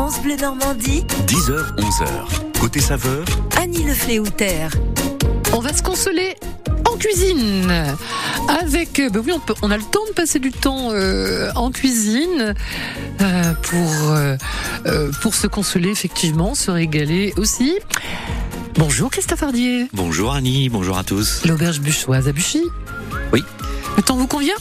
France 0.00 0.22
Bleu 0.22 0.36
Normandie, 0.36 1.04
10h, 1.26 1.76
11h. 1.76 2.58
Côté 2.58 2.80
saveur, 2.80 3.22
Annie 3.60 3.82
Le 3.82 3.92
Fléoutère. 3.92 4.70
On 5.52 5.60
va 5.60 5.74
se 5.74 5.82
consoler 5.82 6.36
en 6.90 6.96
cuisine 6.96 7.70
avec 8.48 8.94
ben 9.12 9.22
oui 9.22 9.32
on, 9.34 9.40
peut, 9.40 9.52
on 9.60 9.70
a 9.70 9.76
le 9.76 9.82
temps 9.82 10.00
de 10.08 10.14
passer 10.14 10.38
du 10.38 10.52
temps 10.52 10.88
euh, 10.92 11.50
en 11.54 11.70
cuisine 11.70 12.54
euh, 13.20 13.52
pour 13.60 14.10
euh, 14.86 15.10
pour 15.20 15.34
se 15.34 15.46
consoler 15.46 15.90
effectivement 15.90 16.54
se 16.54 16.70
régaler 16.70 17.34
aussi 17.36 17.76
bonjour 18.76 19.10
Christophe 19.10 19.42
Hardier 19.42 19.86
Bonjour 19.92 20.32
Annie, 20.32 20.70
bonjour 20.70 20.96
à 20.96 21.04
tous. 21.04 21.44
l'auberge 21.44 21.80
buchoise 21.80 22.26
à 22.26 22.32
Buchy 22.32 22.62
Oui. 23.34 23.44
le 23.98 24.02
temps 24.02 24.16
vous 24.16 24.26
convient? 24.26 24.54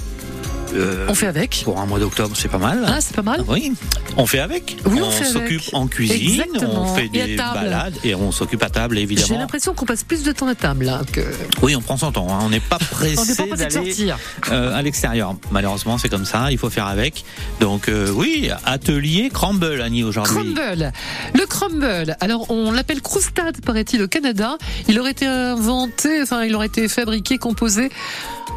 Euh, 0.73 1.07
on 1.09 1.15
fait 1.15 1.27
avec 1.27 1.61
Pour 1.63 1.79
un 1.79 1.85
mois 1.85 1.99
d'octobre, 1.99 2.35
c'est 2.37 2.47
pas 2.47 2.57
mal. 2.57 2.83
ah 2.87 2.97
c'est 3.01 3.15
pas 3.15 3.21
mal 3.23 3.43
Oui, 3.47 3.73
on 4.17 4.25
fait 4.25 4.39
avec. 4.39 4.77
Oui, 4.85 4.99
on 5.01 5.11
s'occupe 5.11 5.61
en 5.73 5.87
cuisine, 5.87 6.41
Exactement. 6.41 6.83
on 6.83 6.95
fait 6.95 7.05
Et 7.05 7.09
des 7.09 7.35
balades 7.35 7.95
et 8.03 8.13
on 8.15 8.31
s'occupe 8.31 8.61
à 8.63 8.69
table 8.69 8.95
j'ai 8.97 9.01
évidemment. 9.03 9.39
l'impression 9.39 9.73
qu'on 9.73 9.85
passe 9.85 10.03
plus 10.03 10.23
de 10.23 10.31
temps 10.31 10.47
à 10.47 10.55
table 10.55 10.85
là, 10.85 11.01
que 11.11 11.21
Oui, 11.61 11.75
on 11.75 11.81
prend 11.81 11.97
son 11.97 12.11
temps. 12.11 12.27
hein. 12.29 12.39
On 12.43 12.49
n'est 12.49 12.59
pas 12.59 12.77
on 13.01 13.05
n'est 13.05 13.13
pressé 13.15 13.35
pas 13.35 13.45
pressé 13.47 13.51
de 13.51 13.55
d'aller 13.55 13.71
sortir 13.93 14.17
euh, 14.51 14.75
à 14.75 14.81
l'extérieur. 14.81 15.35
Malheureusement, 15.51 15.97
c'est 15.97 16.09
comme 16.09 16.25
ça. 16.25 16.51
Il 16.51 16.57
faut 16.57 16.69
faire 16.69 16.85
avec. 16.87 17.23
Donc 17.59 17.89
euh, 17.89 18.11
oui, 18.11 18.49
atelier 18.65 19.29
crumble 19.33 19.81
Annie 19.81 20.03
aujourd'hui. 20.03 20.35
Crumble. 20.35 20.91
Le 21.33 21.45
crumble. 21.45 22.15
Alors, 22.19 22.49
on 22.51 22.71
l'appelle 22.71 23.01
croustade, 23.01 23.61
paraît-il, 23.65 24.01
au 24.03 24.07
Canada. 24.07 24.57
Il 24.87 24.99
aurait 24.99 25.11
été 25.11 25.25
inventé, 25.25 26.21
enfin, 26.21 26.43
il 26.43 26.55
aurait 26.55 26.67
été 26.67 26.87
fabriqué, 26.87 27.37
composé 27.37 27.89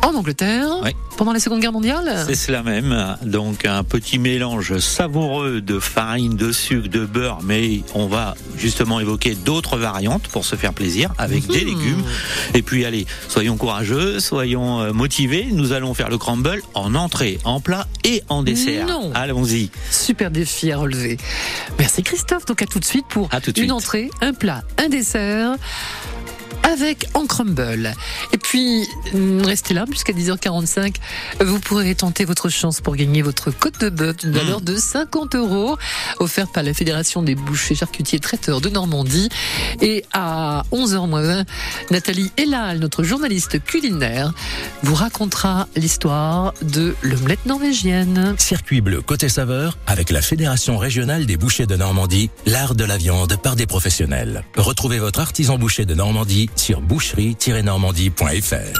en 0.02 0.14
Angleterre 0.14 0.68
pendant 1.16 1.32
la 1.32 1.40
Seconde 1.40 1.60
Guerre 1.60 1.72
mondiale. 1.72 2.24
C'est 2.26 2.34
cela 2.34 2.62
même. 2.62 3.16
Donc 3.24 3.64
un 3.66 3.84
petit 3.84 4.18
mélange 4.18 4.78
savoureux 4.78 5.60
de 5.60 5.78
farine, 5.78 6.36
de 6.36 6.50
sucre, 6.52 6.88
de 6.88 7.04
beurre, 7.04 7.40
mais 7.44 7.82
on 7.94 8.06
va 8.06 8.34
justement 8.56 8.98
évoquer 9.00 9.34
d'autres 9.34 9.76
variantes 9.76 10.26
pour 10.28 10.44
se 10.44 10.56
faire 10.56 10.72
plaisir 10.72 11.12
avec 11.18 11.46
des 11.46 11.62
Mmh. 11.62 11.66
légumes. 11.66 12.02
Et 12.54 12.62
puis 12.62 12.84
allez, 12.84 13.06
soyons 13.28 13.56
courageux, 13.56 14.18
soyons 14.20 14.80
euh, 14.80 14.92
motivés. 14.92 15.48
Nous 15.52 15.72
allons 15.72 15.94
faire 15.94 16.08
le 16.08 16.18
crumble 16.18 16.60
en 16.74 16.94
entrée, 16.94 17.38
en 17.44 17.60
plat 17.60 17.86
et 18.04 18.22
en 18.28 18.42
dessert. 18.42 18.86
Non. 18.86 19.12
Allons-y. 19.14 19.70
Super 19.90 20.30
défi 20.30 20.72
à 20.72 20.78
relever. 20.78 21.18
Merci 21.78 22.02
Christophe. 22.02 22.46
Donc 22.46 22.62
à 22.62 22.66
tout 22.66 22.80
de 22.80 22.84
suite 22.84 23.06
pour 23.08 23.28
À 23.32 23.40
tout 23.40 23.52
de 23.52 23.58
une 23.60 23.64
suite. 23.66 23.72
entrée, 23.72 24.10
un 24.20 24.32
plat, 24.32 24.62
un 24.78 24.88
dessert. 24.88 25.56
Avec 26.62 27.06
en 27.14 27.26
crumble. 27.26 27.92
Et 28.32 28.38
puis, 28.38 28.86
hum, 29.14 29.42
restez 29.44 29.74
là, 29.74 29.84
puisqu'à 29.88 30.12
10h45, 30.12 30.94
vous 31.40 31.60
pourrez 31.60 31.94
tenter 31.94 32.24
votre 32.24 32.48
chance 32.48 32.80
pour 32.80 32.96
gagner 32.96 33.22
votre 33.22 33.50
côte 33.50 33.80
de 33.80 33.90
bœuf 33.90 34.16
d'une 34.18 34.32
valeur 34.32 34.60
de 34.60 34.76
50 34.76 35.34
euros, 35.34 35.76
offerte 36.18 36.52
par 36.52 36.62
la 36.62 36.72
Fédération 36.72 37.22
des 37.22 37.34
bouchers, 37.34 37.74
charcutiers, 37.74 38.20
traiteurs 38.20 38.60
de 38.60 38.68
Normandie. 38.68 39.28
Et 39.80 40.04
à 40.12 40.62
11h20, 40.72 41.44
Nathalie 41.90 42.30
Elal, 42.36 42.78
notre 42.78 43.02
journaliste 43.02 43.62
culinaire, 43.64 44.32
vous 44.82 44.94
racontera 44.94 45.68
l'histoire 45.76 46.54
de 46.62 46.94
l'omelette 47.02 47.44
norvégienne. 47.46 48.34
Circuit 48.38 48.80
bleu 48.80 49.02
côté 49.02 49.28
saveur 49.28 49.78
avec 49.86 50.10
la 50.10 50.22
Fédération 50.22 50.78
régionale 50.78 51.26
des 51.26 51.36
bouchers 51.36 51.66
de 51.66 51.76
Normandie, 51.76 52.30
l'art 52.46 52.74
de 52.74 52.84
la 52.84 52.96
viande 52.96 53.36
par 53.42 53.56
des 53.56 53.66
professionnels. 53.66 54.44
Retrouvez 54.56 54.98
votre 54.98 55.20
artisan 55.20 55.58
boucher 55.58 55.84
de 55.84 55.94
Normandie 55.94 56.48
boucherie-normandie.fr. 56.80 58.72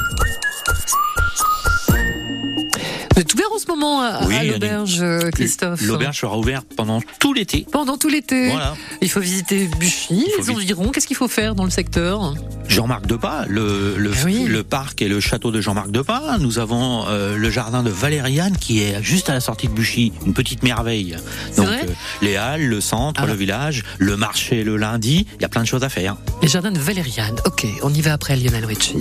Vous 3.22 3.26
êtes 3.28 3.34
ouvert 3.34 3.52
en 3.54 3.58
ce 3.60 3.66
moment 3.68 4.00
à, 4.02 4.24
Oui, 4.26 4.34
à 4.34 4.38
Annie. 4.40 4.50
l'auberge, 4.50 5.04
Christophe 5.30 5.80
L'auberge 5.82 6.18
sera 6.18 6.36
ouverte 6.36 6.66
pendant 6.76 7.00
tout 7.20 7.32
l'été. 7.32 7.64
Pendant 7.70 7.96
tout 7.96 8.08
l'été. 8.08 8.50
Voilà. 8.50 8.74
Il 9.00 9.08
faut 9.08 9.20
visiter 9.20 9.68
Buchy, 9.78 10.26
les 10.38 10.42
vis- 10.42 10.50
environs. 10.50 10.88
Qu'est-ce 10.90 11.06
qu'il 11.06 11.14
faut 11.16 11.28
faire 11.28 11.54
dans 11.54 11.62
le 11.62 11.70
secteur 11.70 12.34
Jean-Marc 12.66 13.06
Depas, 13.06 13.44
le, 13.48 13.94
le, 13.96 14.10
Ah 14.12 14.22
oui. 14.24 14.46
le 14.48 14.64
parc 14.64 15.02
et 15.02 15.08
le 15.08 15.20
château 15.20 15.52
de 15.52 15.60
Jean-Marc 15.60 15.92
Depas. 15.92 16.38
Nous 16.40 16.58
avons 16.58 17.04
euh, 17.06 17.36
le 17.36 17.48
jardin 17.50 17.84
de 17.84 17.90
Valériane 17.90 18.56
qui 18.56 18.82
est 18.82 19.00
juste 19.04 19.30
à 19.30 19.34
la 19.34 19.40
sortie 19.40 19.68
de 19.68 19.72
Buchy, 19.72 20.12
une 20.26 20.34
petite 20.34 20.64
merveille. 20.64 21.16
Donc 21.56 21.66
vrai 21.66 21.82
euh, 21.88 21.92
les 22.22 22.34
halles, 22.36 22.64
le 22.66 22.80
centre, 22.80 23.20
Ah. 23.22 23.26
le 23.28 23.34
village, 23.34 23.84
le 23.98 24.16
marché 24.16 24.64
le 24.64 24.76
lundi, 24.76 25.28
il 25.36 25.42
y 25.42 25.44
a 25.44 25.48
plein 25.48 25.62
de 25.62 25.66
choses 25.68 25.84
à 25.84 25.88
faire. 25.88 26.16
Les 26.42 26.48
jardins 26.48 26.72
de 26.72 26.80
Valériane. 26.80 27.36
Ok, 27.46 27.66
on 27.84 27.94
y 27.94 28.00
va 28.00 28.14
après 28.14 28.34
Lionel 28.34 28.64
Richie. 28.64 28.96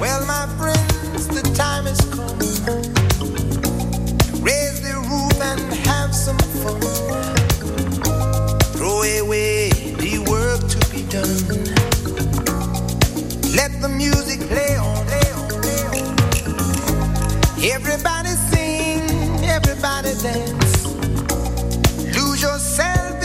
Well, 0.00 0.20
my 0.28 0.46
friends, 0.60 1.26
the 1.28 1.42
time 1.54 1.86
has 1.88 1.98
come. 2.12 2.81
Raise 4.42 4.80
the 4.82 4.94
roof 5.10 5.40
and 5.40 5.60
have 5.86 6.14
some 6.14 6.38
fun. 6.62 6.80
Throw 8.76 9.02
away 9.02 9.70
the 9.70 10.18
work 10.30 10.60
to 10.68 10.78
be 10.90 11.02
done. 11.08 11.64
Let 13.56 13.80
the 13.82 13.88
music 13.88 14.40
play 14.48 14.76
on. 14.76 15.06
Everybody 17.64 18.30
sing, 18.50 19.00
everybody 19.44 20.14
dance. 20.22 20.86
Lose 22.16 22.42
yourself 22.42 23.21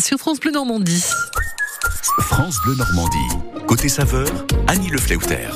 sur 0.00 0.18
France 0.18 0.40
Bleu 0.40 0.50
Normandie. 0.52 1.04
France 2.20 2.56
Bleu 2.64 2.74
Normandie. 2.76 3.64
Côté 3.66 3.88
saveur, 3.88 4.28
Annie 4.66 4.90
Le 4.90 4.98
Fleuter. 4.98 5.48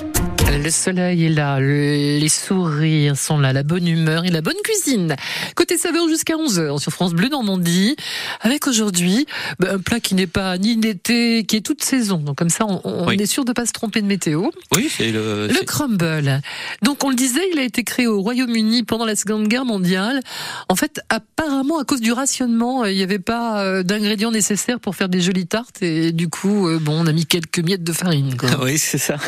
Le 0.54 0.70
soleil 0.70 1.24
est 1.24 1.28
là, 1.28 1.58
le- 1.58 2.18
les 2.18 2.28
sourires 2.28 3.16
sont 3.16 3.38
là, 3.38 3.52
la 3.52 3.62
bonne 3.64 3.88
humeur 3.88 4.24
et 4.24 4.30
la 4.30 4.42
bonne 4.42 4.54
cuisine. 4.62 5.16
Côté 5.56 5.76
saveur 5.76 6.06
jusqu'à 6.08 6.34
11h 6.34 6.78
sur 6.80 6.92
France 6.92 7.14
Bleu 7.14 7.28
Normandie, 7.28 7.96
avec 8.40 8.66
aujourd'hui 8.68 9.26
bah, 9.58 9.70
un 9.72 9.78
plat 9.78 9.98
qui 9.98 10.14
n'est 10.14 10.26
pas 10.28 10.56
ni 10.58 10.76
d'été, 10.76 11.44
qui 11.44 11.56
est 11.56 11.60
toute 11.62 11.82
saison. 11.82 12.18
Donc 12.18 12.36
comme 12.36 12.48
ça, 12.50 12.64
on, 12.66 12.80
on 12.84 13.08
Oui. 13.08 13.16
est 13.20 13.26
sûr 13.26 13.44
de 13.44 13.52
pas 13.52 13.66
se 13.66 13.72
tromper 13.72 14.02
de 14.02 14.06
météo. 14.06 14.50
Oui, 14.76 14.88
c'est 14.88 15.10
le. 15.10 15.48
Le 15.48 15.64
crumble. 15.64 16.40
Donc 16.82 17.02
on 17.02 17.08
le 17.10 17.16
disait, 17.16 17.42
il 17.52 17.58
a 17.58 17.64
été 17.64 17.82
créé 17.82 18.06
au 18.06 18.20
Royaume-Uni 18.22 18.84
pendant 18.84 19.04
la 19.06 19.16
Seconde 19.16 19.48
Guerre 19.48 19.64
mondiale. 19.64 20.20
En 20.68 20.76
fait, 20.76 21.00
apparemment 21.08 21.78
à 21.80 21.84
cause 21.84 22.00
du 22.00 22.12
rationnement, 22.12 22.84
euh, 22.84 22.92
il 22.92 22.96
n'y 22.96 23.02
avait 23.02 23.18
pas 23.18 23.62
euh, 23.64 23.82
d'ingrédients 23.82 24.30
nécessaires 24.30 24.78
pour 24.80 24.94
faire 24.94 25.08
des 25.08 25.20
jolies 25.20 25.46
tartes 25.46 25.82
et 25.82 26.12
du 26.12 26.28
coup, 26.28 26.68
euh, 26.68 26.78
bon, 26.78 27.02
on 27.02 27.06
a 27.08 27.12
mis 27.12 27.26
quelques 27.26 27.58
miettes 27.58 27.84
de 27.84 27.92
farine. 27.92 28.36
Quoi. 28.36 28.50
Oui, 28.62 28.78
c'est 28.78 28.98
ça. 28.98 29.16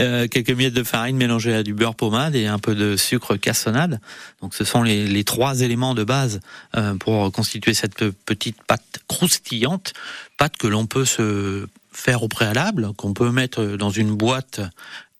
Euh, 0.00 0.26
quelques 0.42 0.56
miettes 0.56 0.74
de 0.74 0.82
farine 0.82 1.16
mélangées 1.16 1.54
à 1.54 1.62
du 1.62 1.74
beurre 1.74 1.94
pommade 1.94 2.34
et 2.34 2.46
un 2.46 2.58
peu 2.58 2.74
de 2.74 2.96
sucre 2.96 3.36
cassonade. 3.36 4.00
Donc, 4.42 4.54
ce 4.54 4.64
sont 4.64 4.82
les, 4.82 5.06
les 5.06 5.24
trois 5.24 5.60
éléments 5.60 5.94
de 5.94 6.04
base 6.04 6.40
euh, 6.76 6.94
pour 6.94 7.30
constituer 7.32 7.74
cette 7.74 8.04
petite 8.10 8.62
pâte 8.62 9.00
croustillante, 9.08 9.92
pâte 10.36 10.56
que 10.56 10.66
l'on 10.66 10.86
peut 10.86 11.04
se 11.04 11.66
faire 11.92 12.22
au 12.22 12.28
préalable, 12.28 12.92
qu'on 12.96 13.12
peut 13.14 13.30
mettre 13.30 13.64
dans 13.64 13.90
une 13.90 14.14
boîte 14.14 14.60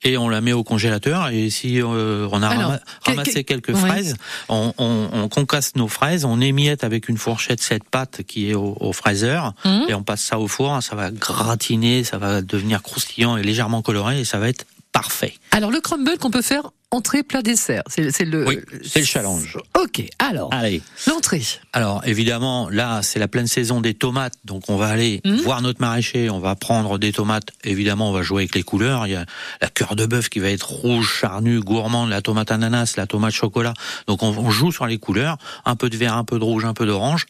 et 0.05 0.17
on 0.17 0.29
la 0.29 0.41
met 0.41 0.53
au 0.53 0.63
congélateur. 0.63 1.29
Et 1.31 1.51
si 1.51 1.83
euh, 1.83 2.29
on 2.31 2.41
a 2.43 2.49
Alors, 2.49 2.63
rama- 2.71 2.79
que- 3.05 3.11
ramassé 3.11 3.43
que- 3.43 3.49
quelques 3.49 3.71
oui. 3.75 3.81
fraises, 3.81 4.15
on, 4.49 4.73
on, 4.79 5.09
on 5.13 5.29
concasse 5.29 5.75
nos 5.75 5.89
fraises, 5.89 6.25
on 6.25 6.41
émiette 6.41 6.85
avec 6.85 7.09
une 7.09 7.19
fourchette 7.19 7.61
cette 7.61 7.83
pâte 7.83 8.23
qui 8.23 8.49
est 8.51 8.55
au, 8.55 8.77
au 8.79 8.93
fraiseur 8.93 9.55
Hum 9.65 9.87
et 9.89 9.95
on 9.95 10.05
passe 10.05 10.23
ça 10.23 10.39
au 10.39 10.47
four, 10.47 10.81
ça 10.85 10.95
va 10.95 11.11
gratiner, 11.11 12.05
ça 12.05 12.19
va 12.19 12.43
devenir 12.43 12.83
croustillant 12.83 13.37
et 13.37 13.43
légèrement 13.43 13.83
coloré 13.83 14.21
et 14.21 14.25
ça 14.25 14.39
va 14.39 14.49
être 14.49 14.67
parfait. 14.93 15.35
Alors 15.53 15.71
le 15.71 15.81
crumble 15.81 16.19
qu'on 16.19 16.31
peut 16.31 16.43
faire 16.43 16.71
entrée, 16.91 17.23
plat, 17.23 17.43
dessert. 17.43 17.83
C'est 17.89 18.25
le. 18.25 18.47
Oui, 18.49 18.59
c'est 18.83 19.01
le 19.01 19.05
challenge. 19.05 19.59
Ok. 19.79 20.03
Alors 20.19 20.49
Allez. 20.55 20.81
l'entrée. 21.07 21.43
Alors 21.75 22.01
évidemment, 22.07 22.69
là 22.71 23.03
c'est 23.03 23.19
la 23.19 23.29
pleine 23.29 23.47
saison 23.47 23.83
des 23.83 23.93
tomates, 23.93 24.33
donc 24.47 24.65
on 24.69 24.77
va 24.77 24.87
aller 24.89 25.21
Mhm. 25.27 25.37
voir 25.43 25.61
notre 25.61 25.81
maraîcher, 25.83 26.31
on 26.31 26.41
va 26.41 26.55
prendre 26.55 26.99
des 26.99 27.13
tomates. 27.13 27.49
Évidemment, 27.65 28.09
on 28.09 28.13
va 28.13 28.23
jouer 28.23 28.43
avec 28.45 28.55
les 28.55 28.63
couleurs. 28.63 29.07
Il 29.07 29.11
y 29.11 29.17
a 29.17 29.27
la 29.61 29.69
cœur 29.69 29.97
de 29.97 30.07
bœuf 30.07 30.31
qui 30.31 30.39
va 30.39 30.49
être 30.49 30.71
rouge, 30.71 31.13
charnu, 31.21 31.61
gourmande, 31.61 32.09
la 32.09 32.23
tomate 32.23 32.51
ananas, 32.51 32.95
la 32.97 33.07
tomate 33.07 33.35
chocolat. 33.35 33.75
Donc 34.07 34.23
on, 34.23 34.29
on 34.39 34.51
joue 34.51 34.73
sur 34.73 34.87
les 34.87 34.99
couleurs, 34.99 35.37
un 35.67 35.77
peu 35.77 35.91
de 35.91 35.97
vert, 35.99 36.15
un 36.15 36.25
peu 36.25 36.39
de 36.39 36.45
rouge, 36.45 36.65
un 36.65 36.75
peu 36.75 36.87
d'orange. 36.87 37.27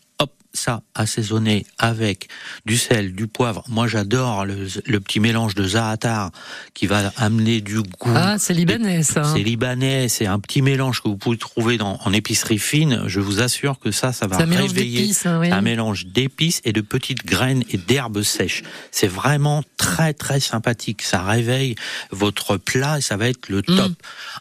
Ça 0.59 0.83
assaisonné 0.95 1.65
avec 1.79 2.29
du 2.67 2.77
sel, 2.77 3.15
du 3.15 3.29
poivre. 3.29 3.63
Moi 3.69 3.87
j'adore 3.87 4.45
le, 4.45 4.67
le 4.87 4.99
petit 5.01 5.21
mélange 5.21 5.55
de 5.55 5.63
za'atar 5.63 6.33
qui 6.75 6.87
va 6.89 7.13
amener 7.17 7.61
du 7.61 7.81
goût. 7.81 8.11
Ah, 8.13 8.37
c'est 8.39 8.55
libanais 8.55 9.05
ça. 9.05 9.21
hein. 9.21 9.33
C'est 9.33 9.43
libanais, 9.45 10.09
c'est 10.09 10.27
un 10.27 10.41
petit 10.41 10.61
mélange 10.61 11.01
que 11.01 11.07
vous 11.09 11.17
pouvez 11.17 11.39
trouver 11.39 11.79
dans, 11.79 12.01
en 12.05 12.13
épicerie 12.13 12.59
fine. 12.59 13.05
Je 13.07 13.21
vous 13.21 13.41
assure 13.41 13.79
que 13.79 13.93
ça, 13.93 14.13
ça 14.13 14.27
va 14.27 14.37
réveiller 14.39 15.13
hein, 15.25 15.39
oui. 15.41 15.53
un 15.53 15.61
mélange 15.61 16.07
d'épices 16.07 16.61
et 16.65 16.73
de 16.73 16.81
petites 16.81 17.25
graines 17.25 17.63
et 17.71 17.77
d'herbes 17.77 18.23
sèches. 18.23 18.65
C'est 18.91 19.07
vraiment 19.07 19.63
très 19.77 20.13
très 20.13 20.41
sympathique. 20.41 21.03
Ça 21.03 21.23
réveille 21.23 21.77
votre 22.11 22.57
plat 22.57 22.99
et 22.99 23.01
ça 23.01 23.17
va 23.17 23.29
être 23.29 23.49
le 23.49 23.63
top. 23.63 23.91
Mm. 23.91 23.95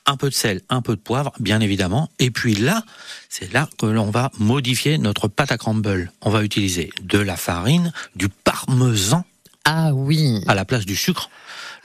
Un 0.07 0.17
peu 0.17 0.29
de 0.29 0.33
sel, 0.33 0.61
un 0.69 0.81
peu 0.81 0.95
de 0.95 1.01
poivre, 1.01 1.31
bien 1.39 1.59
évidemment. 1.61 2.09
Et 2.17 2.31
puis 2.31 2.55
là, 2.55 2.83
c'est 3.29 3.53
là 3.53 3.69
que 3.77 3.85
l'on 3.85 4.09
va 4.09 4.31
modifier 4.39 4.97
notre 4.97 5.27
pâte 5.27 5.51
à 5.51 5.57
crumble. 5.57 6.06
On 6.21 6.29
va 6.29 6.43
utiliser 6.43 6.91
de 7.01 7.17
la 7.19 7.37
farine, 7.37 7.91
du 8.15 8.29
parmesan 8.29 9.25
Ah 9.65 9.93
oui. 9.93 10.41
à 10.47 10.55
la 10.55 10.65
place 10.65 10.85
du 10.85 10.95
sucre, 10.95 11.29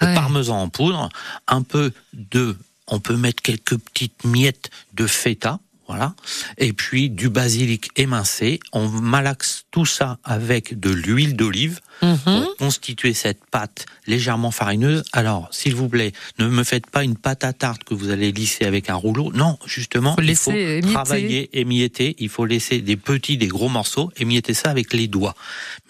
le 0.01 0.07
Ouais. 0.09 0.15
parmesan 0.15 0.61
en 0.61 0.69
poudre, 0.69 1.09
un 1.49 1.63
peu 1.63 1.93
de, 2.13 2.57
on 2.89 2.99
peut 3.01 3.17
mettre 3.17 3.43
quelques 3.43 3.77
petites 3.77 4.25
miettes 4.25 4.71
de 4.95 5.07
feta, 5.07 5.59
voilà, 5.93 6.15
et 6.57 6.73
puis 6.73 7.11
du 7.11 7.29
basilic 7.29 7.91
émincé. 7.97 8.61
On 8.73 8.89
malaxe 8.89 9.65
tout 9.71 9.85
ça 9.85 10.19
avec 10.25 10.81
de 10.81 10.89
l'huile 10.91 11.37
d'olive 11.37 11.81
Mhm. 12.01 12.17
pour 12.25 12.57
constituer 12.57 13.13
cette 13.15 13.45
pâte 13.51 13.85
légèrement 14.07 14.51
farineuse. 14.51 15.05
Alors, 15.13 15.49
s'il 15.53 15.75
vous 15.77 15.89
plaît, 15.89 16.13
ne 16.39 16.49
me 16.49 16.65
faites 16.65 16.87
pas 16.89 17.05
une 17.05 17.17
pâte 17.17 17.45
à 17.45 17.53
tarte 17.53 17.85
que 17.85 17.93
vous 17.95 18.09
allez 18.11 18.33
lisser 18.33 18.65
avec 18.65 18.89
un 18.91 18.95
rouleau. 18.97 19.31
Non, 19.35 19.57
justement, 19.67 20.17
Faut 20.17 20.23
il 20.23 20.35
faut 20.35 20.51
émietter. 20.51 20.93
travailler, 20.93 21.51
émietter. 21.61 22.17
Il 22.19 22.29
faut 22.31 22.47
laisser 22.47 22.81
des 22.81 22.97
petits, 22.97 23.37
des 23.37 23.47
gros 23.49 23.69
morceaux, 23.69 24.11
émietter 24.17 24.55
ça 24.55 24.71
avec 24.71 24.95
les 24.95 25.07
doigts, 25.09 25.37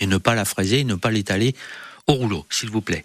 mais 0.01 0.07
ne 0.07 0.17
pas 0.19 0.35
la 0.35 0.45
fraiser, 0.45 0.83
ne 0.85 0.97
pas 0.97 1.11
l'étaler 1.13 1.55
au 2.09 2.15
rouleau, 2.15 2.45
s'il 2.51 2.69
vous 2.71 2.83
plaît. 2.83 3.05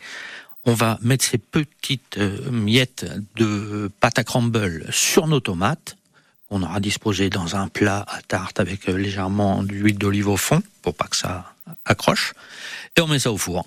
On 0.65 0.73
va 0.73 0.97
mettre 1.01 1.23
ces 1.23 1.37
petites 1.37 2.17
euh, 2.17 2.51
miettes 2.51 3.05
de 3.37 3.89
pâte 4.01 4.19
à 4.19 4.25
crumble 4.25 4.85
sur 4.91 5.27
nos 5.27 5.39
tomates. 5.39 5.95
On 6.49 6.63
aura 6.63 6.79
disposé 6.79 7.29
dans 7.29 7.55
un 7.55 7.67
plat 7.67 8.05
à 8.07 8.21
tarte 8.21 8.59
avec 8.59 8.87
euh, 8.87 8.97
légèrement 8.97 9.63
d'huile 9.63 9.97
d'olive 9.97 10.29
au 10.29 10.37
fond 10.37 10.61
pour 10.81 10.95
pas 10.95 11.07
que 11.07 11.17
ça 11.17 11.53
accroche. 11.85 12.33
Et 12.95 13.01
on 13.01 13.07
met 13.07 13.19
ça 13.19 13.31
au 13.31 13.37
four. 13.37 13.65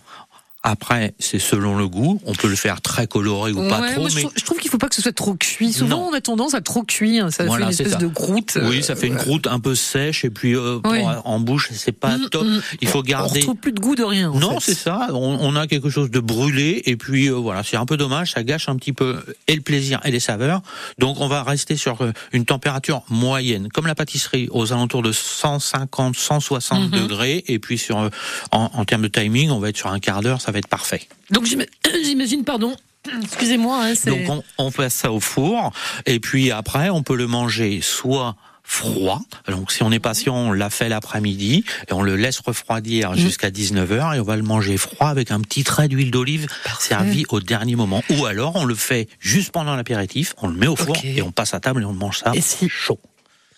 Après, 0.63 1.15
c'est 1.19 1.39
selon 1.39 1.79
le 1.79 1.89
goût. 1.89 2.21
On 2.27 2.35
peut 2.35 2.49
le 2.49 2.55
faire 2.55 2.83
très 2.83 3.07
coloré 3.07 3.51
ou 3.53 3.67
pas 3.67 3.81
Ouais, 3.81 3.93
trop, 3.93 4.01
moi, 4.03 4.11
je, 4.11 4.15
mais 4.17 4.21
trouve, 4.23 4.33
je 4.37 4.45
trouve 4.45 4.59
qu'il 4.59 4.71
faut 4.71 4.77
pas 4.77 4.89
que 4.91 4.95
ce 4.95 5.01
soit 5.01 5.15
trop 5.15 5.33
cuit. 5.35 5.73
Souvent, 5.73 5.97
Non. 6.05 6.09
on 6.11 6.13
a 6.13 6.21
tendance 6.21 6.53
à 6.53 6.61
trop 6.61 6.83
cuire. 6.83 7.33
Ça 7.33 7.45
Voilà, 7.47 7.69
fait 7.69 7.73
une 7.73 7.87
espèce 7.87 7.93
ça. 7.93 7.99
de 7.99 8.07
croûte. 8.09 8.59
oui, 8.65 8.83
ça 8.83 8.95
fait 8.95 9.07
une 9.07 9.15
euh, 9.15 9.19
croûte 9.19 9.47
un 9.47 9.59
peu 9.59 9.75
sèche 9.75 10.23
et 10.27 10.29
puis 10.31 10.55
euh, 10.55 10.79
pour- 10.81 10.93
en 11.25 11.41
bouche, 11.41 11.71
c'est 11.73 11.93
pas 11.99 12.19
Mm, 12.19 12.29
top. 12.29 12.45
mm. 12.47 12.61
Il 12.83 12.89
faut 12.89 12.99
On 12.99 13.03
garder. 13.03 13.41
retrouve 13.41 13.57
plus 13.57 13.73
de 13.73 13.81
goût 13.81 13.95
de 13.95 14.05
rien. 14.05 14.31
en 14.31 14.39
Non, 14.39 14.61
c'est 14.61 14.75
ça. 14.75 15.09
On, 15.13 15.39
on 15.41 15.57
a 15.57 15.67
quelque 15.67 15.89
chose 15.89 16.11
de 16.11 16.21
brûlé 16.21 16.83
et 16.85 16.97
puis 16.97 17.29
euh, 17.31 17.35
voilà, 17.37 17.63
c'est 17.63 17.79
un 17.79 17.87
peu 17.87 17.97
dommage. 17.97 18.33
Ça 18.33 18.43
gâche 18.43 18.69
un 18.69 18.77
petit 18.77 18.93
peu 18.93 19.19
et 19.47 19.55
le 19.55 19.63
plaisir 19.63 19.99
et 20.05 20.11
les 20.11 20.21
saveurs. 20.21 20.61
Donc 20.99 21.21
on 21.21 21.29
va 21.29 21.43
rester 21.43 21.77
sur 21.79 22.03
euh, 22.03 22.13
une 22.33 22.45
température 22.45 23.03
moyenne, 23.09 23.69
comme 23.73 23.87
la 23.87 23.95
pâtisserie, 23.95 24.49
aux 24.51 24.75
alentours 24.75 25.03
de 25.03 25.13
150, 25.13 26.17
160 26.17 26.93
Mhm. 26.93 27.01
degrés. 27.01 27.45
Et 27.49 27.59
puis 27.59 27.79
sur 27.79 27.99
euh, 27.99 28.11
en, 28.53 28.71
en 28.75 28.85
termes 28.85 29.03
de 29.03 29.09
timing, 29.09 29.49
on 29.51 29.59
va 29.59 29.71
être 29.71 29.79
sur 29.79 29.91
un 29.91 30.01
quart 30.01 30.21
d'heure. 30.21 30.41
Ça 30.43 30.50
va 30.51 30.59
être 30.59 30.69
parfait. 30.69 31.09
Donc 31.31 31.45
j'ima- 31.47 31.65
j'imagine, 32.05 32.45
pardon. 32.45 32.75
Excusez-moi, 33.23 33.85
hein. 33.87 33.95
Donc 34.07 34.19
on, 34.29 34.43
on 34.67 34.71
passe 34.71 34.95
ça 34.95 35.11
au 35.13 35.21
four 35.21 35.73
et 36.07 36.21
puis 36.21 36.51
après 36.51 36.91
on 36.91 37.03
peut 37.03 37.17
le 37.17 37.27
manger 37.27 37.81
soit 37.83 38.37
froid. 38.63 39.21
Donc 39.49 39.73
si 39.73 39.83
on 39.83 39.91
est 39.91 39.99
patient, 39.99 40.37
on 40.37 40.53
l'a 40.53 40.71
fait 40.71 40.89
l'après-midi 40.89 41.65
et 41.89 41.93
on 41.93 42.03
le 42.03 42.15
laisse 42.17 42.39
refroidir 42.41 43.15
jusqu'à 43.17 43.51
19h 43.51 44.15
et 44.17 44.21
on 44.21 44.25
va 44.25 44.37
le 44.37 44.43
manger 44.45 44.77
froid 44.77 45.09
avec 45.09 45.31
un 45.33 45.41
petit 45.41 45.65
trait 45.65 45.89
d'huile 45.89 46.11
d'olive 46.13 46.47
servi 46.79 47.25
au 47.31 47.41
dernier 47.41 47.75
moment. 47.75 48.03
Ou 48.11 48.27
alors 48.27 48.55
on 48.57 48.65
le 48.65 48.75
fait 48.77 49.09
juste 49.19 49.51
pendant 49.51 49.75
l'apéritif, 49.75 50.35
on 50.41 50.47
le 50.49 50.55
met 50.57 50.69
au 50.69 50.77
four 50.77 50.97
et 51.03 51.23
on 51.23 51.33
passe 51.33 51.53
à 51.55 51.59
table 51.61 51.83
et 51.83 51.87
on 51.87 51.95
mange 51.95 52.19
ça 52.19 52.31
Et 52.35 52.41
si- 52.41 52.69
chaud. 52.69 53.01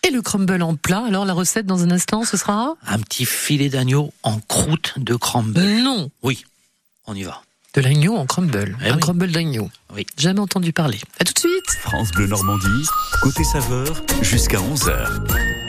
Et 0.05 0.11
le 0.11 0.21
crumble 0.23 0.63
en 0.63 0.75
plat, 0.77 1.05
alors 1.07 1.25
la 1.25 1.33
recette 1.33 1.65
dans 1.67 1.85
un 1.85 1.91
instant, 1.93 2.25
ce 2.25 2.37
sera 2.37 2.75
Un 2.89 2.99
petit 2.99 3.25
filet 3.25 3.69
d'agneau 3.69 4.13
en 4.25 4.39
croûte 4.41 4.95
de 4.97 5.15
crumble. 5.15 5.61
Non, 5.61 6.11
Oui, 6.25 6.45
on 7.07 7.15
y 7.15 7.23
va. 7.23 7.43
de 7.75 7.81
l'agneau 7.81 8.17
en 8.17 8.27
crumble. 8.27 8.77
Eh 8.85 8.89
un 8.89 8.95
oui. 8.95 9.01
crumble 9.01 9.31
d'agneau. 9.31 9.71
Oui. 9.95 10.07
Jamais 10.19 10.41
entendu 10.41 10.73
parler. 10.73 11.01
À 11.19 11.25
tout 11.25 11.33
de 11.33 11.39
suite. 11.39 11.71
France 11.81 12.11
Bleu 12.13 12.27
Normandie. 12.27 12.87
Côté 13.23 13.45
saveur, 13.45 14.03
jusqu'à 14.23 14.59
11h. 14.59 15.62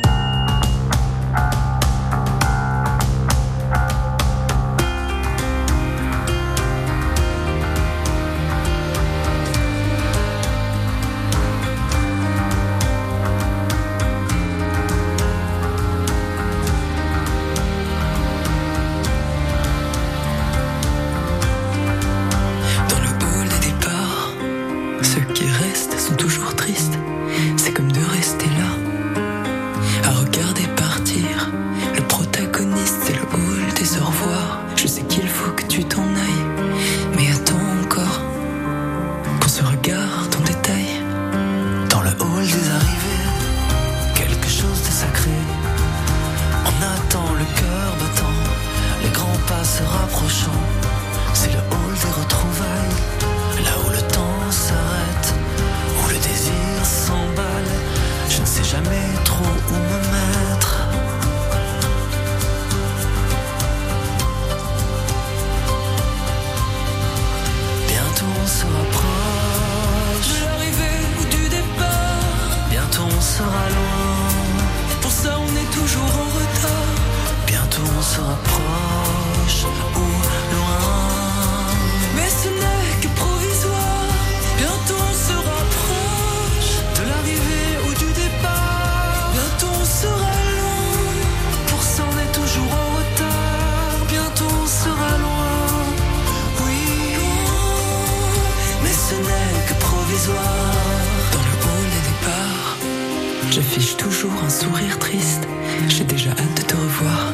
Toujours 104.04 104.44
un 104.46 104.50
sourire 104.50 105.00
triste. 105.00 105.48
J'ai 105.88 106.04
déjà 106.04 106.32
hâte 106.32 106.58
de 106.58 106.62
te 106.64 106.76
revoir. 106.76 107.34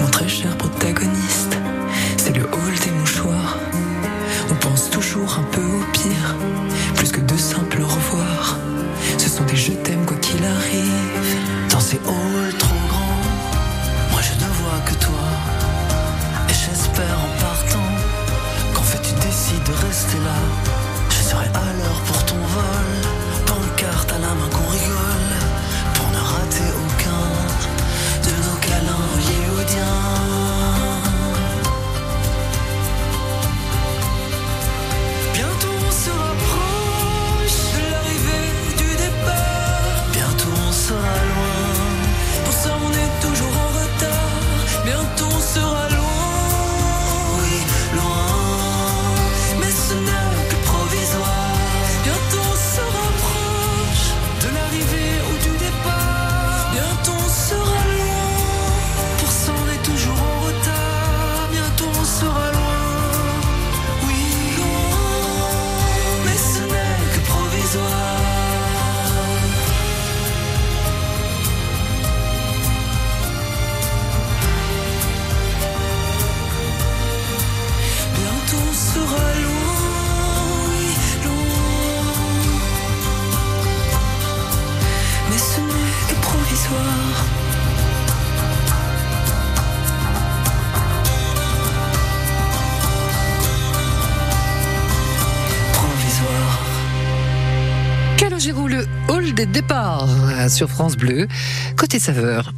Mon 0.00 0.08
très 0.08 0.28
cher 0.28 0.56
protagoniste, 0.56 1.54
c'est 2.16 2.34
le 2.34 2.44
hall 2.44 2.74
des 2.84 2.90
mouchoirs. 2.90 3.58
On 4.50 4.54
pense 4.54 4.88
toujours 4.88 5.38
un 5.38 5.42
peu 5.54 5.60
au 5.60 5.82
pire, 5.92 6.23
hall 99.08 99.34
des 99.34 99.46
départs 99.46 100.08
euh, 100.28 100.48
sur 100.48 100.70
France 100.70 100.96
Bleu. 100.96 101.26
Côté 101.76 101.98
saveur. 101.98 102.52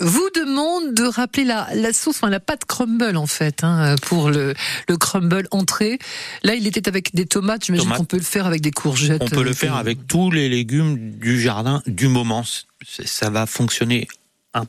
vous 0.00 0.28
demande 0.34 0.94
de 0.94 1.04
rappeler 1.04 1.44
la, 1.44 1.68
la 1.74 1.92
sauce, 1.92 2.16
enfin 2.16 2.30
la 2.30 2.40
pâte 2.40 2.64
crumble 2.64 3.16
en 3.16 3.26
fait, 3.26 3.62
hein, 3.62 3.94
pour 4.02 4.30
le, 4.30 4.54
le 4.88 4.96
crumble 4.96 5.46
entrée. 5.52 5.98
Là, 6.42 6.54
il 6.54 6.66
était 6.66 6.88
avec 6.88 7.14
des 7.14 7.26
tomates, 7.26 7.64
j'imagine 7.66 7.84
Tomates. 7.84 7.98
qu'on 7.98 8.04
peut 8.04 8.16
le 8.16 8.22
faire 8.24 8.46
avec 8.46 8.60
des 8.60 8.72
courgettes. 8.72 9.22
On 9.22 9.28
peut 9.28 9.42
le 9.44 9.50
euh, 9.50 9.54
faire 9.54 9.76
avec 9.76 10.06
tous 10.06 10.30
les 10.30 10.48
légumes 10.48 11.12
du 11.18 11.40
jardin 11.40 11.82
du 11.86 12.08
moment. 12.08 12.42
C'est- 12.86 13.06
Ça 13.06 13.30
va 13.30 13.46
fonctionner 13.46 14.08
un- 14.52 14.64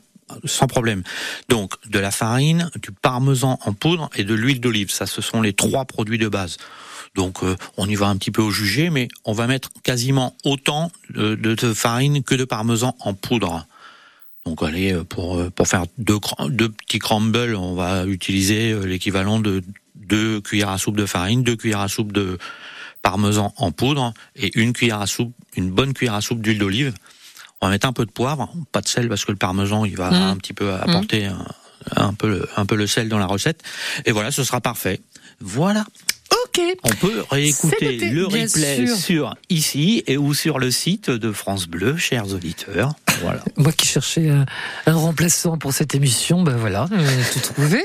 sans 0.45 0.67
problème. 0.67 1.01
Donc, 1.49 1.73
de 1.89 1.99
la 1.99 2.11
farine, 2.11 2.69
du 2.81 2.91
parmesan 2.91 3.59
en 3.65 3.73
poudre 3.73 4.09
et 4.15 4.23
de 4.23 4.33
l'huile 4.35 4.59
d'olive. 4.61 4.91
Ça, 4.91 5.05
ce 5.07 5.21
sont 5.21 5.41
les 5.41 5.53
trois 5.53 5.85
produits 5.85 6.17
de 6.19 6.27
base. 6.27 6.57
Donc, 7.15 7.43
euh, 7.43 7.55
on 7.77 7.87
y 7.89 7.95
va 7.95 8.07
un 8.07 8.17
petit 8.17 8.31
peu 8.31 8.41
au 8.41 8.51
jugé, 8.51 8.89
mais 8.89 9.07
on 9.23 9.33
va 9.33 9.47
mettre 9.47 9.69
quasiment 9.83 10.35
autant 10.43 10.91
de, 11.09 11.35
de- 11.35 11.55
de 11.55 11.73
farine 11.73 12.23
que 12.23 12.35
de 12.35 12.43
parmesan 12.45 12.95
en 12.99 13.13
poudre. 13.13 13.65
Donc, 14.45 14.61
allez, 14.61 14.93
euh, 14.93 15.03
pour, 15.03 15.37
euh, 15.37 15.49
pour 15.49 15.67
faire 15.67 15.85
deux, 15.97 16.19
deux 16.49 16.69
petits 16.69 16.99
crumbles, 16.99 17.55
on 17.55 17.73
va 17.73 18.05
utiliser 18.05 18.71
euh, 18.71 18.85
l'équivalent 18.85 19.39
de 19.39 19.63
deux 19.95 20.39
cuillères 20.39 20.69
à 20.69 20.77
soupe 20.77 20.97
de 20.97 21.07
farine, 21.07 21.43
deux 21.43 21.55
cuillères 21.55 21.79
à 21.79 21.87
soupe 21.87 22.11
de 22.11 22.37
parmesan 23.01 23.53
en 23.57 23.71
poudre 23.71 24.13
et 24.35 24.51
une 24.59 24.73
cuillère 24.73 25.01
à 25.01 25.07
soupe, 25.07 25.33
une 25.55 25.71
bonne 25.71 25.93
cuillère 25.93 26.13
à 26.13 26.21
soupe 26.21 26.41
d'huile 26.41 26.59
d'olive. 26.59 26.93
On 27.61 27.67
va 27.67 27.71
mettre 27.71 27.87
un 27.87 27.93
peu 27.93 28.05
de 28.05 28.11
poivre, 28.11 28.51
pas 28.71 28.81
de 28.81 28.87
sel 28.87 29.09
parce 29.09 29.25
que 29.25 29.31
le 29.31 29.37
parmesan 29.37 29.85
il 29.85 29.95
va 29.95 30.11
Mhm. 30.11 30.21
un 30.21 30.35
petit 30.37 30.53
peu 30.53 30.73
apporter 30.73 31.25
un, 31.25 31.45
un 31.95 32.13
peu 32.13 32.27
le, 32.29 32.49
un 32.55 32.65
peu 32.67 32.75
le 32.75 32.85
sel 32.85 33.09
dans 33.09 33.17
la 33.17 33.25
recette. 33.25 33.63
Et 34.05 34.11
voilà, 34.11 34.29
ce 34.31 34.43
sera 34.43 34.61
parfait. 34.61 35.01
Voilà. 35.39 35.85
Ok. 36.43 36.61
On 36.83 36.89
peut 36.89 37.23
réécouter 37.29 37.93
noté, 37.93 38.09
le 38.09 38.25
replay 38.25 38.87
sûr. 38.87 38.97
sur 38.97 39.35
ici 39.49 40.03
et 40.07 40.17
ou 40.17 40.33
sur 40.33 40.59
le 40.59 40.71
site 40.71 41.09
de 41.09 41.31
France 41.31 41.67
Bleu, 41.67 41.97
chers 41.97 42.33
auditeurs. 42.33 42.93
Voilà. 43.21 43.43
Moi 43.57 43.71
qui 43.71 43.85
cherchais 43.87 44.29
un, 44.29 44.45
un 44.85 44.93
remplaçant 44.93 45.57
pour 45.57 45.73
cette 45.73 45.95
émission, 45.95 46.43
ben 46.43 46.55
voilà, 46.55 46.87
euh, 46.91 47.23
tout 47.33 47.39
trouvé. 47.39 47.83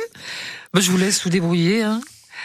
Ben, 0.73 0.81
je 0.81 0.91
vous 0.91 0.97
laisse 0.99 1.23
vous 1.23 1.31
débrouiller. 1.31 1.83
Hein. 1.83 2.01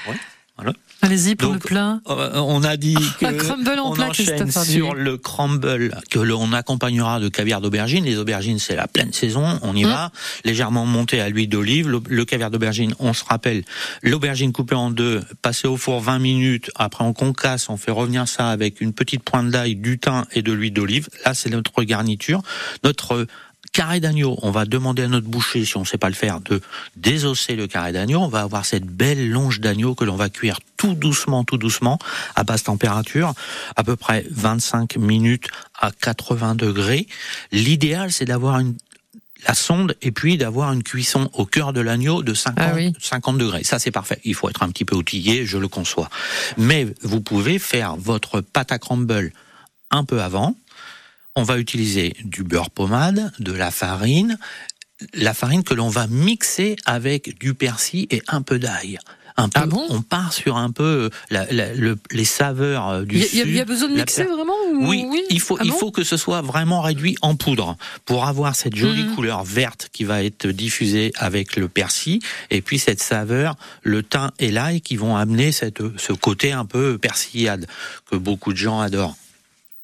Ouais, 0.08 0.20
voilà. 0.58 0.74
Allez-y 1.06 1.36
pour 1.36 1.54
Donc, 1.54 1.64
le 1.64 1.68
plat. 1.70 2.00
Euh, 2.10 2.32
on 2.36 2.64
a 2.64 2.78
dit 2.78 2.96
que 3.20 3.26
on 3.80 3.94
plat, 3.94 4.08
enchaîne 4.08 4.52
sur 4.52 4.96
le 4.96 5.18
crumble 5.18 5.96
que 6.10 6.20
l'on 6.20 6.52
accompagnera 6.52 7.20
de 7.20 7.30
caviar 7.30 7.62
d'aubergine. 7.62 8.04
Les 8.06 8.18
aubergines, 8.18 8.60
c'est 8.60 8.76
la 8.76 8.88
pleine 8.88 9.14
saison, 9.14 9.60
on 9.62 9.76
y 9.76 9.86
Mmh. 9.86 9.90
va. 9.90 10.12
Légèrement 10.46 10.86
monté 10.86 11.22
à 11.22 11.30
l'huile 11.30 11.50
d'olive. 11.50 11.88
Le, 11.88 12.02
le 12.08 12.26
caviar 12.26 12.50
d'aubergine, 12.50 12.96
on 13.00 13.14
se 13.14 13.24
rappelle, 13.24 13.64
l'aubergine 14.02 14.52
coupée 14.52 14.76
en 14.76 14.90
deux, 14.90 15.22
passée 15.44 15.68
au 15.68 15.78
four 15.78 16.02
20 16.02 16.18
minutes. 16.20 16.72
Après, 16.76 17.04
on 17.04 17.14
concasse, 17.14 17.70
on 17.70 17.78
fait 17.78 17.92
revenir 17.92 18.28
ça 18.28 18.50
avec 18.50 18.82
une 18.82 18.94
petite 18.94 19.24
pointe 19.24 19.50
d'ail, 19.52 19.76
du 19.76 20.00
thym 20.00 20.26
et 20.34 20.42
de 20.42 20.52
l'huile 20.52 20.74
d'olive. 20.74 21.08
Là, 21.24 21.34
c'est 21.36 21.50
notre 21.52 21.84
garniture. 21.84 22.42
Notre 22.84 23.28
carré 23.76 24.00
d'agneau, 24.00 24.40
on 24.42 24.52
va 24.52 24.64
demander 24.64 25.04
à 25.04 25.10
notre 25.10 25.28
boucher, 25.28 25.66
si 25.66 25.76
on 25.76 25.82
ne 25.82 25.86
sait 25.86 25.98
pas 25.98 26.08
le 26.08 26.16
faire, 26.16 26.40
de 26.40 26.62
désosser 26.96 27.58
le 27.58 27.68
carré 27.68 27.92
d'agneau. 27.92 28.22
On 28.22 28.30
va 28.30 28.40
avoir 28.40 28.66
cette 28.66 28.86
belle 28.86 29.30
longe 29.30 29.60
d'agneau 29.60 29.96
que 29.96 30.06
l'on 30.06 30.16
va 30.16 30.30
cuire 30.30 30.62
tout 30.78 30.94
doucement, 30.94 31.44
tout 31.44 31.58
doucement, 31.58 32.00
à 32.36 32.46
basse 32.46 32.64
température, 32.64 33.34
à 33.76 33.84
peu 33.84 33.98
près 33.98 34.26
25 34.32 34.96
minutes 34.96 35.50
à 35.78 35.92
80 35.92 36.56
degrés. 36.56 37.06
L'idéal, 37.52 38.14
c'est 38.14 38.24
d'avoir 38.24 38.60
une 38.60 38.76
la 39.46 39.54
sonde 39.54 39.96
et 40.02 40.12
puis 40.12 40.38
d'avoir 40.38 40.72
une 40.72 40.82
cuisson 40.82 41.30
au 41.34 41.46
cœur 41.46 41.74
de 41.74 41.82
l'agneau 41.82 42.24
de 42.24 42.34
50, 42.34 42.58
Ah 42.58 42.72
oui. 42.74 42.94
50 43.00 43.38
degrés. 43.38 43.64
Ça, 43.66 43.78
c'est 43.78 43.92
parfait. 43.92 44.20
Il 44.24 44.34
faut 44.36 44.50
être 44.50 44.64
un 44.64 44.70
petit 44.70 44.86
peu 44.86 44.96
outillé, 44.96 45.46
je 45.46 45.58
le 45.58 45.68
conçois. 45.68 46.10
Mais 46.58 46.88
vous 47.04 47.20
pouvez 47.20 47.60
faire 47.60 47.98
votre 47.98 48.40
pâte 48.40 48.72
à 48.72 48.80
crumble 48.80 49.34
un 49.92 50.04
peu 50.04 50.22
avant. 50.22 50.56
On 51.36 51.44
va 51.44 51.58
utiliser 51.60 52.14
du 52.24 52.44
beurre 52.44 52.70
pommade, 52.70 53.32
de 53.40 53.52
la 53.52 53.72
farine, 53.72 54.38
la 55.14 55.34
farine 55.34 55.64
que 55.64 55.74
l'on 55.74 55.90
va 55.90 56.08
mixer 56.08 56.78
avec 56.86 57.38
du 57.40 57.54
persil 57.54 58.08
et 58.10 58.22
un 58.28 58.42
peu 58.42 58.58
d'ail. 58.60 58.98
Un 59.38 59.50
peu, 59.50 59.60
Ah 59.64 59.66
bon? 59.68 59.86
on 59.90 60.02
part 60.02 60.32
sur 60.32 60.56
un 60.56 60.72
peu 60.72 61.10
la- 61.30 61.46
la- 61.52 61.74
le- 61.74 61.98
les 62.12 62.24
saveurs 62.24 62.88
euh, 62.88 63.04
du 63.04 63.18
Il 63.18 63.36
y, 63.36 63.42
a- 63.42 63.46
y 63.64 63.66
besoin 63.66 63.90
de 63.90 63.96
mixer 63.96 64.24
per- 64.24 64.30
vraiment 64.30 64.54
ou 64.72 64.86
ou 64.86 64.88
Oui, 64.88 65.06
il 65.30 65.42
faut 65.42 65.58
Ah 65.60 65.64
il 65.66 65.72
bon? 65.72 65.78
faut 65.78 65.92
que 65.92 66.06
ce 66.06 66.16
soit 66.16 66.42
vraiment 66.42 66.80
réduit 66.80 67.18
en 67.22 67.36
poudre 67.36 67.76
pour 68.06 68.24
avoir 68.26 68.56
cette 68.56 68.78
jolie 68.78 69.04
Mhm. 69.04 69.16
couleur 69.16 69.44
verte 69.44 69.90
qui 69.92 70.06
va 70.06 70.24
être 70.24 70.48
diffusée 70.48 71.12
avec 71.18 71.58
le 71.58 71.68
persil 71.68 72.22
et 72.50 72.62
puis 72.62 72.80
cette 72.80 73.02
saveur, 73.02 73.58
le 73.84 74.04
thym 74.04 74.32
et 74.40 74.52
l'ail 74.52 74.80
qui 74.80 74.96
vont 74.96 75.18
amener 75.18 75.52
cette 75.52 75.82
ce 75.98 76.14
côté 76.14 76.54
un 76.54 76.64
peu 76.64 76.98
persillade 76.98 77.68
que 78.10 78.16
beaucoup 78.16 78.54
de 78.54 78.58
gens 78.58 78.80
adorent. 78.80 79.18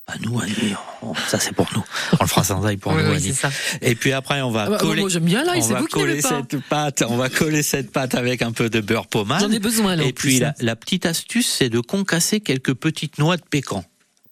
Bah 0.08 0.16
nous, 0.22 0.40
Annie, 0.40 0.74
on- 1.04 1.14
ça 1.14 1.40
c'est 1.40 1.54
pour 1.54 1.68
nous. 1.76 1.84
On 2.20 2.24
le 2.24 2.28
fera 2.28 2.44
sans 2.44 2.66
ail 2.66 2.78
pour 2.78 2.92
Oui, 2.94 3.04
nous, 3.04 3.10
oui, 3.12 3.18
Annie. 3.18 3.34
ça. 3.36 3.52
Et 3.82 3.94
puis 3.96 4.14
après, 4.14 4.42
on 4.42 4.50
va 4.50 4.64
Ah 4.64 4.70
bah, 4.72 4.78
coller. 4.80 5.02
moi, 5.02 5.10
j'aime 5.10 5.26
bien 5.26 5.44
l'ail, 5.44 5.60
on 5.60 5.68
c'est 5.68 5.74
va 5.74 5.80
vous 5.80 5.86
qui 5.88 5.98
n'aimez 6.00 6.22
coller 6.22 6.22
pas. 6.24 6.30
cette 6.52 6.62
pâte. 6.68 7.04
On 7.08 7.18
va 7.18 7.30
coller 7.30 7.62
cette 7.62 7.92
pâte 7.92 8.16
avec 8.16 8.42
un 8.42 8.52
peu 8.52 8.70
de 8.70 8.82
beurre 8.82 9.06
pommade. 9.08 9.42
J'en 9.42 9.52
ai 9.52 9.60
besoin 9.60 9.96
là. 9.96 10.04
Et 10.04 10.12
puis 10.12 10.40
la, 10.40 10.50
hein. 10.50 10.54
la 10.60 10.76
petite 10.76 11.06
astuce, 11.06 11.48
c'est 11.52 11.70
de 11.70 11.80
concasser 11.80 12.40
quelques 12.40 12.74
petites 12.74 13.20
noix 13.20 13.38
de 13.38 13.44
pécan. 13.48 13.86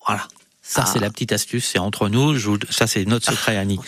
Voilà. 0.05 0.27
Ça, 0.61 0.83
Ah. 0.85 0.89
c'est 0.91 0.99
la 0.99 1.09
petite 1.09 1.31
astuce, 1.31 1.65
c'est 1.71 1.79
entre 1.79 2.09
nous. 2.09 2.35
Je 2.35 2.47
vous- 2.49 2.59
ça, 2.69 2.85
c'est 2.85 3.03
notre 3.05 3.31
secret, 3.31 3.57
Annie. 3.57 3.79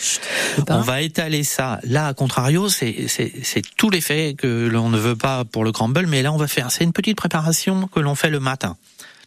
Pas. 0.66 0.76
On 0.76 0.80
va 0.80 1.00
étaler 1.02 1.44
ça. 1.44 1.78
Là, 1.84 2.06
à 2.08 2.14
contrario, 2.14 2.68
c'est 2.68 3.06
c'est- 3.08 3.32
c'est 3.44 3.62
tout 3.76 3.90
l'effet 3.90 4.34
que 4.36 4.68
l'on 4.68 4.88
ne 4.88 4.98
veut 4.98 5.14
pas 5.16 5.44
pour 5.44 5.62
le 5.64 5.70
crumble, 5.72 6.06
mais 6.08 6.22
là, 6.22 6.32
on 6.32 6.36
va 6.38 6.48
faire. 6.48 6.70
C'est 6.72 6.82
une 6.84 6.92
petite 6.92 7.16
préparation 7.16 7.86
que 7.88 8.00
l'on 8.00 8.14
fait 8.16 8.30
le 8.30 8.40
matin. 8.40 8.76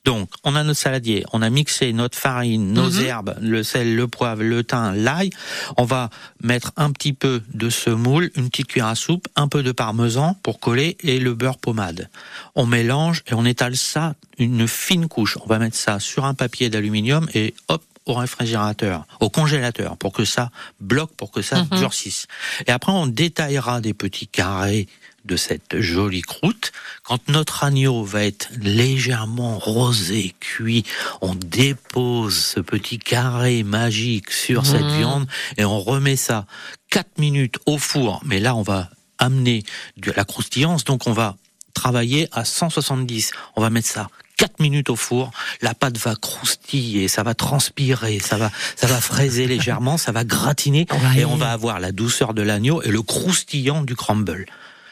Donc, 0.05 0.29
on 0.43 0.55
a 0.55 0.63
notre 0.63 0.79
saladier, 0.79 1.25
on 1.33 1.41
a 1.41 1.49
mixé 1.49 1.91
notre 1.91 2.17
farine, 2.17 2.71
nos 2.73 2.91
Mhm. 2.91 3.05
herbes, 3.05 3.35
le 3.41 3.63
sel, 3.63 3.95
le 3.95 4.07
poivre, 4.07 4.43
le 4.43 4.63
thym, 4.63 4.93
l'ail. 4.95 5.31
On 5.77 5.83
va 5.83 6.11
mettre 6.43 6.71
un 6.77 6.91
petit 6.91 7.11
peu 7.13 7.41
de 7.53 7.69
semoule, 7.71 8.29
une 8.35 8.49
petite 8.49 8.67
cuillère 8.67 8.87
à 8.87 8.95
soupe, 8.95 9.27
un 9.35 9.47
peu 9.47 9.63
de 9.63 9.71
parmesan 9.71 10.37
pour 10.43 10.59
coller 10.59 10.95
et 11.01 11.19
le 11.19 11.33
beurre 11.33 11.57
pommade. 11.57 12.09
On 12.53 12.67
mélange 12.67 13.23
et 13.27 13.33
on 13.33 13.45
étale 13.45 13.75
ça 13.75 14.13
une 14.37 14.67
fine 14.67 15.07
couche. 15.07 15.37
On 15.43 15.47
va 15.47 15.57
mettre 15.57 15.75
ça 15.75 15.99
sur 15.99 16.25
un 16.25 16.35
papier 16.35 16.69
d'aluminium 16.69 17.27
et 17.33 17.55
hop 17.67 17.83
au 18.05 18.13
réfrigérateur, 18.13 19.07
au 19.19 19.31
congélateur 19.31 19.97
pour 19.97 20.13
que 20.13 20.25
ça 20.25 20.51
bloque, 20.79 21.11
pour 21.17 21.31
que 21.31 21.41
ça 21.41 21.63
Mhm. 21.71 21.79
durcisse. 21.79 22.27
Et 22.67 22.71
après 22.71 22.91
on 22.91 23.07
détaillera 23.07 23.81
des 23.81 23.95
petits 23.95 24.27
carrés 24.27 24.87
de 25.25 25.35
cette 25.35 25.79
jolie 25.81 26.21
croûte. 26.21 26.71
Quand 27.03 27.27
notre 27.29 27.63
agneau 27.63 28.03
va 28.03 28.23
être 28.23 28.49
légèrement 28.61 29.57
rosé, 29.59 30.35
cuit, 30.39 30.83
on 31.21 31.35
dépose 31.35 32.35
ce 32.35 32.59
petit 32.59 32.99
carré 32.99 33.63
magique 33.63 34.31
sur 34.31 34.65
cette 34.65 34.81
Mhm. 34.83 34.97
viande 34.97 35.27
et 35.57 35.65
on 35.65 35.79
remet 35.79 36.15
ça 36.15 36.45
4 36.91 37.17
minutes 37.17 37.57
au 37.65 37.77
four. 37.77 38.21
Mais 38.25 38.39
là, 38.39 38.55
on 38.55 38.61
va 38.61 38.89
amener 39.17 39.63
de 39.97 40.11
la 40.11 40.25
croustillance, 40.25 40.83
donc 40.83 41.07
on 41.07 41.13
va 41.13 41.35
travailler 41.73 42.27
à 42.31 42.45
170. 42.45 43.31
On 43.55 43.61
va 43.61 43.69
mettre 43.69 43.87
ça 43.87 44.09
4 44.37 44.59
minutes 44.59 44.89
au 44.89 44.97
four, 44.97 45.31
la 45.61 45.73
pâte 45.73 45.97
va 45.97 46.13
croustiller, 46.15 47.07
ça 47.07 47.23
va 47.23 47.33
transpirer, 47.33 48.19
ça 48.19 48.37
va, 48.37 48.51
ça 48.75 48.85
va 48.85 48.99
fraiser 48.99 49.47
légèrement, 49.47 49.97
ça 49.97 50.11
va 50.11 50.25
gratiner, 50.25 50.85
et 51.17 51.23
on 51.23 51.37
va 51.37 51.51
avoir 51.53 51.79
la 51.79 51.93
douceur 51.93 52.33
de 52.33 52.41
l'agneau 52.41 52.81
et 52.81 52.89
le 52.89 53.01
croustillant 53.01 53.81
du 53.83 53.95
crumble. 53.95 54.45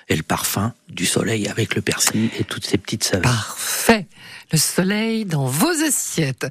Et 0.09 0.15
le 0.15 0.23
parfum 0.23 0.73
du 0.89 1.05
soleil 1.05 1.47
avec 1.47 1.75
le 1.75 1.81
persil 1.81 2.29
et 2.37 2.43
toutes 2.43 2.65
ces 2.65 2.77
petites 2.77 3.03
saveurs. 3.03 3.31
Parfait. 3.31 4.07
Le 4.51 4.57
soleil 4.57 5.25
dans 5.25 5.45
vos 5.45 5.83
assiettes. 5.83 6.45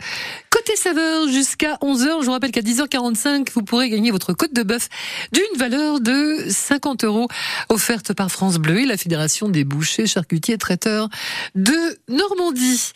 Côté 0.50 0.74
saveur, 0.76 1.28
jusqu'à 1.28 1.76
11h, 1.82 2.20
je 2.20 2.26
vous 2.26 2.32
rappelle 2.32 2.50
qu'à 2.50 2.60
10h45, 2.60 3.48
vous 3.54 3.62
pourrez 3.62 3.90
gagner 3.90 4.10
votre 4.10 4.32
côte 4.32 4.52
de 4.52 4.62
bœuf 4.62 4.88
d'une 5.32 5.58
valeur 5.58 6.00
de 6.00 6.44
50 6.48 7.04
euros, 7.04 7.28
offerte 7.68 8.12
par 8.12 8.30
France 8.30 8.58
Bleu 8.58 8.80
et 8.80 8.86
la 8.86 8.96
Fédération 8.96 9.48
des 9.48 9.64
bouchers, 9.64 10.06
charcutiers 10.06 10.54
et 10.54 10.58
traiteurs 10.58 11.08
de 11.54 11.98
Normandie. 12.08 12.92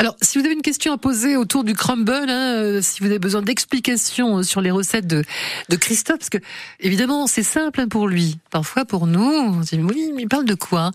Alors, 0.00 0.14
si 0.22 0.38
vous 0.38 0.44
avez 0.44 0.54
une 0.54 0.62
question 0.62 0.92
à 0.92 0.96
poser 0.98 1.36
autour 1.36 1.64
du 1.64 1.74
crumble, 1.74 2.12
hein, 2.12 2.54
euh, 2.54 2.80
si 2.80 3.00
vous 3.00 3.06
avez 3.06 3.18
besoin 3.18 3.42
d'explications 3.42 4.44
sur 4.44 4.60
les 4.60 4.70
recettes 4.70 5.08
de, 5.08 5.24
de 5.70 5.76
Christophe, 5.76 6.18
parce 6.18 6.30
que 6.30 6.38
évidemment 6.78 7.26
c'est 7.26 7.42
simple 7.42 7.80
hein, 7.80 7.88
pour 7.88 8.06
lui. 8.06 8.38
Parfois 8.52 8.84
pour 8.84 9.08
nous, 9.08 9.20
on 9.20 9.64
se 9.64 9.74
dit 9.74 9.82
oui, 9.82 10.12
mais 10.14 10.22
il 10.22 10.28
parle 10.28 10.44
de 10.44 10.54
quoi 10.54 10.92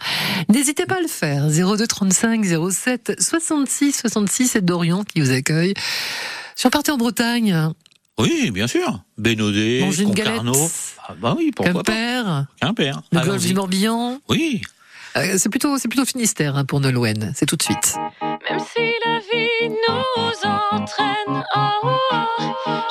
N'hésitez 0.47 0.85
pas 0.85 0.95
à 0.95 1.01
le 1.01 1.07
faire. 1.09 1.49
02 1.49 1.85
35 1.85 2.45
07 2.71 3.15
66 3.19 3.91
66, 3.91 4.47
c'est 4.47 4.63
Dorian 4.63 5.03
qui 5.03 5.19
vous 5.19 5.31
accueille. 5.31 5.73
Si 6.55 6.65
on 6.65 6.69
partait 6.69 6.91
en 6.91 6.97
Bretagne, 6.97 7.71
Oui, 8.17 8.51
bien 8.51 8.67
sûr. 8.67 9.03
Bénodet, 9.17 9.85
Concarneau. 10.05 10.69
Ah 11.09 11.15
bah 11.19 11.35
oui, 11.37 11.51
pourquoi 11.53 11.83
pas. 11.83 11.91
Quimper, 11.91 12.47
Quimper. 12.61 13.01
le 13.11 13.19
golfe 13.19 13.45
du 13.45 13.53
Morbihan. 13.53 14.21
Oui. 14.29 14.61
Euh, 15.15 15.35
c'est 15.37 15.49
plutôt, 15.49 15.77
c'est 15.77 15.87
plutôt 15.87 16.05
Finistère 16.05 16.55
hein, 16.57 16.65
pour 16.65 16.79
Nolwenn. 16.79 17.31
C'est 17.35 17.45
tout 17.45 17.55
de 17.55 17.63
suite. 17.63 17.95
Même 18.49 18.59
si 18.59 18.93
la 19.05 19.19
vie 19.19 19.69
nous 19.69 20.49
entraîne, 20.49 21.43
oh, 21.55 21.59
oh, 21.83 22.17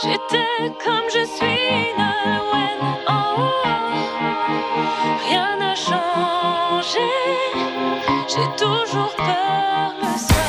j'étais 0.03 0.73
comme 0.85 1.07
je 1.09 1.25
suis 1.25 1.93
Nolwenn, 1.99 2.81
oh, 3.09 3.13
oh. 3.39 3.43
rien 5.29 5.57
n'a 5.59 5.75
changé, 5.75 7.09
j'ai 8.29 8.49
toujours 8.57 9.15
peur 9.17 9.95
le 10.01 10.19
soir, 10.19 10.42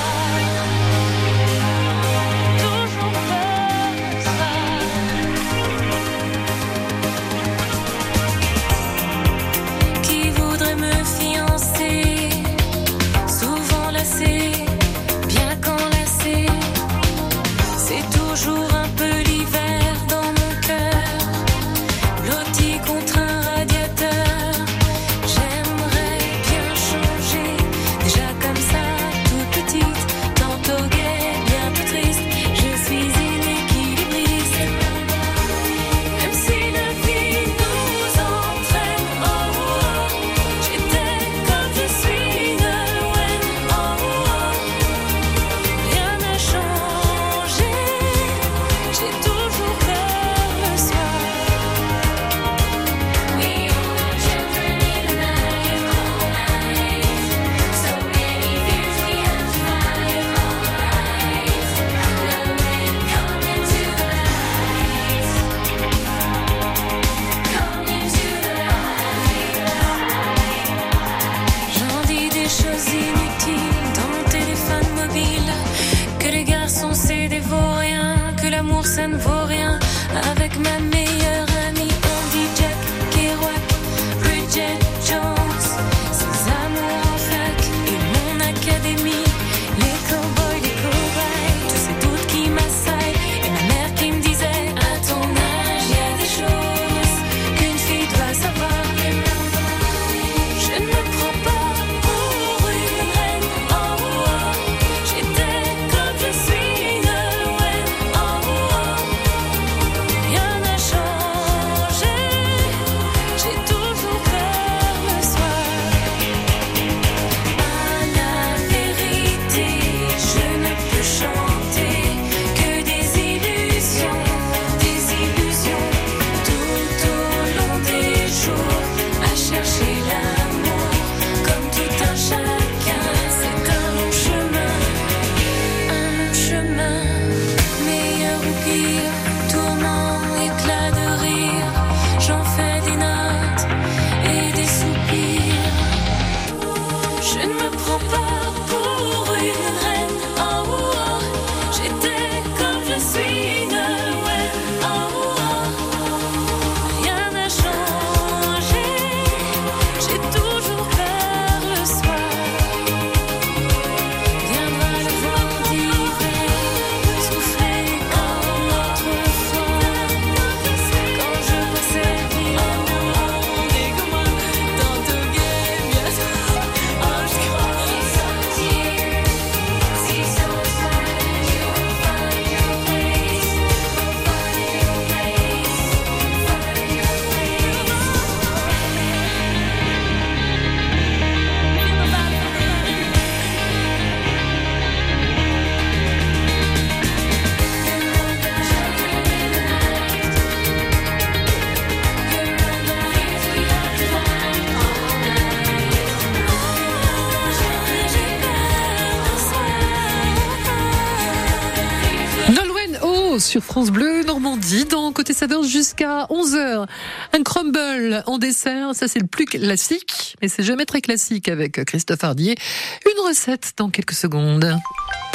France 213.74 213.90
Bleu 213.90 214.24
Normandie 214.24 214.86
dans 214.86 215.12
Côté 215.12 215.34
Saveur 215.34 215.64
jusqu'à 215.64 216.28
11h. 216.30 216.86
Un 217.34 217.42
crumble 217.42 218.22
en 218.28 218.38
dessert, 218.38 218.94
ça 218.94 219.08
c'est 219.08 219.18
le 219.18 219.26
plus 219.26 219.46
classique, 219.46 220.36
mais 220.44 220.48
c'est 220.48 220.62
jamais 220.62 220.86
très 220.86 221.02
classique 221.02 221.50
avec 221.50 221.84
Christophe 221.84 222.24
Hardier. 222.24 222.56
Une 223.04 223.28
recette 223.28 223.74
dans 223.78 223.90
quelques 223.90 224.14
secondes. 224.14 224.78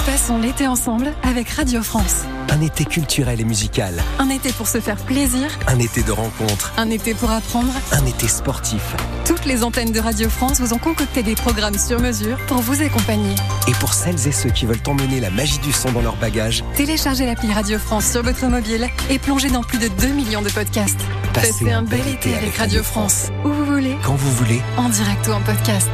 Passons 0.09 0.38
l'été 0.38 0.66
ensemble 0.66 1.12
avec 1.23 1.51
Radio 1.51 1.83
France. 1.83 2.25
Un 2.49 2.62
été 2.62 2.87
culturel 2.87 3.42
et 3.42 3.44
musical. 3.44 3.92
Un 4.18 4.31
été 4.31 4.53
pour 4.53 4.66
se 4.66 4.81
faire 4.81 4.97
plaisir. 4.97 5.51
Un 5.66 5.79
été 5.79 6.03
de 6.03 6.11
rencontres. 6.12 6.73
Un 6.79 6.88
été 6.88 7.12
pour 7.12 7.31
apprendre. 7.31 7.71
Un 7.92 8.07
été 8.07 8.27
sportif. 8.27 8.97
Toutes 9.27 9.44
les 9.44 9.62
antennes 9.62 9.92
de 9.92 10.01
Radio 10.01 10.31
France 10.31 10.61
vous 10.61 10.73
ont 10.73 10.79
concocté 10.79 11.23
des 11.23 11.35
programmes 11.35 11.77
sur 11.77 12.01
mesure 12.01 12.38
pour 12.47 12.57
vous 12.57 12.81
accompagner. 12.81 13.35
Et 13.68 13.73
pour 13.73 13.92
celles 13.92 14.27
et 14.27 14.33
ceux 14.33 14.49
qui 14.49 14.64
veulent 14.64 14.81
emmener 14.87 15.21
la 15.21 15.29
magie 15.29 15.59
du 15.59 15.73
son 15.73 15.92
dans 15.92 16.01
leur 16.01 16.16
bagage, 16.16 16.64
téléchargez 16.75 17.27
l'appli 17.27 17.53
Radio 17.53 17.79
France 17.79 18.11
sur 18.11 18.23
votre 18.23 18.47
mobile 18.47 18.88
et 19.11 19.18
plongez 19.18 19.51
dans 19.51 19.62
plus 19.62 19.79
de 19.79 19.88
2 19.88 20.09
millions 20.09 20.42
de 20.42 20.49
podcasts. 20.49 21.01
Passez, 21.35 21.71
un 21.71 21.83
bel 21.83 22.09
été 22.09 22.35
avec 22.35 22.57
Radio 22.57 22.83
France. 22.83 23.29
Où 23.44 23.51
vous 23.51 23.66
voulez. 23.66 23.94
Quand 24.03 24.14
vous 24.14 24.33
voulez. 24.33 24.62
En 24.79 24.88
direct 24.88 25.29
ou 25.29 25.33
en 25.33 25.42
podcast. 25.42 25.90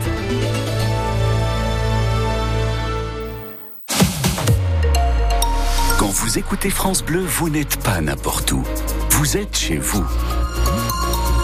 Écoutez 6.37 6.71
France 6.71 7.05
Bleu, 7.05 7.21
vous 7.21 7.49
n'êtes 7.49 7.77
pas 7.83 8.01
n'importe 8.01 8.53
où. 8.53 8.63
Vous 9.11 9.37
êtes 9.37 9.57
chez 9.57 9.77
vous. 9.77 10.05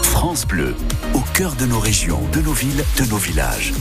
France 0.01 0.45
Bleu, 0.45 0.75
au 1.13 1.21
cœur 1.33 1.55
de 1.55 1.65
nos 1.65 1.79
régions, 1.79 2.21
de 2.33 2.41
nos 2.41 2.51
villes, 2.51 2.83
de 2.97 3.05
nos 3.05 3.17
villages. 3.17 3.73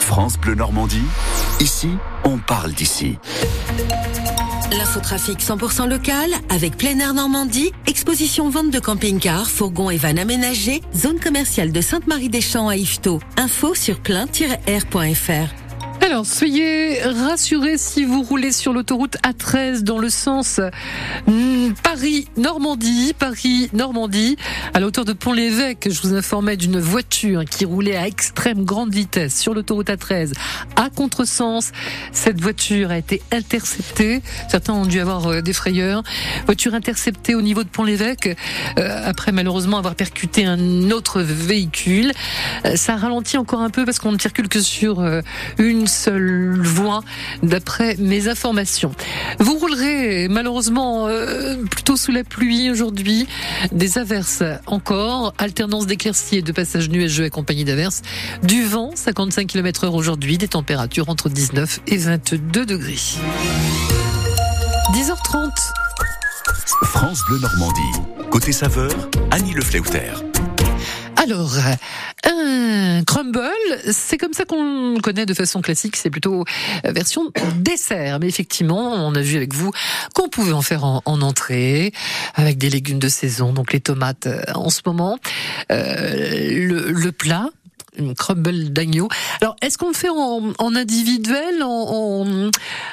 France 0.00 0.38
Bleu 0.38 0.54
Normandie, 0.54 1.04
ici, 1.60 1.90
on 2.24 2.38
parle 2.38 2.72
d'ici. 2.72 3.18
L'infotrafic 4.72 5.40
100% 5.40 5.88
local 5.88 6.30
avec 6.50 6.76
plein 6.76 6.98
air 6.98 7.14
Normandie, 7.14 7.72
exposition 7.86 8.50
vente 8.50 8.70
de 8.70 8.80
camping-cars, 8.80 9.48
fourgons 9.48 9.90
et 9.90 9.96
vannes 9.96 10.18
aménagés, 10.18 10.82
zone 10.94 11.20
commerciale 11.20 11.72
de 11.72 11.80
Sainte-Marie-des-Champs 11.80 12.68
à 12.68 12.76
Yvetot. 12.76 13.20
Info 13.38 13.74
sur 13.74 13.98
plein-air.fr. 14.00 15.67
Alors, 16.00 16.24
soyez 16.24 17.02
rassurés 17.02 17.76
si 17.76 18.04
vous 18.04 18.22
roulez 18.22 18.52
sur 18.52 18.72
l'autoroute 18.72 19.16
A13 19.24 19.82
dans 19.82 19.98
le 19.98 20.08
sens 20.08 20.60
hmm, 21.26 21.72
Paris-Normandie, 21.82 23.14
Paris-Normandie, 23.18 24.36
à 24.74 24.80
la 24.80 24.86
hauteur 24.86 25.04
de 25.04 25.12
Pont-l'Évêque. 25.12 25.88
Je 25.90 26.00
vous 26.00 26.14
informais 26.14 26.56
d'une 26.56 26.78
voiture 26.78 27.44
qui 27.44 27.64
roulait 27.64 27.96
à 27.96 28.06
extrême 28.06 28.64
grande 28.64 28.94
vitesse 28.94 29.38
sur 29.38 29.54
l'autoroute 29.54 29.88
A13 29.88 30.32
à 30.76 30.88
contresens. 30.88 31.72
Cette 32.12 32.40
voiture 32.40 32.90
a 32.90 32.98
été 32.98 33.20
interceptée. 33.32 34.22
Certains 34.48 34.74
ont 34.74 34.86
dû 34.86 35.00
avoir 35.00 35.26
euh, 35.26 35.42
des 35.42 35.52
frayeurs. 35.52 36.02
Voiture 36.46 36.74
interceptée 36.74 37.34
au 37.34 37.42
niveau 37.42 37.64
de 37.64 37.68
Pont-l'Évêque 37.68 38.36
euh, 38.78 39.02
après 39.04 39.32
malheureusement 39.32 39.78
avoir 39.78 39.96
percuté 39.96 40.46
un 40.46 40.90
autre 40.90 41.20
véhicule. 41.20 42.12
Euh, 42.64 42.76
ça 42.76 42.96
ralentit 42.96 43.36
encore 43.36 43.60
un 43.60 43.70
peu 43.70 43.84
parce 43.84 43.98
qu'on 43.98 44.12
ne 44.12 44.18
circule 44.18 44.48
que 44.48 44.60
sur 44.60 45.04
une 45.58 45.88
seule 45.98 46.60
voie 46.62 47.02
d'après 47.42 47.96
mes 47.98 48.28
informations. 48.28 48.92
Vous 49.40 49.58
roulerez 49.58 50.28
malheureusement 50.28 51.08
euh, 51.08 51.56
plutôt 51.64 51.96
sous 51.96 52.12
la 52.12 52.24
pluie 52.24 52.70
aujourd'hui, 52.70 53.26
des 53.72 53.98
averses 53.98 54.44
encore, 54.66 55.34
alternance 55.38 55.86
d'éclaircies 55.86 56.38
et 56.38 56.42
de 56.42 56.52
passages 56.52 56.88
nuageux 56.88 57.24
accompagnés 57.24 57.64
d'averses, 57.64 58.02
du 58.42 58.64
vent 58.64 58.92
55 58.94 59.46
km 59.46 59.84
heure 59.84 59.94
aujourd'hui, 59.94 60.38
des 60.38 60.48
températures 60.48 61.08
entre 61.08 61.28
19 61.28 61.80
et 61.88 61.96
22 61.96 62.64
degrés. 62.64 62.98
10h30. 64.94 65.50
France 66.84 67.22
Bleu 67.28 67.38
Normandie. 67.40 67.80
Côté 68.30 68.52
saveur, 68.52 68.92
Annie 69.30 69.52
Le 69.52 69.62
Fleuter. 69.62 70.12
Alors, 71.28 71.58
un 72.24 73.04
crumble, 73.04 73.38
c'est 73.90 74.16
comme 74.16 74.32
ça 74.32 74.46
qu'on 74.46 74.96
connaît 75.02 75.26
de 75.26 75.34
façon 75.34 75.60
classique, 75.60 75.96
c'est 75.96 76.08
plutôt 76.08 76.44
euh, 76.86 76.92
version 76.92 77.30
dessert. 77.56 78.18
Mais 78.18 78.28
effectivement, 78.28 78.94
on 78.94 79.14
a 79.14 79.20
vu 79.20 79.36
avec 79.36 79.52
vous 79.52 79.70
qu'on 80.14 80.30
pouvait 80.30 80.52
en 80.52 80.62
faire 80.62 80.84
en, 80.84 81.02
en 81.04 81.20
entrée, 81.20 81.92
avec 82.34 82.56
des 82.56 82.70
légumes 82.70 82.98
de 82.98 83.08
saison, 83.08 83.52
donc 83.52 83.74
les 83.74 83.80
tomates 83.80 84.26
euh, 84.26 84.40
en 84.54 84.70
ce 84.70 84.80
moment. 84.86 85.18
Euh, 85.70 86.92
le 86.94 87.12
plat, 87.12 87.50
une 87.98 88.14
crumble 88.14 88.70
d'agneau. 88.72 89.08
Alors, 89.40 89.56
est-ce 89.62 89.78
qu'on 89.78 89.88
le 89.88 89.94
fait 89.94 90.08
en, 90.08 90.52
en 90.58 90.76
individuel, 90.76 91.62
en, 91.62 91.66
en, 91.68 92.50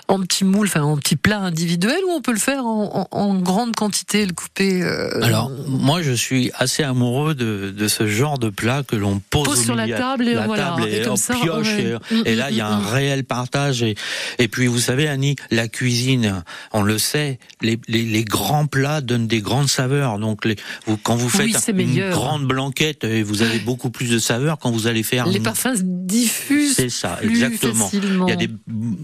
en 0.08 0.20
petit 0.22 0.44
moule, 0.46 0.68
enfin 0.68 0.82
en 0.82 0.98
petit 0.98 1.15
plat 1.15 1.39
individuel, 1.39 1.98
ou 2.08 2.12
on 2.12 2.22
peut 2.22 2.34
le 2.34 2.39
faire 2.39 2.65
en, 2.65 3.36
grande 3.36 3.76
quantité, 3.76 4.26
le 4.26 4.34
couper 4.34 4.82
euh, 4.82 5.22
Alors, 5.22 5.52
moi, 5.68 6.02
je 6.02 6.12
suis 6.12 6.52
assez 6.58 6.84
amoureux 6.84 7.36
de, 7.36 7.74
de 7.76 7.88
ce 7.88 8.08
genre 8.08 8.39
de 8.39 8.50
plat 8.50 8.84
que 8.88 8.96
l'on 8.96 9.20
pose, 9.30 9.46
Pose 9.46 9.60
au 9.60 9.63
sur 9.63 9.76
la 9.76 9.88
table 9.88 10.28
et 10.28 10.34
la 10.34 10.46
voilà. 10.48 10.70
table 10.70 10.88
et, 10.88 10.98
Et 10.98 11.02
comme 11.02 11.13
on 11.13 11.15
ça, 11.18 11.34
pioche 11.36 11.68
ouais. 11.68 11.84
et, 11.84 11.96
Mm, 12.12 12.22
et 12.26 12.36
là, 12.36 12.50
il 12.52 12.58
y 12.58 12.62
a 12.62 12.70
mm, 12.70 12.74
un 12.74 12.80
mm. 12.80 12.88
réel 12.88 13.24
partage. 13.24 13.84
Et, 13.84 13.96
et 14.39 14.48
puis, 14.48 14.68
vous 14.68 14.80
savez, 14.80 15.08
Annie, 15.08 15.36
la 15.52 15.68
cuisine, 15.68 16.44
on 16.74 16.82
le 16.82 16.98
sait, 16.98 17.39
les, 17.62 17.80
les, 17.88 18.04
les 18.04 18.24
grands 18.24 18.68
plats 18.68 19.02
donnent 19.02 19.28
des 19.28 19.41
grandes 19.41 19.70
saveurs. 19.70 20.20
Donc, 20.20 20.46
les, 20.46 20.56
vous, 20.86 20.98
quand 20.98 21.15
vous 21.15 21.30
faites 21.30 21.68
une 21.68 21.76
meilleur. 21.76 22.12
grande 22.12 22.46
blanquette, 22.46 23.04
et 23.04 23.24
vous 23.24 23.41
avez 23.41 23.60
beaucoup 23.60 23.89
plus 23.89 24.10
de 24.10 24.20
saveurs 24.20 24.58
quand 24.60 24.72
vous 24.72 24.88
allez 24.88 24.94
faire 25.03 25.27
Les 25.27 25.39
parfums 25.39 25.75
se 25.77 25.81
diffusent 25.84 26.75
c'est 26.75 26.89
ça, 26.89 27.17
plus 27.21 27.29
exactement. 27.43 27.86
facilement. 27.86 28.27
Il 28.27 28.29
y 28.29 28.34
a 28.34 28.36
des, 28.36 28.49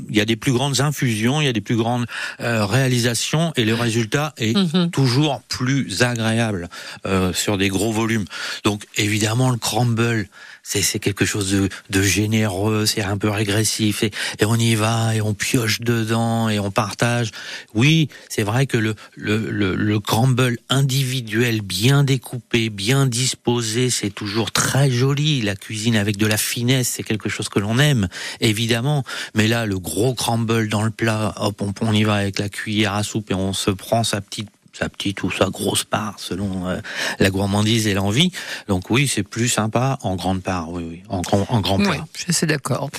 il 0.09 0.15
y 0.15 0.21
a 0.21 0.25
des 0.25 0.35
plus 0.35 0.51
grandes 0.51 0.81
infusions, 0.81 1.41
il 1.41 1.45
y 1.45 1.47
a 1.47 1.53
des 1.53 1.61
plus 1.61 1.75
grandes 1.75 2.05
euh, 2.39 2.65
réalisations, 2.65 3.53
et 3.55 3.65
le 3.65 3.73
résultat 3.75 4.33
est 4.37 4.55
Mhm. 4.55 4.91
toujours 4.91 5.41
plus 5.47 6.01
agréable 6.03 6.69
euh, 7.05 7.33
sur 7.33 7.57
des 7.57 7.69
gros 7.69 7.91
volumes. 7.91 8.25
Donc 8.63 8.85
évidemment 8.97 9.49
le 9.49 9.57
crumble, 9.57 10.27
c'est 10.63 10.99
quelque 10.99 11.25
chose 11.25 11.51
de, 11.51 11.69
de 11.89 12.01
généreux, 12.01 12.85
c'est 12.85 13.01
un 13.01 13.17
peu 13.17 13.29
régressif, 13.29 14.03
et, 14.03 14.11
et 14.39 14.45
on 14.45 14.55
y 14.55 14.75
va 14.75 15.15
et 15.15 15.21
on 15.21 15.33
pioche 15.33 15.81
dedans 15.81 16.49
et 16.49 16.59
on 16.59 16.71
partage. 16.71 17.31
Oui, 17.73 18.09
c'est 18.29 18.43
vrai 18.43 18.67
que 18.67 18.77
le 18.77 18.95
le, 19.15 19.49
le, 19.49 19.75
le 19.75 19.99
crumble 19.99 20.57
individuel, 20.69 21.61
bien 21.61 22.03
découpé, 22.03 22.69
bien 22.69 23.05
disposé, 23.05 23.89
c'est 23.89 24.09
toujours 24.09 24.51
très 24.51 24.89
joli. 24.89 25.41
La 25.41 25.55
cuisine 25.55 25.95
avec 25.95 26.17
de 26.17 26.27
la 26.27 26.37
finesse, 26.37 26.89
c'est 26.89 27.03
quelque 27.03 27.29
chose 27.29 27.49
que 27.49 27.59
l'on 27.59 27.79
aime, 27.79 28.07
évidemment. 28.39 29.03
Mais 29.35 29.47
là, 29.47 29.65
le 29.65 29.79
gros 29.79 30.13
crumble 30.13 30.67
dans 30.69 30.83
le 30.83 30.91
plat, 30.91 31.33
hop, 31.37 31.61
on 31.81 31.93
y 31.93 32.03
va 32.03 32.15
avec 32.15 32.39
la 32.39 32.49
cuillère 32.49 32.93
à 32.93 33.03
soupe 33.03 33.31
et 33.31 33.33
on 33.33 33.53
se 33.53 33.71
prend 33.71 34.03
sa 34.03 34.21
petite 34.21 34.49
sa 34.73 34.89
petite 34.89 35.23
ou 35.23 35.31
sa 35.31 35.49
grosse 35.49 35.83
part 35.83 36.15
selon 36.17 36.67
euh, 36.67 36.79
la 37.19 37.29
gourmandise 37.29 37.87
et 37.87 37.93
l'envie. 37.93 38.31
Donc 38.67 38.89
oui, 38.89 39.07
c'est 39.07 39.23
plus 39.23 39.49
sympa 39.49 39.97
en 40.01 40.15
grande 40.15 40.41
part, 40.41 40.71
oui, 40.71 40.83
oui, 40.89 41.03
en 41.09 41.21
grand, 41.21 41.45
en 41.49 41.61
grand 41.61 41.77
plat. 41.77 41.91
Oui, 41.91 41.97
je 42.27 42.31
suis 42.31 42.47
d'accord. 42.47 42.89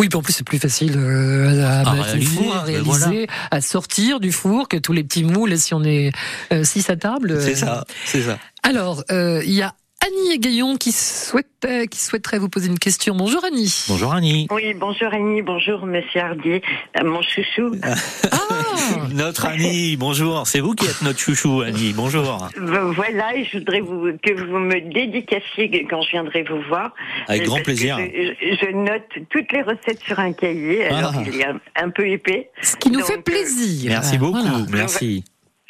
Oui, 0.00 0.08
puis 0.08 0.16
en 0.16 0.22
plus 0.22 0.32
c'est 0.32 0.46
plus 0.46 0.60
facile 0.60 0.94
euh, 0.96 1.66
à, 1.66 1.80
À 1.80 1.94
mettre 1.94 2.08
au 2.08 2.12
réaliser, 2.12 2.36
four, 2.36 2.54
à 2.54 2.58
ben 2.58 2.64
réaliser, 2.66 2.84
voilà. 2.86 3.26
à 3.50 3.60
sortir 3.60 4.20
du 4.20 4.30
four 4.30 4.68
que 4.68 4.76
tous 4.76 4.92
les 4.92 5.02
petits 5.02 5.24
moules 5.24 5.58
si 5.58 5.74
on 5.74 5.82
est 5.82 6.12
euh, 6.52 6.62
six 6.62 6.88
à 6.88 6.96
table. 6.96 7.40
C'est 7.40 7.52
euh. 7.52 7.66
ça, 7.66 7.84
c'est 8.04 8.22
ça. 8.22 8.38
Alors, 8.62 9.02
euh, 9.10 9.42
il 9.44 9.54
y 9.54 9.62
a 9.62 9.74
Annie 10.06 10.34
et 10.34 10.38
Gaillon 10.38 10.76
qui 10.76 10.92
souhaitait, 10.92 11.88
qui 11.88 12.00
souhaiterait 12.00 12.38
vous 12.38 12.48
poser 12.48 12.68
une 12.68 12.78
question. 12.78 13.16
Bonjour 13.16 13.44
Annie. 13.44 13.86
Bonjour 13.88 14.14
Annie. 14.14 14.46
Oui, 14.50 14.72
bonjour 14.74 15.12
Annie, 15.12 15.42
bonjour 15.42 15.84
Monsieur 15.84 16.20
Hardy, 16.20 16.60
euh, 16.96 17.04
mon 17.04 17.22
chouchou. 17.22 17.74
Ah, 18.30 18.57
Notre 19.12 19.46
Annie, 19.46 19.96
bonjour. 19.96 20.46
C'est 20.46 20.60
vous 20.60 20.74
qui 20.74 20.86
êtes 20.86 21.02
notre 21.02 21.18
chouchou, 21.18 21.60
Annie. 21.62 21.92
Bonjour. 21.94 22.48
Euh, 22.56 22.92
Voilà, 22.92 23.34
et 23.36 23.44
je 23.44 23.58
voudrais 23.58 23.80
vous, 23.80 24.10
que 24.22 24.32
vous 24.34 24.58
me 24.58 24.80
dédicaciez 24.92 25.86
quand 25.88 26.02
je 26.02 26.10
viendrai 26.10 26.44
vous 26.44 26.60
voir. 26.68 26.94
Avec 27.26 27.42
Euh, 27.42 27.46
grand 27.46 27.62
plaisir. 27.62 27.98
Je, 27.98 28.56
je 28.60 28.70
note 28.76 29.02
toutes 29.30 29.50
les 29.52 29.62
recettes 29.62 30.00
sur 30.04 30.18
un 30.18 30.32
cahier, 30.32 30.86
alors 30.86 31.12
Ah. 31.16 31.22
il 31.26 31.40
est 31.40 31.44
un, 31.46 31.60
un 31.76 31.90
peu 31.90 32.06
épais. 32.08 32.50
ce 32.62 32.76
qui 32.76 32.90
nous 32.90 33.00
Donc, 33.00 33.08
fait 33.08 33.22
plaisir. 33.22 33.90
Merci 33.90 34.18
beaucoup. 34.18 34.40
Voilà. 34.40 34.66
Merci. 34.70 35.24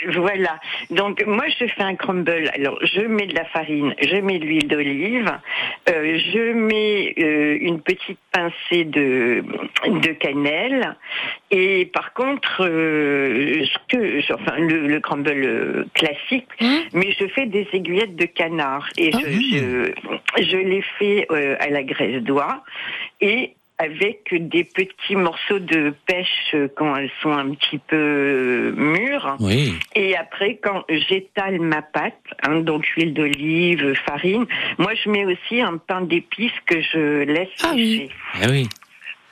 Voilà. 0.07 0.61
Donc 0.91 1.25
moi 1.27 1.45
je 1.49 1.67
fais 1.67 1.83
un 1.83 1.97
crumble. 1.97 2.51
Alors 2.55 2.79
je 2.85 3.01
mets 3.01 3.27
de 3.27 3.35
la 3.35 3.45
farine, 3.47 3.95
je 4.01 4.17
mets 4.17 4.39
de 4.39 4.45
l'huile 4.45 4.69
d'olive, 4.69 5.31
euh, 5.91 6.19
je 6.33 6.53
mets 6.53 7.15
euh, 7.19 7.59
une 7.61 7.81
petite 7.81 8.19
pincée 8.33 8.85
de 8.85 9.43
de 9.87 10.13
cannelle. 10.13 10.97
Et 11.51 11.87
par 11.87 12.13
contre, 12.13 12.65
euh, 12.65 13.65
ce 13.65 13.79
que, 13.97 14.35
enfin 14.35 14.57
le, 14.59 14.87
le 14.87 15.01
crumble 15.01 15.31
euh, 15.45 15.85
classique, 15.95 16.47
Hum. 16.61 16.81
mais 16.93 17.13
je 17.19 17.27
fais 17.29 17.47
des 17.47 17.67
aiguillettes 17.73 18.15
de 18.17 18.27
canard 18.27 18.89
et 18.97 19.11
Ah. 19.13 19.19
je, 19.21 19.93
je 20.37 20.43
je 20.45 20.57
les 20.57 20.83
fais 20.99 21.27
euh, 21.33 21.57
à 21.59 21.69
la 21.71 21.83
graisse 21.83 22.23
d'oie 22.23 22.63
et 23.21 23.53
avec 23.79 24.35
des 24.35 24.65
petits 24.65 25.15
morceaux 25.17 25.59
de 25.61 25.95
pêche 26.07 26.55
quand 26.77 26.97
elles 26.97 27.11
sont 27.23 27.31
un 27.33 27.51
petit 27.55 27.79
peu 27.79 27.97
euh, 27.97 28.73
mûres. 28.77 29.37
Oui. 29.41 29.75
Et 29.95 30.17
après, 30.17 30.59
quand 30.63 30.85
j'étale 30.89 31.61
ma 31.61 31.83
pâte, 31.83 32.15
hein, 32.43 32.61
donc 32.61 32.85
huile 32.97 33.15
d'olive, 33.15 33.95
farine, 34.07 34.47
moi 34.79 34.93
je 34.95 35.09
mets 35.11 35.25
aussi 35.25 35.61
un 35.61 35.77
pain 35.77 36.01
d'épices 36.01 36.51
que 36.67 36.81
je 36.81 37.23
laisse 37.23 37.49
Ah 37.63 37.71
oui. 37.75 37.99
sécher. 37.99 38.11
Eh 38.43 38.51
oui. 38.51 38.69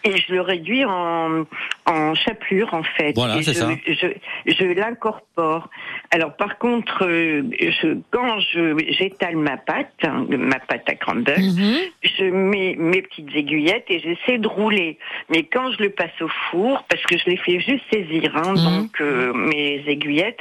Et 0.07 0.17
je 0.17 0.33
le 0.33 0.41
réduis 0.41 0.85
en, 0.85 1.45
en 1.87 2.15
chapelure 2.15 2.73
en 2.75 2.83
fait. 2.83 3.13
Voilà, 3.15 3.37
Et 3.39 3.43
c'est 3.43 3.55
je, 3.55 3.59
ça. 3.59 3.69
Je, 3.87 4.53
je 4.53 4.65
l'incorpore. 4.65 5.69
Alors 6.11 6.37
par 6.37 6.59
contre, 6.59 7.05
euh, 7.05 7.43
je, 7.61 7.99
quand 8.11 8.39
je 8.41 8.79
j'étale 8.99 9.37
ma 9.37 9.57
pâte, 9.57 9.93
hein, 10.05 10.27
ma 10.31 10.59
pâte 10.61 10.89
à 10.89 10.95
crumble, 10.95 11.35
Mhm. 11.39 11.77
je 12.03 12.25
mets 12.25 12.75
mes 12.79 13.03
petites 13.03 13.35
aiguillettes 13.35 13.87
et 13.89 13.99
j'essaie 14.01 14.39
de 14.39 14.49
rouler. 14.49 14.99
Mais 15.29 15.43
quand 15.45 15.73
je 15.73 15.83
le 15.83 15.91
passe 15.91 16.21
au 16.21 16.29
four, 16.51 16.85
parce 16.89 17.03
que 17.03 17.19
je 17.19 17.25
les 17.31 17.37
fais 17.37 17.59
juste 17.61 17.85
saisir, 17.93 18.37
hein, 18.37 18.55
Mhm. 18.55 18.65
donc 18.65 19.01
euh, 19.01 19.33
mes 19.33 19.83
aiguillettes. 19.89 20.41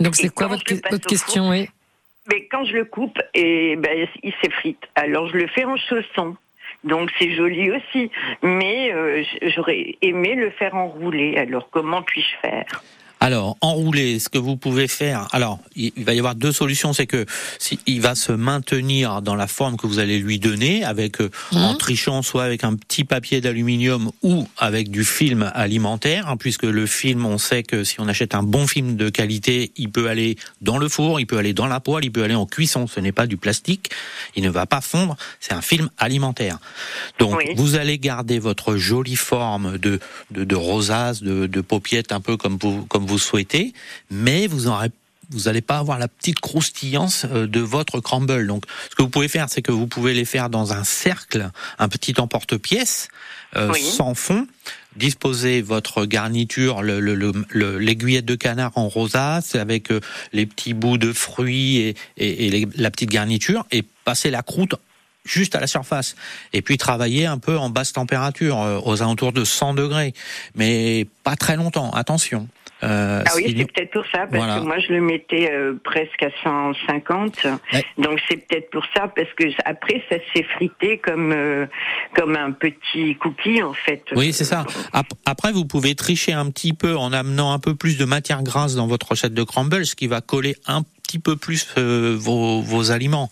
Donc 0.00 0.14
c'est 0.14 0.32
quoi 0.32 0.46
votre, 0.46 0.64
votre 0.90 1.06
question 1.08 1.42
four, 1.44 1.50
oui? 1.52 1.68
Mais 2.30 2.46
quand 2.50 2.64
je 2.66 2.74
le 2.74 2.84
coupe, 2.84 3.18
et 3.34 3.74
ben, 3.76 4.06
il 4.22 4.32
s'effrite. 4.42 4.82
Alors 4.94 5.28
je 5.28 5.36
le 5.38 5.46
fais 5.48 5.64
en 5.64 5.76
chausson. 5.76 6.36
Donc 6.84 7.10
c'est 7.18 7.32
joli 7.32 7.70
aussi, 7.70 8.10
mais 8.42 8.92
euh, 8.92 9.22
j'aurais 9.42 9.96
aimé 10.00 10.34
le 10.34 10.50
faire 10.50 10.74
enrouler. 10.74 11.36
Alors 11.36 11.68
comment 11.70 12.02
puis-je 12.02 12.36
faire? 12.40 12.82
Alors, 13.20 13.56
enrouler, 13.60 14.18
ce 14.18 14.28
que 14.28 14.38
vous 14.38 14.56
pouvez 14.56 14.86
faire. 14.86 15.26
Alors, 15.32 15.58
il 15.74 15.92
va 16.04 16.14
y 16.14 16.18
avoir 16.18 16.34
deux 16.34 16.52
solutions. 16.52 16.92
C'est 16.92 17.06
que 17.06 17.26
si, 17.58 17.78
il 17.86 18.00
va 18.00 18.14
se 18.14 18.32
maintenir 18.32 19.22
dans 19.22 19.34
la 19.34 19.46
forme 19.46 19.76
que 19.76 19.86
vous 19.86 19.98
allez 19.98 20.18
lui 20.18 20.38
donner, 20.38 20.84
avec 20.84 21.20
euh, 21.20 21.30
en 21.52 21.74
trichant 21.74 22.22
soit 22.22 22.44
avec 22.44 22.62
un 22.64 22.74
petit 22.76 23.04
papier 23.04 23.40
d'aluminium 23.40 24.10
ou 24.22 24.46
avec 24.56 24.90
du 24.90 25.04
film 25.04 25.50
alimentaire, 25.54 26.28
hein, 26.28 26.36
puisque 26.36 26.62
le 26.62 26.86
film, 26.86 27.26
on 27.26 27.38
sait 27.38 27.62
que 27.62 27.82
si 27.82 28.00
on 28.00 28.06
achète 28.08 28.34
un 28.34 28.42
bon 28.42 28.66
film 28.66 28.96
de 28.96 29.08
qualité, 29.08 29.72
il 29.76 29.90
peut 29.90 30.08
aller 30.08 30.36
dans 30.60 30.78
le 30.78 30.88
four, 30.88 31.18
il 31.18 31.26
peut 31.26 31.38
aller 31.38 31.54
dans 31.54 31.66
la 31.66 31.80
poêle, 31.80 32.04
il 32.04 32.12
peut 32.12 32.22
aller 32.22 32.34
en 32.36 32.46
cuisson. 32.46 32.86
Ce 32.86 33.00
n'est 33.00 33.12
pas 33.12 33.26
du 33.26 33.36
plastique. 33.36 33.90
Il 34.36 34.44
ne 34.44 34.50
va 34.50 34.66
pas 34.66 34.80
fondre. 34.80 35.16
C'est 35.40 35.52
un 35.54 35.62
film 35.62 35.90
alimentaire. 35.98 36.58
Donc, 37.18 37.36
Oui. 37.38 37.54
vous 37.56 37.74
allez 37.74 37.98
garder 37.98 38.38
votre 38.38 38.76
jolie 38.76 39.16
forme 39.16 39.78
de 39.78 39.98
de, 40.30 40.44
de 40.44 40.56
rosace, 40.56 41.22
de, 41.22 41.46
de 41.46 41.62
un 42.10 42.20
peu 42.20 42.36
comme 42.36 42.58
vous 42.60 42.84
comme 42.86 43.06
vous 43.08 43.18
souhaitez, 43.18 43.72
mais 44.10 44.46
vous 44.46 44.66
aurez 44.68 44.90
vous 45.30 45.40
n'allez 45.40 45.60
pas 45.60 45.76
avoir 45.76 45.98
la 45.98 46.08
petite 46.08 46.40
croustillance 46.40 47.26
euh, 47.30 47.46
de 47.46 47.60
votre 47.60 48.00
crumble. 48.00 48.46
Donc, 48.46 48.64
ce 48.88 48.94
que 48.96 49.02
vous 49.02 49.10
pouvez 49.10 49.28
faire, 49.28 49.50
c'est 49.50 49.60
que 49.60 49.70
vous 49.72 49.86
pouvez 49.86 50.14
les 50.14 50.24
faire 50.24 50.48
dans 50.48 50.72
un 50.72 50.84
cercle, 50.84 51.50
un 51.78 51.88
petit 51.90 52.14
emporte-pièce, 52.18 53.08
euh, 53.54 53.70
Oui. 53.70 53.82
sans 53.82 54.14
fond. 54.14 54.46
Disposez 54.96 55.60
votre 55.60 56.06
garniture, 56.06 56.80
le- 56.80 56.98
le- 57.00 57.14
le- 57.14 57.32
le- 57.50 57.76
l'aiguillette 57.78 58.24
de 58.24 58.36
canard 58.36 58.72
en 58.76 58.88
rosace 58.88 59.54
avec 59.54 59.92
euh, 59.92 60.00
les 60.32 60.46
petits 60.46 60.72
bouts 60.72 60.96
de 60.96 61.12
fruits 61.12 61.76
et, 61.76 61.94
et- 62.16 62.46
et 62.46 62.50
les- 62.50 62.68
la 62.76 62.90
petite 62.90 63.10
garniture, 63.10 63.66
et 63.70 63.84
passez 64.06 64.30
la 64.30 64.40
croûte 64.42 64.76
juste 65.26 65.54
à 65.54 65.60
la 65.60 65.66
surface. 65.66 66.16
Et 66.54 66.62
puis 66.62 66.78
travailler 66.78 67.26
un 67.26 67.36
peu 67.36 67.58
en 67.58 67.68
basse 67.68 67.92
température, 67.92 68.62
euh, 68.62 68.80
aux 68.82 69.02
alentours 69.02 69.32
de 69.34 69.44
100 69.44 69.74
degrés, 69.74 70.14
mais 70.54 71.06
pas 71.22 71.36
très 71.36 71.56
longtemps. 71.56 71.90
Attention. 71.90 72.48
Euh, 72.84 73.22
Ah 73.26 73.30
oui, 73.36 73.54
c'est 73.58 73.64
peut-être 73.72 73.90
pour 73.92 74.04
ça, 74.12 74.26
parce 74.26 74.36
Voilà. 74.36 74.60
que 74.60 74.64
moi 74.64 74.78
je 74.78 74.92
le 74.92 75.00
mettais 75.00 75.50
euh, 75.52 75.74
presque 75.82 76.22
à 76.22 76.30
150. 76.44 77.44
Ouais. 77.72 77.84
Donc 77.98 78.20
c'est 78.28 78.36
peut-être 78.36 78.70
pour 78.70 78.84
ça, 78.94 79.08
parce 79.14 79.28
que 79.36 79.44
après 79.64 80.02
ça 80.08 80.16
s'est 80.32 80.44
frité 80.54 80.98
comme 80.98 81.32
euh, 81.32 81.66
comme 82.14 82.36
un 82.36 82.52
petit 82.52 83.16
cookie 83.16 83.62
en 83.62 83.74
fait. 83.74 84.02
Oui, 84.14 84.32
c'est 84.32 84.44
ça. 84.44 84.64
Ap- 84.92 85.06
Après, 85.26 85.52
vous 85.52 85.64
pouvez 85.64 85.94
tricher 85.94 86.32
un 86.32 86.50
petit 86.50 86.72
peu 86.72 86.96
en 86.96 87.12
amenant 87.12 87.52
un 87.52 87.58
peu 87.58 87.74
plus 87.74 87.98
de 87.98 88.04
matière 88.04 88.42
grasse 88.42 88.74
dans 88.76 88.86
votre 88.86 89.08
recette 89.10 89.34
de 89.34 89.42
crumble, 89.42 89.84
ce 89.84 89.94
qui 89.96 90.06
va 90.06 90.20
coller 90.20 90.56
un 90.66 90.82
petit 91.02 91.18
peu 91.18 91.36
plus 91.36 91.66
euh, 91.78 92.14
vos, 92.18 92.60
vos 92.60 92.90
aliments. 92.92 93.30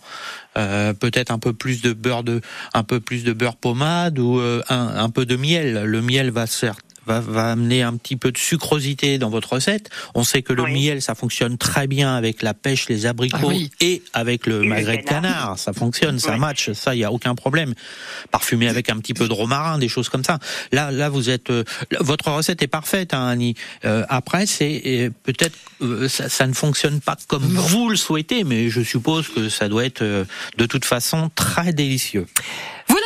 Euh, 0.57 0.93
Peut-être 0.93 1.29
un 1.31 1.37
peu 1.39 1.53
plus 1.53 1.81
de 1.83 1.93
beurre 1.93 2.23
de, 2.23 2.41
un 2.73 2.83
peu 2.83 2.99
plus 2.99 3.23
de 3.23 3.31
beurre 3.33 3.55
pommade 3.57 4.17
ou 4.19 4.39
euh, 4.39 4.61
un, 4.69 4.87
un 4.97 5.09
peu 5.09 5.25
de 5.25 5.35
miel. 5.35 5.83
Le 5.85 6.01
miel 6.01 6.31
va 6.31 6.47
faire 6.47 6.75
Va, 7.07 7.21
va 7.21 7.51
amener 7.51 7.83
un 7.83 7.95
petit 7.95 8.17
peu 8.17 8.31
de 8.33 8.37
sucrosité 8.37 9.17
dans 9.17 9.29
votre 9.29 9.53
recette. 9.53 9.89
On 10.13 10.23
sait 10.23 10.41
que 10.41 10.51
le 10.53 10.63
Oui. 10.63 10.73
miel, 10.73 11.01
ça 11.01 11.15
fonctionne 11.15 11.57
très 11.57 11.87
bien 11.87 12.15
avec 12.15 12.41
la 12.41 12.53
pêche, 12.53 12.89
les 12.89 13.05
abricots 13.05 13.37
Ah 13.41 13.47
oui. 13.47 13.71
et 13.79 14.01
avec 14.13 14.45
le 14.45 14.63
Et 14.63 14.67
magret 14.67 14.97
de 14.97 15.03
canard. 15.03 15.57
Ça 15.57 15.71
fonctionne, 15.73 16.19
ça 16.19 16.33
Oui. 16.33 16.39
match, 16.39 16.71
ça, 16.73 16.95
il 16.95 16.99
y 16.99 17.03
a 17.05 17.11
aucun 17.11 17.33
problème. 17.33 17.73
Parfumé 18.31 18.67
avec 18.67 18.89
un 18.89 18.97
petit 18.97 19.13
peu 19.13 19.27
de 19.27 19.33
romarin, 19.33 19.77
des 19.77 19.87
choses 19.87 20.09
comme 20.09 20.23
ça. 20.25 20.39
Là, 20.73 20.91
là, 20.91 21.07
vous 21.09 21.29
êtes, 21.29 21.49
euh, 21.49 21.63
votre 22.01 22.29
recette 22.29 22.61
est 22.61 22.67
parfaite, 22.67 23.13
hein, 23.13 23.25
Annie. 23.27 23.55
Euh, 23.85 24.03
après, 24.09 24.45
c'est 24.45 24.81
euh, 24.85 25.09
peut-être 25.23 25.55
euh, 25.81 26.09
ça, 26.09 26.27
ça 26.27 26.45
ne 26.45 26.53
fonctionne 26.53 26.99
pas 26.99 27.15
comme 27.27 27.43
vous 27.43 27.89
le 27.89 27.95
souhaitez, 27.95 28.43
mais 28.43 28.69
je 28.69 28.81
suppose 28.81 29.29
que 29.29 29.47
ça 29.47 29.69
doit 29.69 29.85
être 29.85 30.01
euh, 30.01 30.25
de 30.57 30.65
toute 30.65 30.83
façon 30.83 31.29
très 31.35 31.71
délicieux. 31.71 32.25
Voilà 32.89 33.05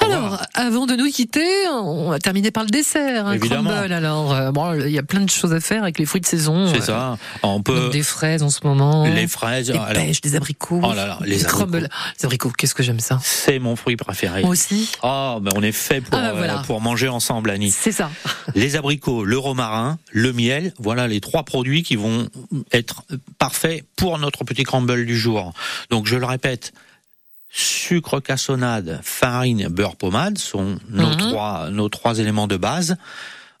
Alors, 0.11 0.23
revoir. 0.31 0.47
avant 0.53 0.85
de 0.85 0.95
nous 0.95 1.09
quitter, 1.11 1.45
on 1.71 2.09
va 2.09 2.19
terminer 2.19 2.51
par 2.51 2.63
le 2.63 2.69
dessert, 2.69 3.27
un 3.27 3.33
Évidemment. 3.33 3.71
crumble. 3.71 3.93
Alors, 3.93 4.33
euh, 4.33 4.51
bon, 4.51 4.73
il 4.73 4.91
y 4.91 4.97
a 4.99 5.03
plein 5.03 5.21
de 5.21 5.29
choses 5.29 5.53
à 5.53 5.59
faire 5.59 5.83
avec 5.83 5.97
les 5.99 6.05
fruits 6.05 6.21
de 6.21 6.25
saison. 6.25 6.67
C'est 6.67 6.81
euh, 6.81 6.85
ça. 6.85 7.17
On 7.43 7.55
donc 7.57 7.65
peut 7.65 7.89
des 7.89 8.03
fraises 8.03 8.43
en 8.43 8.49
ce 8.49 8.59
moment. 8.65 9.05
les 9.05 9.27
fraises. 9.27 9.67
des 9.67 9.73
alors, 9.73 9.87
pêches, 9.93 10.21
des 10.21 10.35
abricots. 10.35 10.79
Oh 10.83 10.93
là 10.93 11.05
là, 11.07 11.17
les 11.21 11.37
des 11.37 11.45
abricots. 11.45 11.57
crumbles. 11.57 11.89
Les 12.19 12.25
abricots, 12.25 12.51
qu'est-ce 12.57 12.75
que 12.75 12.83
j'aime 12.83 12.99
ça. 12.99 13.19
c'est 13.23 13.59
mon 13.59 13.75
fruit 13.75 13.95
préféré. 13.95 14.41
Moi 14.41 14.51
aussi. 14.51 14.91
Oh, 15.03 15.39
mais 15.41 15.51
on 15.55 15.63
est 15.63 15.71
fait 15.71 16.01
pour, 16.01 16.17
Ah, 16.19 16.33
voilà. 16.33 16.59
euh, 16.59 16.63
pour 16.63 16.81
manger 16.81 17.07
ensemble, 17.07 17.49
Annie. 17.49 17.71
C'est 17.71 17.91
ça. 17.91 18.09
les 18.55 18.75
abricots, 18.75 19.23
le 19.23 19.37
romarin, 19.37 19.97
le 20.11 20.33
miel, 20.33 20.73
voilà 20.79 21.07
les 21.07 21.21
trois 21.21 21.43
produits 21.43 21.83
qui 21.83 21.95
vont 21.95 22.27
être 22.71 23.03
parfaits 23.37 23.83
pour 23.95 24.17
notre 24.19 24.43
petit 24.43 24.63
crumble 24.63 25.05
du 25.05 25.17
jour. 25.17 25.53
Donc 25.89 26.05
je 26.07 26.15
le 26.15 26.25
répète, 26.25 26.73
sucre 27.51 28.19
cassonade, 28.19 28.99
farine, 29.03 29.67
beurre 29.67 29.95
pommade 29.97 30.37
sont 30.37 30.77
nos 30.89 31.09
Mhm. 31.09 31.17
trois 31.17 31.69
nos 31.69 31.89
trois 31.89 32.19
éléments 32.19 32.47
de 32.47 32.57
base. 32.57 32.95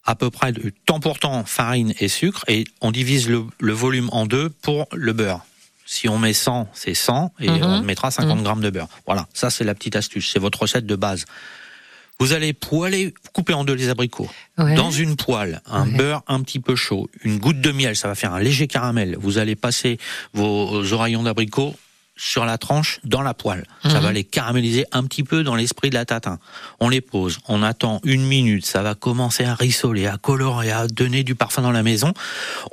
À 0.05 0.15
peu 0.15 0.31
près 0.31 0.51
de 0.51 0.71
temps 0.87 0.99
pour 0.99 1.19
temps 1.19 1.43
farine 1.45 1.93
et 1.99 2.07
sucre 2.07 2.43
et 2.47 2.63
on 2.81 2.91
divise 2.91 3.29
le, 3.29 3.43
le 3.59 3.73
volume 3.73 4.09
en 4.11 4.25
deux 4.25 4.49
pour 4.49 4.87
le 4.93 5.13
beurre. 5.13 5.41
Si 5.85 6.07
on 6.09 6.17
met 6.17 6.33
100, 6.33 6.67
c'est 6.73 6.93
100 6.95 7.33
et 7.39 7.49
Mhm. 7.49 7.63
on 7.63 7.81
mettra 7.83 8.09
50 8.09 8.41
grammes 8.41 8.61
de 8.61 8.69
beurre. 8.69 8.87
Voilà, 9.05 9.27
ça 9.33 9.49
c'est 9.51 9.63
la 9.65 9.75
petite 9.75 9.95
astuce, 9.95 10.31
c'est 10.31 10.39
votre 10.39 10.61
recette 10.61 10.85
de 10.87 10.95
base. 10.95 11.25
Vous 12.19 12.33
allez 12.33 12.53
poêler, 12.53 13.13
couper 13.33 13.53
en 13.53 13.63
deux 13.63 13.73
les 13.73 13.89
abricots. 13.89 14.29
Ouais. 14.57 14.75
Dans 14.75 14.91
une 14.91 15.15
poêle, 15.15 15.61
un 15.65 15.85
Ouais. 15.87 15.97
beurre 15.97 16.23
un 16.27 16.41
petit 16.41 16.59
peu 16.59 16.75
chaud, 16.75 17.09
une 17.23 17.39
goutte 17.39 17.59
de 17.61 17.71
miel, 17.71 17.95
ça 17.95 18.07
va 18.07 18.15
faire 18.15 18.33
un 18.33 18.39
léger 18.39 18.67
caramel. 18.67 19.17
Vous 19.19 19.37
allez 19.37 19.55
passer 19.55 19.97
vos 20.33 20.93
oreillons 20.93 21.23
d'abricots 21.23 21.75
sur 22.23 22.45
la 22.45 22.59
tranche 22.59 22.99
dans 23.03 23.23
la 23.23 23.33
poêle. 23.33 23.65
Ça 23.81 23.95
Mhm. 23.95 23.99
va 24.03 24.11
les 24.11 24.23
caraméliser 24.23 24.85
un 24.91 25.03
petit 25.05 25.23
peu 25.23 25.43
dans 25.43 25.55
l'esprit 25.55 25.89
de 25.89 25.95
la 25.95 26.05
tatin. 26.05 26.37
On 26.79 26.87
les 26.87 27.01
pose, 27.01 27.39
on 27.47 27.63
attend 27.63 27.99
une 28.03 28.21
minute, 28.23 28.63
ça 28.63 28.83
va 28.83 28.93
commencer 28.93 29.43
à 29.43 29.55
rissoler, 29.55 30.05
à 30.05 30.17
colorer, 30.17 30.71
à 30.71 30.85
donner 30.87 31.23
du 31.23 31.33
parfum 31.33 31.63
dans 31.63 31.71
la 31.71 31.81
maison. 31.81 32.13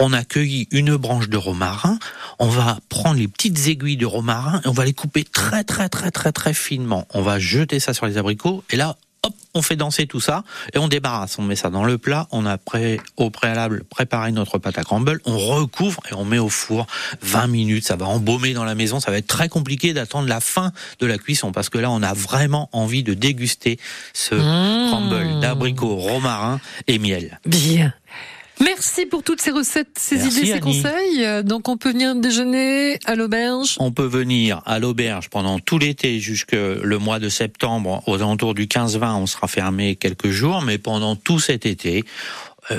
On 0.01 0.13
a 0.13 0.23
cueilli 0.23 0.69
une 0.71 0.97
branche 0.97 1.31
de 1.31 1.39
romarin, 1.39 1.99
on 2.39 2.49
va 2.49 2.79
prendre 2.91 3.19
les 3.19 3.27
petites 3.29 3.67
aiguilles 3.69 3.97
de 3.97 4.05
romarin 4.05 4.61
et 4.65 4.69
on 4.69 4.73
va 4.73 4.85
les 4.85 4.93
couper 4.93 5.25
très 5.25 5.65
très 5.65 5.89
très 5.89 6.11
très 6.11 6.31
très 6.31 6.53
finement. 6.53 7.07
On 7.15 7.23
va 7.23 7.39
jeter 7.39 7.81
ça 7.81 7.95
sur 7.95 8.05
les 8.05 8.19
abricots 8.19 8.63
et 8.69 8.77
là 8.77 8.97
hop, 9.23 9.35
on 9.55 9.63
fait 9.63 9.77
danser 9.77 10.07
tout 10.07 10.21
ça 10.21 10.45
et 10.75 10.79
on 10.79 10.89
débarrasse. 10.89 11.39
On 11.39 11.43
met 11.43 11.57
ça 11.57 11.71
dans 11.71 11.85
le 11.85 11.99
plat. 11.99 12.27
On 12.31 12.47
a 12.47 12.59
pré- 12.59 13.01
au 13.17 13.31
préalable 13.31 13.85
préparé 13.85 14.33
notre 14.33 14.59
pâte 14.59 14.79
à 14.79 14.83
crumble. 14.85 15.21
On 15.25 15.37
recouvre 15.39 16.01
et 16.11 16.15
on 16.15 16.25
met 16.25 16.39
au 16.39 16.49
four 16.49 16.87
20 17.23 17.47
minutes. 17.49 17.85
Ça 17.87 17.97
va 17.97 18.07
embaumer 18.07 18.55
dans 18.55 18.65
la 18.65 18.75
maison. 18.75 19.01
Ça 19.01 19.11
va 19.11 19.19
être 19.19 19.27
très 19.27 19.49
compliqué 19.49 19.93
d'attendre 19.93 20.29
la 20.29 20.41
fin 20.41 20.73
de 21.01 21.07
la 21.07 21.19
cuisson 21.19 21.53
parce 21.53 21.69
que 21.69 21.79
là, 21.79 21.91
on 21.91 22.03
a 22.03 22.13
vraiment 22.15 22.69
envie 22.73 23.03
de 23.03 23.15
déguster 23.15 23.79
ce 24.13 24.35
Mmh. 24.35 24.89
crumble 24.91 25.41
d'abricots, 25.41 25.97
romarin 25.97 26.61
et 26.87 26.99
miel. 26.99 27.41
Bien. 27.47 27.93
Merci 28.61 29.07
pour 29.07 29.23
toutes 29.23 29.41
ces 29.41 29.51
recettes, 29.53 29.89
ces 29.97 30.17
Merci, 30.17 30.37
idées, 30.39 30.47
ces 30.47 30.53
Annie. 30.55 30.83
conseils. 30.83 31.45
Donc 31.45 31.69
on 31.69 31.77
peut 31.77 31.91
venir 31.91 32.15
déjeuner 32.17 32.99
à 33.07 33.15
l'auberge? 33.15 33.77
On 33.79 33.93
peut 33.93 34.07
venir 34.07 34.63
à 34.67 34.79
l'auberge 34.79 35.29
pendant 35.31 35.59
tout 35.61 35.79
l'été 35.79 36.19
jusque 36.19 36.53
le 36.53 36.99
mois 36.99 37.19
de 37.21 37.29
septembre. 37.29 38.03
Aux 38.07 38.17
alentours 38.17 38.55
du 38.55 38.67
15-20, 38.67 39.15
on 39.15 39.27
sera 39.27 39.47
fermé 39.47 39.95
quelques 39.97 40.31
jours, 40.31 40.63
mais 40.63 40.79
pendant 40.79 41.15
tout 41.15 41.39
cet 41.39 41.67
été, 41.67 42.05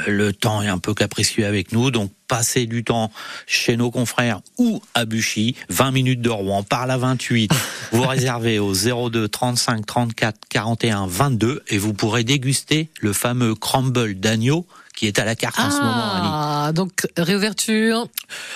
le 0.08 0.34
temps 0.34 0.62
est 0.62 0.68
un 0.68 0.78
peu 0.78 0.94
capricieux 0.94 1.46
avec 1.46 1.72
nous, 1.72 1.92
donc 1.92 2.12
passez 2.28 2.66
du 2.68 2.84
temps 2.84 3.12
chez 3.48 3.76
nos 3.78 3.90
confrères 3.92 4.42
ou 4.58 4.82
à 4.94 5.06
Buchy, 5.06 5.56
20 5.70 5.92
minutes 5.92 6.22
de 6.22 6.30
Rouen, 6.30 6.64
par 6.64 6.86
la 6.88 6.98
28. 6.98 7.52
vous 7.92 8.04
réservez 8.04 8.60
au 8.60 8.74
02 8.74 9.28
35 9.28 9.86
34 9.86 10.38
41 10.50 11.08
22 11.08 11.64
et 11.70 11.78
vous 11.78 11.94
pourrez 11.94 12.24
déguster 12.24 12.90
le 13.02 13.14
fameux 13.14 13.56
crumble 13.56 14.14
d'agneau 14.20 14.68
qui 14.96 15.08
est 15.08 15.18
à 15.18 15.24
la 15.26 15.36
carte 15.36 15.58
en 15.60 15.72
ce 15.72 15.78
moment. 15.78 15.94
Ah, 15.96 16.72
donc 16.74 17.08
réouverture. 17.18 18.08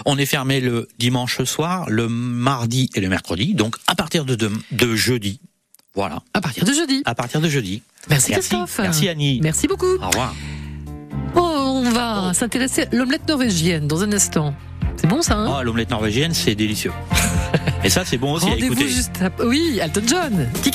On 0.05 0.17
est 0.17 0.25
fermé 0.25 0.59
le 0.59 0.89
dimanche 0.99 1.41
soir, 1.45 1.89
le 1.89 2.09
mardi 2.09 2.89
et 2.95 2.99
le 2.99 3.07
mercredi, 3.07 3.53
donc 3.53 3.77
à 3.87 3.95
partir 3.95 4.25
de, 4.25 4.35
de, 4.35 4.51
de 4.71 4.95
jeudi. 4.95 5.39
Voilà, 5.95 6.21
À 6.33 6.41
partir 6.41 6.65
de 6.65 6.73
jeudi. 6.73 7.01
à 7.05 7.15
partir 7.15 7.39
de 7.39 7.47
jeudi. 7.47 7.81
Merci, 8.09 8.31
Merci, 8.31 8.49
Christophe. 8.49 8.79
merci, 8.79 9.07
Annie. 9.07 9.39
Merci 9.41 9.67
beaucoup. 9.67 9.95
Au 10.01 10.09
revoir. 10.09 10.35
Oh, 11.95 11.99
on 11.99 12.25
va 12.27 12.33
s'intéresser 12.33 12.83
à 12.83 12.95
l'omelette 12.95 13.27
norvégienne 13.27 13.87
dans 13.87 14.01
un 14.01 14.11
instant. 14.11 14.53
C'est 14.97 15.07
bon 15.07 15.21
ça, 15.21 15.35
hein 15.35 15.57
Oh, 15.59 15.63
l'omelette 15.63 15.91
norvégienne, 15.91 16.33
c'est 16.33 16.55
délicieux. 16.55 16.91
Et 17.83 17.89
ça, 17.89 18.03
c'est 18.05 18.17
bon 18.17 18.33
aussi 18.33 18.47
à 18.47 18.49
Rendez-vous 18.49 18.75
juste 18.75 19.21
après. 19.21 19.45
Oui, 19.45 19.79
Alton 19.81 20.01
John. 20.07 20.47
Qui 20.63 20.71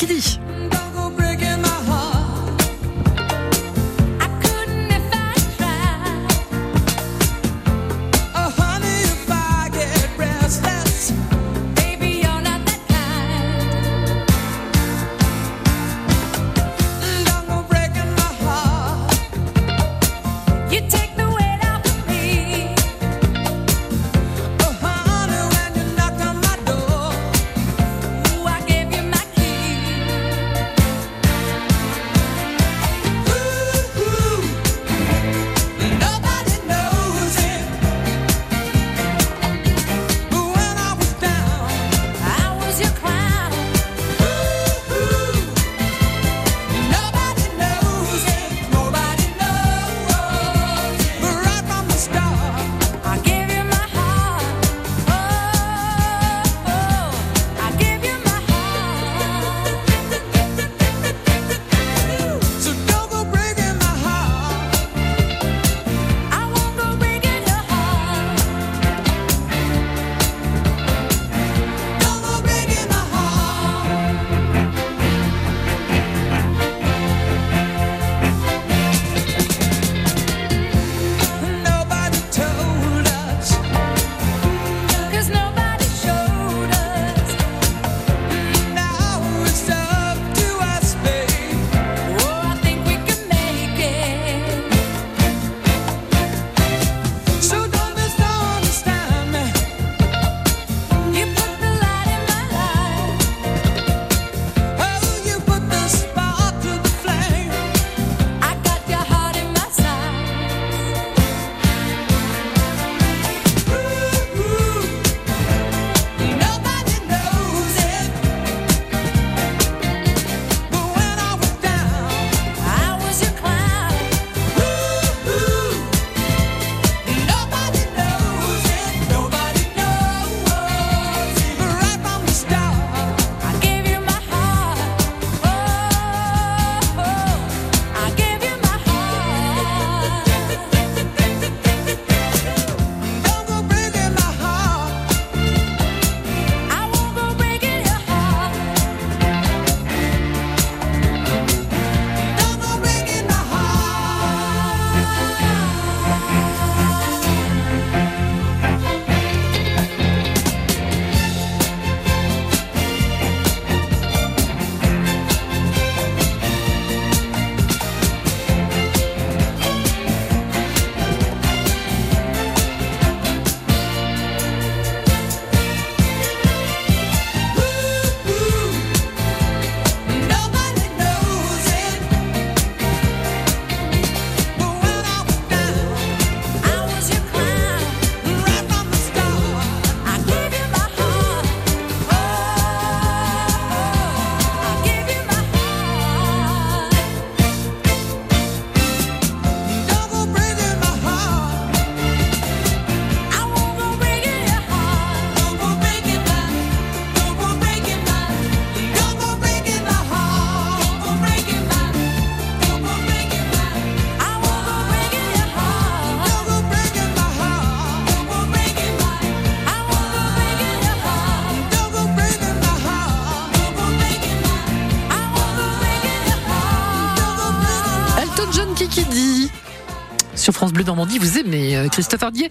France 230.69 230.75
Bleu 230.75 230.85
Normandie. 230.85 231.19
Vous 231.19 231.39
aimez 231.39 231.77
euh, 231.79 231.89
Christophe 231.89 232.23
Hardier. 232.23 232.51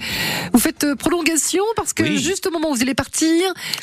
Vous 0.51 0.59
faites 0.59 0.83
euh, 0.83 0.95
prolongation 0.95 1.63
parce 1.75 1.93
que 1.93 2.01
Oui. 2.01 2.17
juste 2.17 2.47
au 2.47 2.51
moment 2.51 2.71
où 2.71 2.73
vous 2.73 2.81
allez 2.81 2.95
partir, 2.95 3.27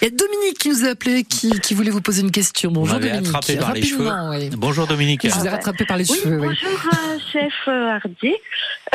il 0.02 0.04
y 0.04 0.06
a 0.08 0.10
Dominique 0.10 0.58
qui 0.58 0.70
nous 0.70 0.84
a 0.84 0.88
appelé, 0.88 1.22
qui, 1.22 1.50
qui 1.60 1.74
voulait 1.74 1.90
vous 1.92 2.00
poser 2.00 2.22
une 2.22 2.32
question. 2.32 2.72
Bonjour 2.72 2.98
Dominique. 2.98 3.28
attrapé 3.28 3.56
par 3.56 3.72
les 3.74 3.82
cheveux. 3.82 4.10
Oui. 4.30 4.50
Bonjour 4.56 4.86
Dominique. 4.88 5.20
Je 5.24 5.32
vous 5.32 5.46
ai 5.46 5.48
rattrapé 5.50 5.84
par 5.84 5.96
les 5.98 6.10
Oui, 6.10 6.18
cheveux. 6.20 6.38
bonjour 6.38 6.80
euh, 6.94 7.18
chef 7.32 7.52
Hardier. 7.68 8.34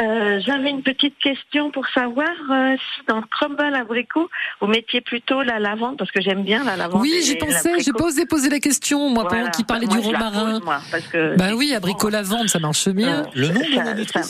Euh, 0.02 0.40
J'avais 0.46 0.70
une 0.72 0.82
petite 0.84 1.18
question 1.20 1.72
pour 1.72 1.86
savoir 1.94 2.28
euh, 2.52 2.76
si 2.76 3.06
dans 3.08 3.18
le 3.18 3.26
crumble 3.32 3.74
abricot, 3.74 4.30
vous 4.60 4.68
mettiez 4.68 5.00
plutôt 5.02 5.42
la 5.42 5.60
lavande, 5.60 5.98
parce 5.98 6.12
que 6.12 6.20
j'aime 6.22 6.44
bien 6.44 6.64
la 6.66 6.76
lavande. 6.76 7.02
Oui, 7.02 7.22
j'y 7.24 7.36
pensais, 7.36 7.80
j'ai 7.80 7.94
pas 7.94 8.06
osé 8.06 8.26
poser 8.26 8.50
la 8.50 8.60
question, 8.60 9.10
moi, 9.10 9.24
Voilà. 9.24 9.40
pendant 9.44 9.52
qu'il 9.52 9.66
parlait 9.66 9.86
Moi, 9.86 9.98
du 10.00 10.12
la 10.12 10.18
romarin. 10.20 10.52
pose, 10.52 10.64
moi, 10.66 10.82
parce 10.92 11.06
que 11.08 11.36
Bah 11.38 11.52
oui, 11.56 11.74
abricot 11.74 12.10
lavande, 12.10 12.50
ça 12.50 12.60
marche 12.60 12.90
bien. 12.90 13.26
Le 13.36 13.48
nom 13.48 13.62
de 13.96 14.04
ça- 14.04 14.22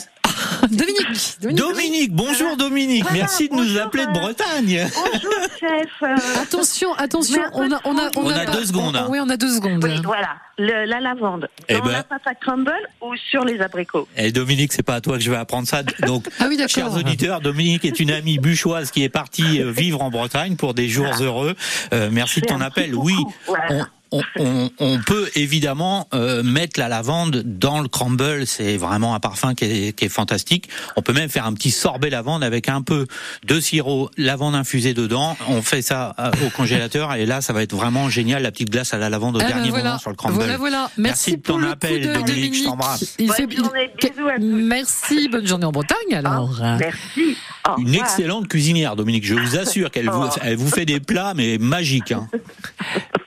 Dominique, 0.70 1.36
Dominique. 1.40 1.58
Dominique, 1.58 2.12
bonjour 2.12 2.56
Dominique, 2.56 3.02
Voilà, 3.04 3.18
merci 3.18 3.48
de 3.48 3.54
nous 3.54 3.78
appeler 3.78 4.04
de 4.04 4.10
euh, 4.10 4.12
Bretagne. 4.12 4.88
Bonjour 4.94 5.32
chef. 5.58 6.10
Attention, 6.42 6.92
attention, 6.94 7.42
on 7.54 7.70
a, 7.72 7.80
on 7.84 7.96
a, 7.98 8.10
On 8.16 8.28
a 8.28 8.34
a 8.34 8.44
pas- 8.44 8.52
deux 8.52 8.64
secondes, 8.64 8.96
hein. 8.96 9.06
Oui, 9.08 9.18
on 9.20 9.28
a 9.28 9.36
deux 9.36 9.54
secondes. 9.54 9.82
oui, 9.84 10.00
voilà, 10.04 10.36
le- 10.58 10.84
la 10.86 11.00
lavande. 11.00 11.48
Eh 11.68 11.74
Dans 11.74 11.84
ben- 11.84 11.92
la 11.92 12.02
pâte 12.02 12.22
à 12.26 12.34
crumble 12.34 12.72
ou 13.00 13.14
sur 13.30 13.44
les 13.44 13.60
abricots? 13.60 14.08
Et 14.16 14.32
Dominique, 14.32 14.72
c'est 14.72 14.82
pas 14.82 14.96
à 14.96 15.00
toi 15.00 15.16
que 15.18 15.22
je 15.24 15.30
vais 15.30 15.36
apprendre 15.36 15.68
ça. 15.68 15.82
Donc, 16.06 16.26
Ah 16.38 16.46
oui, 16.48 16.56
d'accord. 16.56 16.70
chers 16.74 16.94
auditeurs, 16.94 17.40
Dominique 17.40 17.84
est 17.84 18.00
une 18.00 18.10
amie 18.10 18.38
buchoise 18.38 18.90
qui 18.90 19.02
est 19.02 19.08
partie 19.08 19.62
euh, 19.62 19.70
vivre 19.70 20.02
en 20.02 20.10
Bretagne 20.10 20.56
pour 20.56 20.74
des 20.74 20.88
jours 20.88 21.12
heureux. 21.20 21.54
Euh, 21.92 22.08
merci 22.12 22.40
de 22.40 22.46
ton 22.46 22.60
appel. 22.60 22.94
Oui, 22.94 23.14
coucou, 23.16 23.32
voilà. 23.46 23.66
on, 23.70 23.84
on, 24.12 24.22
on- 24.38 24.70
on 24.78 24.98
peut 24.98 25.28
évidemment 25.34 26.08
euh, 26.14 26.42
mettre 26.42 26.78
la 26.80 26.88
lavande 26.88 27.42
dans 27.44 27.80
le 27.80 27.88
crumble. 27.88 28.46
C'est 28.46 28.76
vraiment 28.76 29.14
un 29.14 29.20
parfum 29.20 29.54
qui 29.54 29.64
est, 29.64 29.92
qui 29.96 30.04
est 30.06 30.08
fantastique. 30.08 30.68
On 30.96 31.02
peut 31.02 31.12
même 31.12 31.28
faire 31.30 31.46
un 31.46 31.54
petit 31.54 31.70
sorbet 31.70 32.10
lavande 32.10 32.42
avec 32.42 32.68
un 32.68 32.82
peu 32.82 33.06
de 33.46 33.60
sirop 33.60 34.10
lavande 34.16 34.54
infusé 34.54 34.94
dedans. 34.94 35.36
On 35.48 35.62
fait 35.62 35.82
ça 35.82 36.14
euh, 36.18 36.30
au 36.46 36.50
congélateur 36.50 37.14
et 37.14 37.26
là, 37.26 37.40
ça 37.40 37.52
va 37.52 37.62
être 37.62 37.74
vraiment 37.74 38.08
génial. 38.08 38.42
La 38.42 38.50
petite 38.50 38.70
glace 38.70 38.94
à 38.94 38.98
la 38.98 39.08
lavande 39.10 39.36
au 39.36 39.40
Ah 39.40 39.44
ben 39.44 39.48
dernier 39.54 39.70
voilà, 39.70 39.84
moment 39.90 39.98
sur 39.98 40.10
le 40.10 40.16
crumble. 40.16 40.34
Voilà, 40.34 40.56
voilà. 40.56 40.90
Merci, 40.96 41.32
de 41.32 41.36
pour 41.42 41.56
ton 41.56 41.60
le 41.60 41.68
appel, 41.70 42.00
coup 42.02 42.08
de 42.08 42.26
Dominique. 42.26 42.54
Je 42.54 42.64
t'embrasse. 42.64 43.14
Il 43.18 43.26
Bonne 43.28 43.36
fait- 43.36 43.56
journée, 43.56 43.90
bisous 44.00 44.28
à 44.28 44.36
tous. 44.36 44.42
Merci, 44.44 45.28
bonne 45.28 45.46
journée 45.46 45.66
en 45.66 45.72
Bretagne 45.72 46.14
alors. 46.14 46.60
Merci. 46.78 47.36
Au 47.68 47.78
Une 47.80 47.94
excellente 47.94 48.48
cuisinière, 48.48 48.96
Dominique. 48.96 49.24
Je 49.26 49.34
vous 49.34 49.56
assure 49.58 49.90
qu'elle 49.90 50.08
vous, 50.08 50.24
Oh. 50.24 50.38
elle 50.42 50.56
vous 50.56 50.68
fait 50.70 50.84
des 50.86 50.98
plats, 51.00 51.34
mais 51.34 51.58
magiques. 51.58 52.12
hein. 52.12 52.28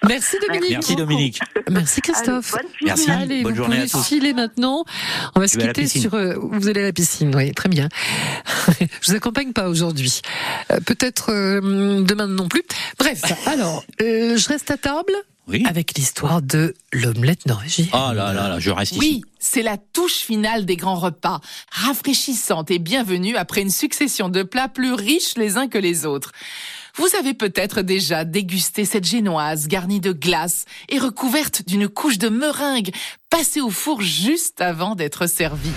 Merci 0.08 0.38
Dominique. 0.46 0.72
Merci 0.72 0.73
Dominique. 0.96 1.40
Merci 1.70 2.02
Christophe. 2.02 2.54
Allez, 2.56 2.64
bonne 2.64 2.72
cuisine. 2.72 2.88
Merci. 2.88 3.12
Allez, 3.12 3.44
Bonne 3.44 3.52
vous 3.54 3.58
journée 3.58 3.76
pouvez 3.78 3.88
à 3.88 3.90
tous. 3.90 4.04
filer 4.08 4.34
maintenant. 4.34 4.84
On 5.36 5.40
va 5.40 5.48
se 5.48 5.60
Je 5.60 5.66
quitter 5.66 5.88
sur. 5.88 6.14
euh, 6.14 6.36
vous 6.38 6.68
allez 6.68 6.82
à 6.82 6.86
la 6.86 6.94
piscine, 6.94 7.34
oui, 7.36 7.52
très 7.54 7.70
bien. 7.70 7.90
Je 9.02 9.12
vous 9.12 9.16
accompagne 9.16 9.54
pas 9.54 9.70
aujourd'hui. 9.70 10.22
Euh, 10.72 10.80
Peut-être 10.86 11.32
euh, 11.32 12.02
demain 12.04 12.28
non 12.28 12.48
plus. 12.48 12.64
Bref, 13.00 13.22
alors, 13.48 13.84
euh, 14.02 14.38
je 14.38 14.48
reste 14.50 14.72
à 14.72 14.78
table 14.78 15.14
Oui. 15.48 15.64
avec 15.68 15.98
l'histoire 15.98 16.42
de 16.42 16.74
l'omelette 16.92 17.46
norvégienne. 17.46 17.88
Oh 17.94 18.12
là 18.14 18.34
là 18.34 18.48
là, 18.50 18.60
je 18.60 18.70
reste 18.72 18.92
ici. 18.94 19.00
Oui, 19.00 19.22
c'est 19.40 19.64
la 19.64 19.78
touche 19.78 20.16
finale 20.18 20.66
des 20.66 20.76
grands 20.76 20.96
repas, 21.00 21.42
rafraîchissante 21.72 22.72
et 22.72 22.80
bienvenue 22.80 23.36
après 23.36 23.62
une 23.62 23.70
succession 23.70 24.30
de 24.30 24.44
plats 24.44 24.70
plus 24.70 24.94
riches 24.94 25.36
les 25.38 25.58
uns 25.58 25.68
que 25.68 25.78
les 25.78 26.06
autres. 26.06 26.32
Vous 26.96 27.08
avez 27.20 27.34
peut-être 27.34 27.82
déjà 27.82 28.24
dégusté 28.24 28.86
cette 28.86 29.06
génoise 29.06 29.68
garnie 29.68 30.00
de 30.00 30.12
glace 30.12 30.66
et 30.90 31.00
recouverte 31.00 31.64
d'une 31.66 31.88
couche 31.88 32.20
de 32.20 32.30
meringue 32.30 32.92
passée 33.32 33.62
au 33.62 33.72
four 33.72 34.02
juste 34.02 34.62
avant 34.62 34.94
d'être 34.94 35.26
servie. 35.26 35.72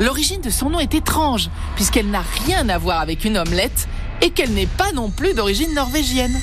L'origine 0.00 0.40
de 0.40 0.48
son 0.48 0.70
nom 0.70 0.80
est 0.80 0.94
étrange 0.94 1.50
puisqu'elle 1.74 2.08
n'a 2.08 2.24
rien 2.46 2.66
à 2.70 2.78
voir 2.78 3.00
avec 3.00 3.26
une 3.26 3.36
omelette 3.36 3.88
et 4.22 4.30
qu'elle 4.30 4.52
n'est 4.52 4.66
pas 4.66 4.92
non 4.92 5.10
plus 5.10 5.34
d'origine 5.34 5.74
norvégienne. 5.74 6.34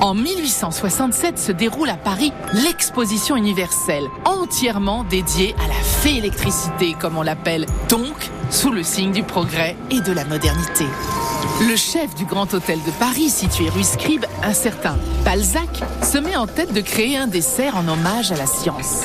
En 0.00 0.14
1867 0.14 1.38
se 1.38 1.52
déroule 1.52 1.88
à 1.88 1.96
Paris 1.96 2.32
l'exposition 2.52 3.36
universelle, 3.36 4.04
entièrement 4.24 5.04
dédiée 5.04 5.54
à 5.64 5.68
la 5.68 5.74
fée 5.74 6.16
électricité, 6.16 6.94
comme 6.98 7.16
on 7.16 7.22
l'appelle, 7.22 7.66
donc 7.88 8.30
sous 8.50 8.70
le 8.70 8.82
signe 8.82 9.12
du 9.12 9.22
progrès 9.22 9.76
et 9.90 10.00
de 10.00 10.12
la 10.12 10.24
modernité. 10.24 10.86
Le 11.68 11.76
chef 11.76 12.14
du 12.14 12.24
Grand 12.24 12.52
Hôtel 12.52 12.78
de 12.84 12.90
Paris, 12.92 13.30
situé 13.30 13.68
rue 13.68 13.84
Scribe, 13.84 14.26
un 14.42 14.52
certain 14.52 14.96
Balzac, 15.24 15.82
se 16.02 16.18
met 16.18 16.36
en 16.36 16.46
tête 16.46 16.72
de 16.72 16.80
créer 16.80 17.16
un 17.16 17.26
dessert 17.26 17.76
en 17.76 17.86
hommage 17.86 18.32
à 18.32 18.36
la 18.36 18.46
science. 18.46 19.02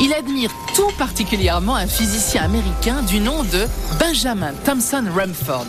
Il 0.00 0.12
admire 0.12 0.50
tout 0.74 0.90
particulièrement 0.98 1.76
un 1.76 1.86
physicien 1.86 2.42
américain 2.42 3.02
du 3.02 3.20
nom 3.20 3.44
de 3.44 3.66
Benjamin 4.00 4.52
Thompson 4.64 5.04
Rumford. 5.14 5.66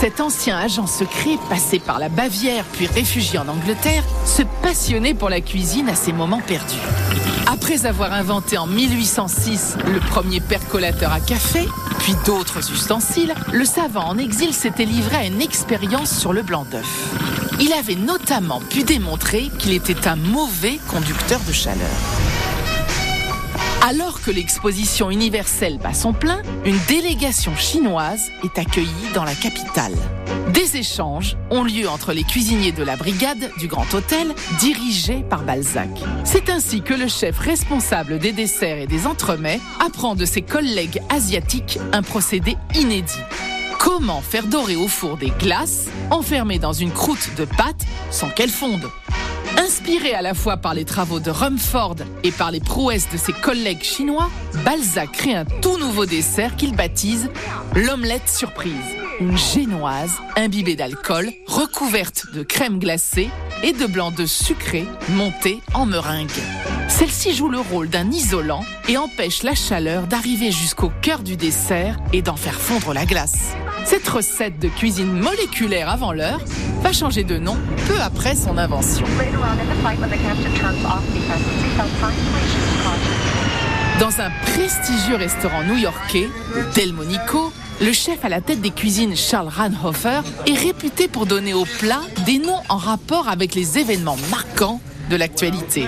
Cet 0.00 0.20
ancien 0.20 0.56
agent 0.56 0.86
secret, 0.86 1.38
passé 1.48 1.78
par 1.78 1.98
la 1.98 2.08
Bavière 2.08 2.64
puis 2.72 2.86
réfugié 2.86 3.38
en 3.38 3.48
Angleterre, 3.48 4.04
se 4.24 4.42
passionnait 4.62 5.14
pour 5.14 5.28
la 5.28 5.40
cuisine 5.40 5.88
à 5.88 5.94
ses 5.94 6.12
moments 6.12 6.40
perdus. 6.40 6.78
Après 7.46 7.86
avoir 7.86 8.12
inventé 8.12 8.58
en 8.58 8.66
1806 8.66 9.78
le 9.92 9.98
premier 10.00 10.40
percolateur 10.40 11.12
à 11.12 11.20
café, 11.20 11.66
puis 11.98 12.14
d'autres 12.24 12.70
ustensiles, 12.70 13.34
le 13.52 13.64
savant 13.64 14.04
en 14.04 14.18
exil 14.18 14.52
s'était 14.52 14.84
livré 14.84 15.16
à 15.16 15.26
une 15.26 15.40
expérience 15.40 16.16
sur 16.16 16.32
le 16.32 16.42
blanc 16.42 16.64
d'œuf. 16.70 17.14
Il 17.60 17.72
avait 17.72 17.96
notamment 17.96 18.60
pu 18.60 18.84
démontrer 18.84 19.50
qu'il 19.58 19.72
était 19.72 20.06
un 20.06 20.16
mauvais 20.16 20.78
conducteur 20.88 21.40
de 21.48 21.52
chaleur. 21.52 21.88
Alors 23.86 24.20
que 24.20 24.30
l'exposition 24.30 25.08
universelle 25.10 25.78
bat 25.78 25.94
son 25.94 26.12
plein, 26.12 26.42
une 26.64 26.78
délégation 26.88 27.54
chinoise 27.56 28.30
est 28.42 28.58
accueillie 28.58 28.88
dans 29.14 29.24
la 29.24 29.34
capitale. 29.34 29.94
Des 30.52 30.76
échanges 30.76 31.36
ont 31.50 31.62
lieu 31.62 31.88
entre 31.88 32.12
les 32.12 32.24
cuisiniers 32.24 32.72
de 32.72 32.82
la 32.82 32.96
brigade 32.96 33.50
du 33.58 33.68
Grand 33.68 33.86
Hôtel, 33.94 34.34
dirigée 34.58 35.24
par 35.30 35.42
Balzac. 35.42 35.88
C'est 36.24 36.50
ainsi 36.50 36.82
que 36.82 36.92
le 36.92 37.06
chef 37.06 37.38
responsable 37.38 38.18
des 38.18 38.32
desserts 38.32 38.78
et 38.78 38.88
des 38.88 39.06
entremets 39.06 39.60
apprend 39.84 40.16
de 40.16 40.24
ses 40.24 40.42
collègues 40.42 41.00
asiatiques 41.08 41.78
un 41.92 42.02
procédé 42.02 42.56
inédit. 42.74 43.22
Comment 43.78 44.20
faire 44.20 44.48
dorer 44.48 44.76
au 44.76 44.88
four 44.88 45.16
des 45.16 45.30
glaces 45.38 45.86
enfermées 46.10 46.58
dans 46.58 46.72
une 46.72 46.90
croûte 46.90 47.30
de 47.36 47.44
pâte 47.44 47.86
sans 48.10 48.28
qu'elles 48.28 48.50
fondent? 48.50 48.90
Inspiré 49.58 50.14
à 50.14 50.22
la 50.22 50.34
fois 50.34 50.56
par 50.56 50.72
les 50.72 50.84
travaux 50.84 51.18
de 51.18 51.30
Rumford 51.30 51.96
et 52.22 52.30
par 52.30 52.52
les 52.52 52.60
prouesses 52.60 53.10
de 53.10 53.16
ses 53.16 53.32
collègues 53.32 53.82
chinois, 53.82 54.30
Balzac 54.64 55.10
crée 55.10 55.34
un 55.34 55.44
tout 55.44 55.78
nouveau 55.78 56.06
dessert 56.06 56.54
qu'il 56.54 56.76
baptise 56.76 57.28
l'omelette 57.74 58.28
surprise. 58.28 58.72
Une 59.18 59.36
génoise 59.36 60.12
imbibée 60.36 60.76
d'alcool, 60.76 61.32
recouverte 61.48 62.26
de 62.32 62.44
crème 62.44 62.78
glacée 62.78 63.30
et 63.64 63.72
de 63.72 63.86
blanc 63.86 64.12
d'œuf 64.12 64.30
sucré 64.30 64.84
monté 65.10 65.60
en 65.74 65.86
meringue. 65.86 66.30
Celle-ci 66.88 67.34
joue 67.34 67.48
le 67.48 67.58
rôle 67.58 67.88
d'un 67.88 68.12
isolant 68.12 68.64
et 68.88 68.96
empêche 68.96 69.42
la 69.42 69.56
chaleur 69.56 70.06
d'arriver 70.06 70.52
jusqu'au 70.52 70.92
cœur 71.02 71.24
du 71.24 71.36
dessert 71.36 71.96
et 72.12 72.22
d'en 72.22 72.36
faire 72.36 72.60
fondre 72.60 72.94
la 72.94 73.06
glace. 73.06 73.54
Cette 73.88 74.06
recette 74.06 74.58
de 74.58 74.68
cuisine 74.68 75.10
moléculaire 75.10 75.88
avant 75.88 76.12
l'heure 76.12 76.42
va 76.82 76.92
changer 76.92 77.24
de 77.24 77.38
nom 77.38 77.56
peu 77.86 77.98
après 78.02 78.34
son 78.34 78.58
invention. 78.58 79.06
Dans 83.98 84.20
un 84.20 84.30
prestigieux 84.42 85.16
restaurant 85.16 85.62
new-yorkais, 85.62 86.28
Delmonico, 86.74 87.50
le 87.80 87.92
chef 87.94 88.26
à 88.26 88.28
la 88.28 88.42
tête 88.42 88.60
des 88.60 88.72
cuisines 88.72 89.16
Charles 89.16 89.48
Ranhofer 89.48 90.20
est 90.46 90.52
réputé 90.52 91.08
pour 91.08 91.24
donner 91.24 91.54
aux 91.54 91.64
plats 91.64 92.02
des 92.26 92.38
noms 92.38 92.60
en 92.68 92.76
rapport 92.76 93.28
avec 93.28 93.54
les 93.54 93.78
événements 93.78 94.18
marquants 94.30 94.82
de 95.08 95.16
l'actualité. 95.16 95.86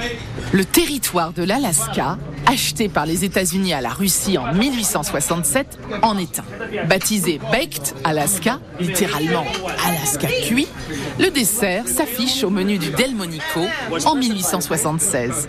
Le 0.52 0.64
territoire 0.64 1.34
de 1.34 1.42
l'Alaska, 1.42 2.16
acheté 2.50 2.88
par 2.88 3.06
les 3.06 3.24
États-Unis 3.24 3.72
à 3.72 3.80
la 3.80 3.90
Russie 3.90 4.36
en 4.36 4.52
1867, 4.52 5.78
en 6.02 6.18
est 6.18 6.40
un. 6.40 6.86
Baptisé 6.86 7.40
Baked 7.52 7.94
Alaska, 8.02 8.58
littéralement 8.80 9.44
Alaska 9.86 10.26
cuit, 10.26 10.66
le 11.20 11.30
dessert 11.30 11.86
s'affiche 11.86 12.42
au 12.42 12.50
menu 12.50 12.78
du 12.78 12.90
Delmonico 12.90 13.60
en 14.04 14.16
1876. 14.16 15.48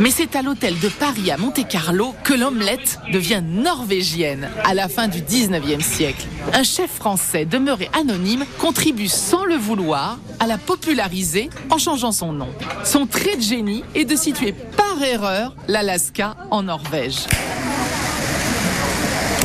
Mais 0.00 0.10
c'est 0.10 0.34
à 0.34 0.42
l'hôtel 0.42 0.78
de 0.80 0.88
Paris 0.88 1.30
à 1.30 1.36
Monte-Carlo 1.36 2.14
que 2.24 2.34
l'omelette 2.34 2.98
devient 3.12 3.42
norvégienne 3.46 4.48
à 4.64 4.74
la 4.74 4.88
fin 4.88 5.06
du 5.06 5.20
19e 5.20 5.80
siècle. 5.80 6.26
Un 6.52 6.64
chef 6.64 6.90
français 6.90 7.44
demeuré 7.44 7.88
anonyme 7.92 8.44
contribue 8.58 9.08
sans 9.08 9.44
le 9.44 9.54
vouloir 9.54 10.18
à 10.40 10.46
la 10.46 10.58
populariser 10.58 11.48
en 11.70 11.78
changeant 11.78 12.12
son 12.12 12.32
nom. 12.32 12.48
Son 12.84 13.06
trait 13.06 13.36
de 13.36 13.42
génie 13.42 13.84
est 13.94 14.04
de 14.04 14.16
situer 14.16 14.52
par 14.52 15.02
erreur 15.02 15.54
l'Alaska 15.68 16.34
en 16.50 16.62
Norvège. 16.62 17.26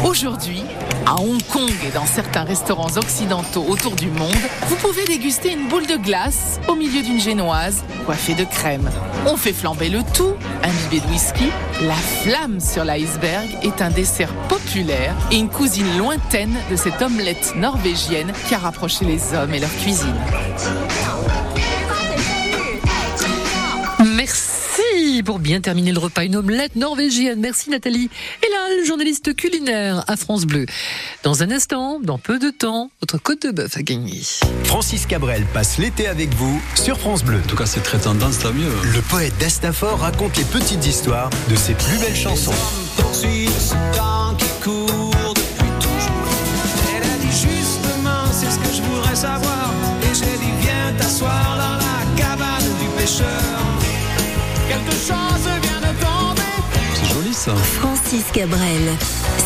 Aujourd'hui, 0.03 0.61
à 1.05 1.15
Hong 1.15 1.41
Kong 1.51 1.71
et 1.87 1.91
dans 1.91 2.05
certains 2.05 2.43
restaurants 2.43 2.95
occidentaux 2.95 3.65
autour 3.67 3.95
du 3.95 4.07
monde, 4.07 4.35
vous 4.67 4.75
pouvez 4.75 5.03
déguster 5.05 5.53
une 5.53 5.67
boule 5.67 5.87
de 5.87 5.95
glace 5.97 6.59
au 6.67 6.75
milieu 6.75 7.01
d'une 7.01 7.19
génoise 7.19 7.83
coiffée 8.05 8.35
de 8.35 8.43
crème. 8.43 8.89
On 9.25 9.35
fait 9.35 9.53
flamber 9.53 9.89
le 9.89 10.01
tout, 10.13 10.33
imbibé 10.63 11.05
de 11.05 11.11
whisky. 11.11 11.49
La 11.81 11.95
flamme 11.95 12.59
sur 12.59 12.83
l'iceberg 12.83 13.47
est 13.63 13.81
un 13.81 13.89
dessert 13.89 14.33
populaire 14.47 15.15
et 15.31 15.37
une 15.37 15.49
cousine 15.49 15.97
lointaine 15.97 16.55
de 16.69 16.75
cette 16.75 17.01
omelette 17.01 17.53
norvégienne 17.55 18.31
qui 18.47 18.55
a 18.55 18.59
rapproché 18.59 19.05
les 19.05 19.33
hommes 19.33 19.53
et 19.53 19.59
leur 19.59 19.75
cuisine. 19.81 20.15
Pour 25.25 25.39
bien 25.39 25.59
terminer 25.59 25.91
le 25.91 25.99
repas. 25.99 26.23
Une 26.23 26.35
omelette 26.35 26.75
norvégienne. 26.75 27.39
Merci 27.39 27.69
Nathalie. 27.69 28.09
Et 28.43 28.49
là, 28.51 28.77
le 28.79 28.85
journaliste 28.85 29.35
culinaire 29.35 30.03
à 30.07 30.15
France 30.15 30.45
Bleu. 30.45 30.65
Dans 31.23 31.43
un 31.43 31.51
instant, 31.51 31.99
dans 32.01 32.17
peu 32.17 32.39
de 32.39 32.49
temps, 32.49 32.91
votre 33.01 33.17
côte 33.17 33.41
de 33.41 33.51
bœuf 33.51 33.75
a 33.75 33.81
gagné. 33.81 34.21
Francis 34.65 35.05
Cabrel 35.05 35.43
passe 35.53 35.77
l'été 35.79 36.07
avec 36.07 36.33
vous 36.35 36.61
sur 36.75 36.99
France 36.99 37.23
Bleu. 37.23 37.39
En 37.43 37.47
tout 37.47 37.55
cas, 37.55 37.65
c'est 37.65 37.81
très 37.81 37.97
tendance, 37.97 38.39
tant 38.39 38.53
mieux. 38.53 38.71
Le 38.93 39.01
poète 39.01 39.33
d'Astafor 39.39 39.99
raconte 39.99 40.37
les 40.37 40.43
petites 40.45 40.85
histoires 40.85 41.29
de 41.49 41.55
ses 41.55 41.73
plus 41.73 41.97
belles 41.99 42.15
chansons. 42.15 42.53
poursuit 42.97 43.49
ce 43.59 43.73
temps 43.97 44.35
qui 44.37 44.63
court 44.63 45.33
depuis 45.35 45.71
toujours. 45.79 46.29
Elle 46.95 47.03
a 47.03 47.17
dit 47.17 47.31
justement, 47.31 48.31
c'est 48.31 48.51
ce 48.51 48.59
que 48.59 48.75
je 48.75 48.81
voudrais 48.81 49.15
savoir. 49.15 49.73
Et 50.03 50.13
j'ai 50.13 50.37
dit, 50.37 50.53
viens 50.61 50.93
t'asseoir 50.97 51.57
dans 51.57 51.77
la 51.85 52.21
cabane 52.21 52.63
du 52.79 52.87
pêcheur. 53.01 53.74
C'est 56.93 57.13
joli 57.13 57.33
ça. 57.33 57.55
Francis 57.55 58.25
Cabrel, 58.33 58.81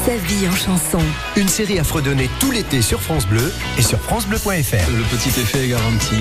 sa 0.06 0.16
vie 0.16 0.48
en 0.48 0.56
chanson. 0.56 1.00
Une 1.36 1.48
série 1.48 1.80
à 1.80 1.84
fredonner 1.84 2.30
tout 2.40 2.52
l'été 2.52 2.82
sur 2.82 3.02
France 3.02 3.26
Bleu 3.28 3.52
et 3.78 3.82
sur 3.82 4.00
francebleu.fr. 4.00 4.92
Le 4.92 5.18
petit 5.18 5.30
effet 5.40 5.66
est 5.66 5.70
garanti. 5.70 6.16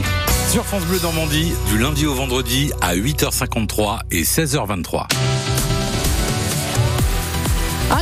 Sur 0.50 0.64
France 0.64 0.84
Bleu 0.84 0.98
Normandie, 1.02 1.52
du 1.68 1.78
lundi 1.78 2.06
au 2.06 2.14
vendredi 2.14 2.72
à 2.80 2.94
8h53 2.96 4.00
et 4.10 4.22
16h23. 4.22 5.06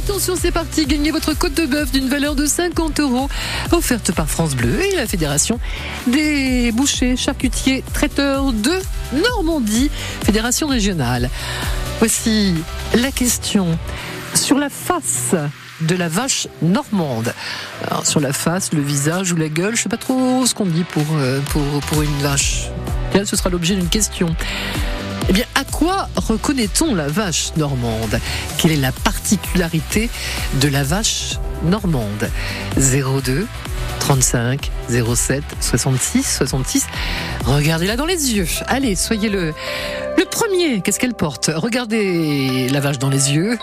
Attention, 0.09 0.37
c'est 0.41 0.53
parti, 0.53 0.87
gagnez 0.87 1.11
votre 1.11 1.37
côte 1.37 1.55
de 1.55 1.67
bœuf 1.67 1.91
d'une 1.91 2.09
valeur 2.09 2.37
de 2.37 2.47
50 2.47 3.01
euros, 3.01 3.29
offerte 3.73 4.13
par 4.13 4.31
France 4.31 4.55
Bleu 4.55 4.81
et 4.81 4.95
la 4.95 5.05
Fédération 5.05 5.59
des 6.07 6.71
bouchers, 6.71 7.17
charcutiers, 7.17 7.83
traiteurs 7.93 8.53
de 8.53 8.71
Normandie, 9.13 9.91
Fédération 10.25 10.69
régionale. 10.69 11.29
Voici 11.99 12.55
la 12.95 13.11
question 13.11 13.77
sur 14.33 14.59
la 14.59 14.69
face 14.69 15.35
de 15.81 15.97
la 15.97 16.09
vache 16.09 16.47
normande. 16.63 17.35
Sur 18.05 18.21
la 18.21 18.33
face, 18.33 18.73
le 18.73 18.83
visage 18.83 19.33
ou 19.33 19.37
la 19.37 19.49
gueule, 19.49 19.75
je 19.75 19.83
sais 19.83 19.89
pas 19.89 19.97
trop 19.97 20.47
ce 20.47 20.55
qu'on 20.55 20.67
dit 20.67 20.85
pour, 20.85 21.03
euh, 21.17 21.41
pour, 21.51 21.65
pour 21.89 22.03
une 22.03 22.19
vache. 22.19 22.69
Là, 23.13 23.25
ce 23.25 23.35
sera 23.35 23.51
l'objet 23.51 23.75
d'une 23.75 23.89
question. 23.89 24.37
Eh 25.29 25.33
bien, 25.33 25.45
à 25.55 25.65
quoi 25.65 26.09
reconnaît-on 26.17 26.95
la 26.95 27.09
vache 27.09 27.51
normande? 27.57 28.21
Quelle 28.59 28.73
est 28.73 28.77
la 28.77 28.93
particularité 28.93 30.09
de 30.61 30.69
la 30.69 30.85
vache 30.85 31.39
normande? 31.65 32.31
02 32.77 33.47
35 33.99 34.71
07 34.89 35.43
66 35.61 36.23
66. 36.39 36.87
Regardez-la 37.45 37.97
dans 37.97 38.07
les 38.07 38.35
yeux. 38.35 38.47
Allez, 38.69 38.95
soyez 38.95 39.29
le, 39.29 39.53
le 40.17 40.25
premier. 40.27 40.81
Qu'est-ce 40.81 41.01
qu'elle 41.01 41.15
porte? 41.15 41.51
Regardez 41.53 42.69
la 42.69 42.79
vache 42.79 42.99
dans 42.99 43.11
les 43.11 43.33
yeux. 43.33 43.59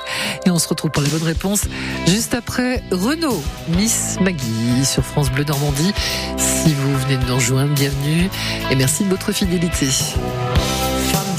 Et 0.45 0.49
on 0.49 0.59
se 0.59 0.68
retrouve 0.68 0.91
pour 0.91 1.01
les 1.01 1.09
bonnes 1.09 1.24
réponses 1.24 1.61
juste 2.07 2.34
après 2.34 2.84
Renault, 2.91 3.41
Miss 3.70 4.18
Maggie 4.20 4.84
sur 4.84 5.03
France 5.03 5.32
Bleu 5.32 5.45
Normandie. 5.45 5.93
Si 6.38 6.74
vous 6.74 6.97
venez 6.99 7.16
de 7.18 7.26
nous 7.26 7.36
rejoindre, 7.36 7.74
bienvenue 7.74 8.30
et 8.70 8.76
merci 8.76 9.05
de 9.05 9.09
votre 9.09 9.32
fidélité. 9.32 9.88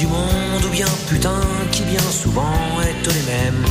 Monde 0.06 0.64
ou 0.66 0.70
bien 0.70 0.86
putain 1.08 1.40
qui 1.72 1.82
bien 1.82 2.10
souvent 2.10 2.80
est 2.82 3.06
les 3.06 3.22
mêmes. 3.32 3.64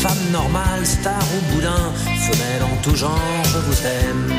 Femme 0.00 0.30
normale, 0.32 0.86
star 0.86 1.22
ou 1.34 1.54
boudin, 1.54 1.92
femelle 2.04 2.62
en 2.62 2.76
tout 2.82 2.96
genre, 2.96 3.42
je 3.44 3.58
vous 3.58 3.86
aime. 3.86 4.34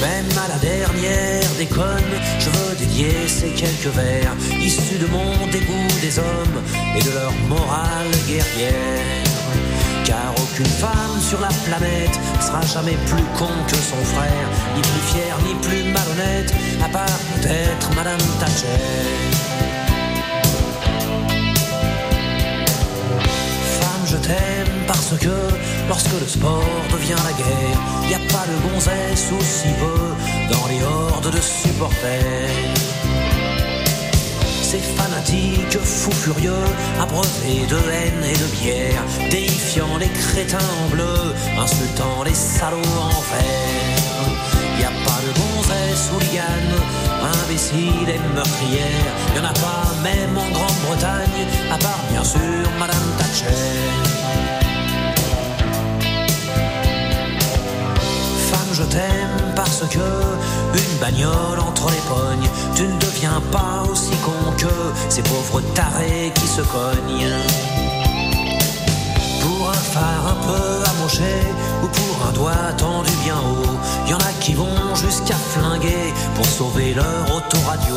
Même 0.00 0.38
à 0.44 0.48
la 0.48 0.58
dernière 0.58 1.50
déconne, 1.56 2.14
je 2.38 2.50
veux 2.50 2.76
dédier 2.76 3.28
ces 3.28 3.50
quelques 3.50 3.94
vers 3.94 4.34
issus 4.60 4.98
de 4.98 5.06
mon 5.06 5.46
dégoût 5.50 6.00
des 6.00 6.18
hommes 6.18 6.62
et 6.96 7.02
de 7.02 7.10
leur 7.10 7.32
morale 7.48 8.10
guerrière. 8.26 9.27
Car 10.08 10.32
aucune 10.42 10.64
femme 10.64 11.20
sur 11.20 11.38
la 11.38 11.50
planète 11.66 12.18
sera 12.40 12.62
jamais 12.62 12.96
plus 13.04 13.22
con 13.38 13.50
que 13.66 13.76
son 13.76 14.02
frère, 14.14 14.48
ni 14.74 14.80
plus 14.80 15.04
fière, 15.12 15.36
ni 15.46 15.54
plus 15.56 15.82
malhonnête, 15.92 16.50
à 16.82 16.88
part 16.88 17.18
peut-être 17.34 17.94
Madame 17.94 18.18
Thatcher. 18.40 18.66
Femme, 23.80 24.06
je 24.06 24.16
t'aime 24.16 24.86
parce 24.86 25.12
que 25.20 25.36
lorsque 25.88 26.18
le 26.18 26.26
sport 26.26 26.64
devient 26.90 27.20
la 27.28 27.34
guerre, 27.34 27.78
y 28.08 28.14
a 28.14 28.32
pas 28.32 28.46
de 28.48 28.56
gonzesse 28.66 29.30
aussi 29.38 29.68
peu 29.78 30.54
dans 30.54 30.66
les 30.68 30.82
hordes 30.84 31.30
de 31.30 31.40
supporters. 31.42 32.87
Ces 34.70 34.80
fanatiques 34.80 35.78
fous 35.82 36.12
furieux, 36.12 36.66
abreuvés 37.00 37.64
de 37.70 37.78
haine 37.90 38.22
et 38.22 38.36
de 38.36 38.48
bière, 38.60 39.02
déifiant 39.30 39.96
les 39.98 40.10
crétins 40.10 40.58
en 40.84 40.90
bleu, 40.90 41.34
insultant 41.58 42.22
les 42.22 42.34
salauds 42.34 43.00
en 43.00 43.20
fer. 43.22 43.48
Y 44.78 44.84
a 44.84 44.92
pas 45.06 45.20
de 45.24 45.32
gonzesse 45.40 46.10
hooligan, 46.12 46.68
imbécile 47.44 48.10
et 48.10 48.20
meurtrière. 48.34 49.12
Y 49.34 49.38
en 49.40 49.44
a 49.46 49.54
pas 49.54 49.88
même 50.02 50.36
en 50.36 50.50
Grande-Bretagne, 50.50 51.46
à 51.72 51.78
part 51.78 52.04
bien 52.10 52.22
sûr 52.22 52.68
Madame 52.78 53.08
Thatcher. 53.16 53.48
Femme, 58.50 58.72
je 58.74 58.82
t'aime 58.82 59.54
parce 59.56 59.80
que 59.88 60.08
une 60.74 60.98
bagnole 61.00 61.58
entre 61.58 61.90
les 61.90 62.02
pognes, 62.06 62.50
tu 62.74 62.82
ne 62.82 63.07
pas 63.52 63.84
aussi 63.90 64.16
con 64.24 64.52
que 64.56 64.74
ces 65.08 65.22
pauvres 65.22 65.60
tarés 65.74 66.32
qui 66.34 66.46
se 66.46 66.62
cognent. 66.62 67.36
Pour 69.42 69.70
un 69.70 69.82
phare 69.92 70.26
un 70.34 70.46
peu 70.46 70.90
amoché 70.90 71.36
ou 71.82 71.86
pour 71.86 72.26
un 72.28 72.32
doigt 72.32 72.72
tendu 72.76 73.12
bien 73.24 73.36
haut, 73.36 73.76
y 74.10 74.14
en 74.14 74.18
a 74.18 74.32
qui 74.40 74.54
vont 74.54 74.94
jusqu'à 74.94 75.36
flinguer 75.52 76.12
pour 76.34 76.46
sauver 76.46 76.94
leur 76.94 77.36
autoradio. 77.36 77.96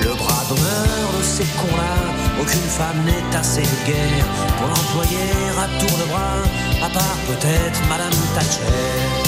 Le 0.00 0.14
bras 0.14 0.44
d'honneur 0.48 1.06
de 1.18 1.22
ces 1.22 1.48
cons-là, 1.58 1.96
aucune 2.40 2.70
femme 2.78 3.00
n'est 3.04 3.36
assez 3.36 3.62
vulgaire 3.62 4.26
pour 4.56 4.68
l'employer 4.68 5.30
à 5.62 5.66
tour 5.80 5.98
de 5.98 6.04
bras, 6.10 6.86
à 6.86 6.88
part 6.90 7.18
peut-être 7.26 7.80
Madame 7.88 8.18
Thatcher. 8.34 9.27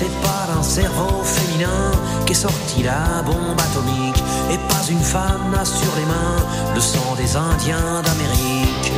C'est 0.00 0.20
pas 0.22 0.46
d'un 0.50 0.62
cerveau 0.62 1.22
féminin 1.22 1.90
qu'est 2.24 2.32
sortie 2.32 2.82
la 2.82 3.20
bombe 3.20 3.60
atomique 3.60 4.24
et 4.50 4.56
pas 4.56 4.82
une 4.88 5.02
femme 5.02 5.50
n'a 5.52 5.62
sur 5.62 5.94
les 5.94 6.06
mains 6.06 6.40
le 6.74 6.80
sang 6.80 7.14
des 7.18 7.36
Indiens 7.36 8.00
d'Amérique. 8.02 8.92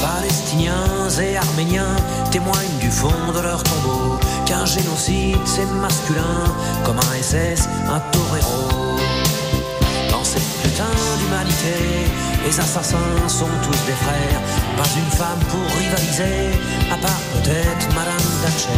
Palestiniens 0.00 1.08
et 1.20 1.36
Arméniens 1.36 1.96
témoignent 2.30 2.78
du 2.78 2.88
fond 2.88 3.32
de 3.34 3.40
leur 3.40 3.60
tombeau 3.64 4.20
qu'un 4.44 4.64
génocide 4.64 5.44
c'est 5.44 5.66
masculin 5.82 6.54
comme 6.84 6.98
un 6.98 7.20
SS, 7.20 7.68
un 7.88 7.98
torero. 8.12 9.00
Dans 10.12 10.22
cette 10.22 10.48
putain 10.62 10.94
d'humanité, 11.18 12.06
les 12.46 12.60
assassins 12.60 13.28
sont 13.28 13.48
tous 13.62 13.86
des 13.86 13.98
frères. 14.04 14.40
Pas 14.76 14.88
une 14.96 15.10
femme 15.10 15.40
pour 15.50 15.66
rivaliser, 15.78 16.58
à 16.92 16.96
part 16.96 17.20
peut-être 17.34 17.88
Madame 17.94 18.26
Thatcher. 18.42 18.70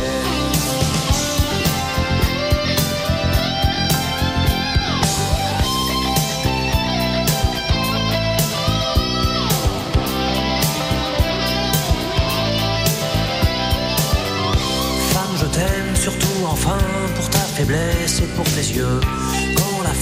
Femme, 15.12 15.36
je 15.36 15.46
t'aime 15.46 15.94
surtout 15.94 16.46
enfin 16.50 16.78
pour 17.16 17.28
ta 17.28 17.38
faiblesse 17.38 18.20
et 18.20 18.26
pour 18.36 18.44
tes 18.44 18.72
yeux. 18.76 19.00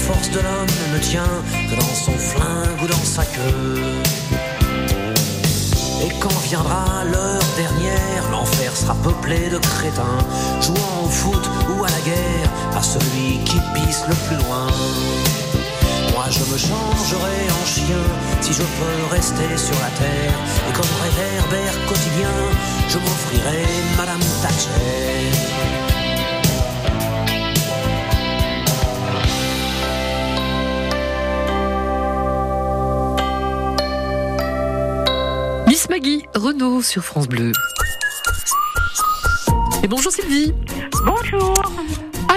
Force 0.07 0.29
de 0.29 0.39
l'homme 0.39 0.77
ne 0.93 0.99
tient 0.99 1.43
que 1.69 1.75
dans 1.75 1.95
son 2.05 2.13
flingue 2.13 2.81
ou 2.81 2.87
dans 2.87 3.03
sa 3.03 3.25
queue. 3.25 3.75
Et 6.01 6.09
quand 6.21 6.39
viendra 6.45 7.03
l'heure 7.11 7.43
dernière, 7.57 8.23
l'enfer 8.31 8.73
sera 8.73 8.95
peuplé 9.03 9.49
de 9.49 9.57
crétins, 9.57 10.19
jouant 10.61 11.03
au 11.03 11.09
foot 11.09 11.49
ou 11.69 11.83
à 11.83 11.89
la 11.89 12.01
guerre, 12.05 12.49
à 12.77 12.81
celui 12.81 13.43
qui 13.43 13.59
pisse 13.73 14.03
le 14.07 14.15
plus 14.27 14.37
loin. 14.45 14.67
Moi 16.13 16.25
je 16.29 16.39
me 16.51 16.57
changerai 16.57 17.39
en 17.61 17.65
chien 17.65 18.03
si 18.39 18.53
je 18.53 18.63
peux 18.63 19.13
rester 19.13 19.57
sur 19.57 19.75
la 19.81 19.91
terre. 19.99 20.37
Et 20.69 20.73
comme 20.73 20.93
réverbère 21.03 21.85
quotidien, 21.85 22.35
je 22.87 22.97
m'offrirai 22.97 23.65
Madame 23.97 24.23
Thatcher. 24.41 25.96
Maggie 35.97 36.27
Renault 36.35 36.83
sur 36.83 37.03
France 37.03 37.27
Bleu. 37.27 37.51
Et 39.81 39.87
bonjour 39.87 40.11
Sylvie. 40.11 40.53
Bonjour. 41.03 41.55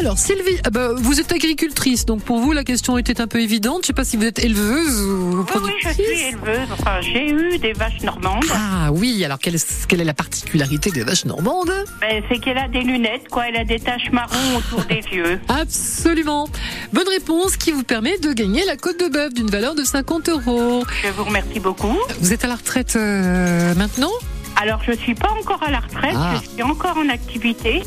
Alors 0.01 0.17
Sylvie, 0.17 0.57
ah 0.65 0.71
bah, 0.71 0.93
vous 0.97 1.21
êtes 1.21 1.31
agricultrice, 1.31 2.07
donc 2.07 2.23
pour 2.23 2.39
vous 2.39 2.53
la 2.53 2.65
question 2.65 2.97
était 2.97 3.21
un 3.21 3.27
peu 3.27 3.39
évidente. 3.39 3.81
Je 3.81 3.81
ne 3.83 3.87
sais 3.89 3.93
pas 3.93 4.05
si 4.05 4.17
vous 4.17 4.25
êtes 4.25 4.43
éleveuse 4.43 4.99
ou 5.03 5.45
Oui, 5.55 5.61
oui, 5.63 5.73
je 5.83 5.89
suis 5.91 6.03
éleveuse. 6.29 6.69
Enfin, 6.73 7.03
j'ai 7.03 7.31
eu 7.31 7.59
des 7.59 7.75
vaches 7.75 8.01
normandes. 8.03 8.47
Ah 8.51 8.91
oui, 8.93 9.23
alors 9.27 9.39
quelle 9.39 9.57
est, 9.57 9.87
quelle 9.89 10.01
est 10.01 10.05
la 10.05 10.15
particularité 10.15 10.91
des 10.91 11.05
vaches 11.05 11.27
normandes? 11.27 11.71
Ben, 12.01 12.23
c'est 12.31 12.39
qu'elle 12.39 12.57
a 12.57 12.67
des 12.69 12.81
lunettes, 12.81 13.29
quoi. 13.31 13.49
Elle 13.49 13.57
a 13.57 13.65
des 13.67 13.79
taches 13.79 14.11
marron 14.11 14.39
autour 14.57 14.83
des 14.87 15.03
yeux. 15.15 15.39
Absolument. 15.49 16.49
Bonne 16.95 17.09
réponse 17.09 17.59
qui 17.59 17.71
vous 17.71 17.85
permet 17.85 18.17
de 18.17 18.33
gagner 18.33 18.65
la 18.65 18.79
côte 18.79 18.99
de 18.99 19.09
bœuf 19.09 19.35
d'une 19.35 19.51
valeur 19.51 19.75
de 19.75 19.85
50 19.85 20.31
euros. 20.31 20.83
Je 21.05 21.11
vous 21.11 21.25
remercie 21.25 21.61
beaucoup. 21.61 21.99
Vous 22.23 22.33
êtes 22.33 22.43
à 22.47 22.49
la 22.49 22.57
retraite 22.57 22.97
euh, 22.97 23.75
maintenant? 23.75 24.13
Alors, 24.61 24.83
je 24.87 24.93
suis 24.93 25.15
pas 25.15 25.31
encore 25.41 25.63
à 25.63 25.71
la 25.71 25.81
retraite. 25.81 26.15
Ah. 26.17 26.35
Je 26.43 26.49
suis 26.51 26.63
encore 26.63 26.97
en 26.99 27.09
activité. 27.09 27.83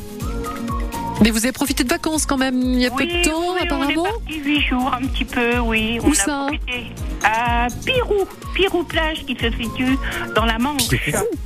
Mais 1.23 1.31
vous 1.31 1.45
avez 1.45 1.53
profité 1.53 1.85
de 1.85 1.89
vacances 1.89 2.25
quand 2.25 2.37
même 2.37 2.61
il 2.61 2.81
y 2.81 2.85
a 2.85 2.91
peu 2.91 3.05
de 3.05 3.23
temps 3.23 3.53
oui, 3.53 3.61
apparemment 3.61 4.03
on 4.03 4.05
est 4.05 4.11
parti 4.11 4.39
huit 4.39 4.61
jours, 4.61 4.91
un 4.93 5.07
petit 5.07 5.23
peu, 5.23 5.57
oui. 5.59 5.97
Où 6.03 6.09
on 6.09 6.13
ça 6.13 6.35
a 6.35 6.45
profité 6.47 6.91
à 7.23 7.67
Pirou, 7.85 8.27
Pirou 8.53 8.83
plage 8.83 9.25
qui 9.25 9.33
se 9.35 9.49
situe 9.51 9.97
dans 10.35 10.43
la 10.43 10.59
Manche. 10.59 10.83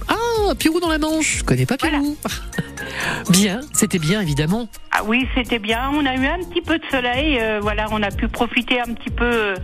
Ah, 0.07 0.55
Pirou 0.57 0.79
dans 0.79 0.89
la 0.89 0.97
Manche. 0.97 1.37
Je 1.37 1.43
connais 1.43 1.67
pas 1.67 1.77
Pirou. 1.77 2.17
Bien, 3.29 3.61
c'était 3.73 3.99
bien 3.99 4.21
évidemment. 4.21 4.67
Ah 4.91 5.01
oui, 5.05 5.27
c'était 5.35 5.59
bien. 5.59 5.91
On 5.93 6.05
a 6.05 6.15
eu 6.15 6.25
un 6.25 6.39
petit 6.39 6.61
peu 6.61 6.77
de 6.79 6.83
soleil. 6.89 7.37
euh, 7.39 7.59
voilà, 7.61 7.85
on 7.91 8.01
a 8.01 8.09
pu 8.11 8.27
profiter 8.27 8.79
un 8.79 8.93
petit 8.93 9.09
peu 9.09 9.25
euh, 9.25 9.55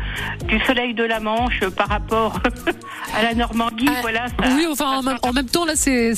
du 0.48 0.60
soleil 0.66 0.94
de 0.94 1.04
la 1.04 1.20
Manche 1.20 1.60
euh, 1.64 1.70
par 1.72 1.88
rapport 1.90 2.40
à 3.18 3.24
la 3.24 3.34
Normandie. 3.34 3.88
voilà. 4.02 4.28
ça- 4.28 4.34
oui, 4.56 4.68
enfin 4.70 4.98
en 5.00 5.02
même, 5.04 5.18
en 5.24 5.34
même 5.34 5.48
temps 5.48 5.66
là 5.66 5.74
c'est 5.76 6.14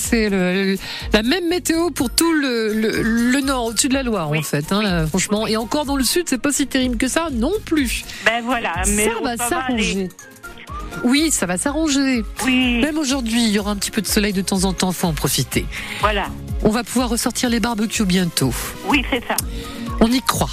la 1.14 1.24
même 1.24 1.48
météo 1.48 1.90
pour 1.92 2.10
tout 2.10 2.34
le, 2.34 2.74
le, 2.74 3.02
le 3.32 3.42
nord 3.42 3.66
au-dessus 3.66 3.88
de 3.90 3.94
la 3.94 4.04
Loire 4.04 4.30
en 4.32 4.42
fait. 4.42 4.72
hein, 4.72 4.82
là, 4.82 5.08
franchement, 5.08 5.48
et 5.48 5.56
encore 5.58 5.86
dans 5.86 5.96
le 5.96 6.04
sud 6.04 6.24
c'est 6.28 6.42
pas 6.42 6.52
si 6.52 6.68
terrible 6.68 6.98
que 6.98 7.08
ça 7.08 7.30
non 7.32 7.52
plus. 7.66 8.04
Ben 8.26 8.42
voilà, 8.44 8.74
mais 8.96 9.06
ça 9.06 9.12
on- 9.20 9.24
va 9.24 9.38
ça 9.38 9.44
va 9.44 9.50
s'arranger. 9.50 10.10
Oui, 11.04 11.30
ça 11.30 11.46
va 11.46 11.58
s'arranger. 11.58 12.24
Oui. 12.46 12.80
Même 12.82 12.98
aujourd'hui, 12.98 13.44
il 13.46 13.52
y 13.52 13.60
aura 13.60 13.72
un 13.72 13.76
petit 13.76 13.92
peu 13.92 14.02
de 14.02 14.08
soleil 14.08 14.32
de 14.34 14.42
temps 14.42 14.64
en 14.64 14.72
temps, 14.74 14.92
faut 14.94 15.08
en 15.08 15.14
profiter. 15.14 15.66
Voilà. 16.00 16.26
On 16.64 16.70
va 16.70 16.84
pouvoir 16.84 17.10
ressortir 17.10 17.50
les 17.50 17.60
barbecues 17.60 18.06
bientôt. 18.06 18.54
Oui, 18.88 19.04
c'est 19.12 19.24
ça. 19.28 19.36
On 20.02 20.08
y 20.12 20.22
croit. 20.22 20.50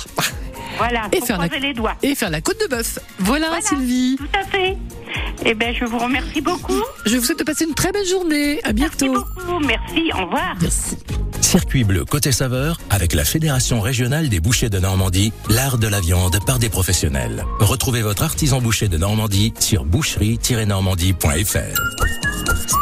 Voilà, 0.78 1.02
Et 1.12 1.20
faire 1.20 1.38
la- 1.38 1.46
les 1.58 1.74
doigts. 1.74 1.94
Et 2.02 2.14
faire 2.14 2.30
la 2.30 2.40
côte 2.40 2.58
de 2.60 2.66
bœuf. 2.66 2.98
Voilà, 3.18 3.60
Sylvie. 3.60 4.16
Tout 4.16 4.26
à 4.38 4.42
fait. 4.44 4.76
Eh 5.44 5.52
ben, 5.54 5.74
je 5.78 5.84
vous 5.84 5.98
remercie 5.98 6.40
beaucoup. 6.40 6.80
Je 7.04 7.16
vous 7.18 7.24
souhaite 7.24 7.38
de 7.38 7.44
passer 7.44 7.64
une 7.66 7.74
très 7.74 7.92
belle 7.92 8.06
journée. 8.06 8.58
À 8.64 8.72
bientôt. 8.72 9.12
Merci 9.12 9.14
beaucoup. 9.14 9.58
Merci. 9.66 10.10
Au 10.14 10.24
revoir. 10.24 10.54
Merci. 10.60 10.96
Circuit 11.40 11.84
bleu 11.84 12.04
côté 12.06 12.32
saveur 12.32 12.78
avec 12.88 13.12
la 13.12 13.24
Fédération 13.24 13.80
régionale 13.80 14.28
des 14.30 14.40
bouchers 14.40 14.70
de 14.70 14.78
Normandie, 14.78 15.32
l'art 15.50 15.76
de 15.78 15.86
la 15.88 16.00
viande 16.00 16.38
par 16.46 16.58
des 16.58 16.70
professionnels. 16.70 17.44
Retrouvez 17.60 18.00
votre 18.02 18.22
artisan 18.22 18.60
boucher 18.62 18.88
de 18.88 18.96
Normandie 18.96 19.52
sur 19.60 19.84
boucherie-normandie.fr. 19.84 22.81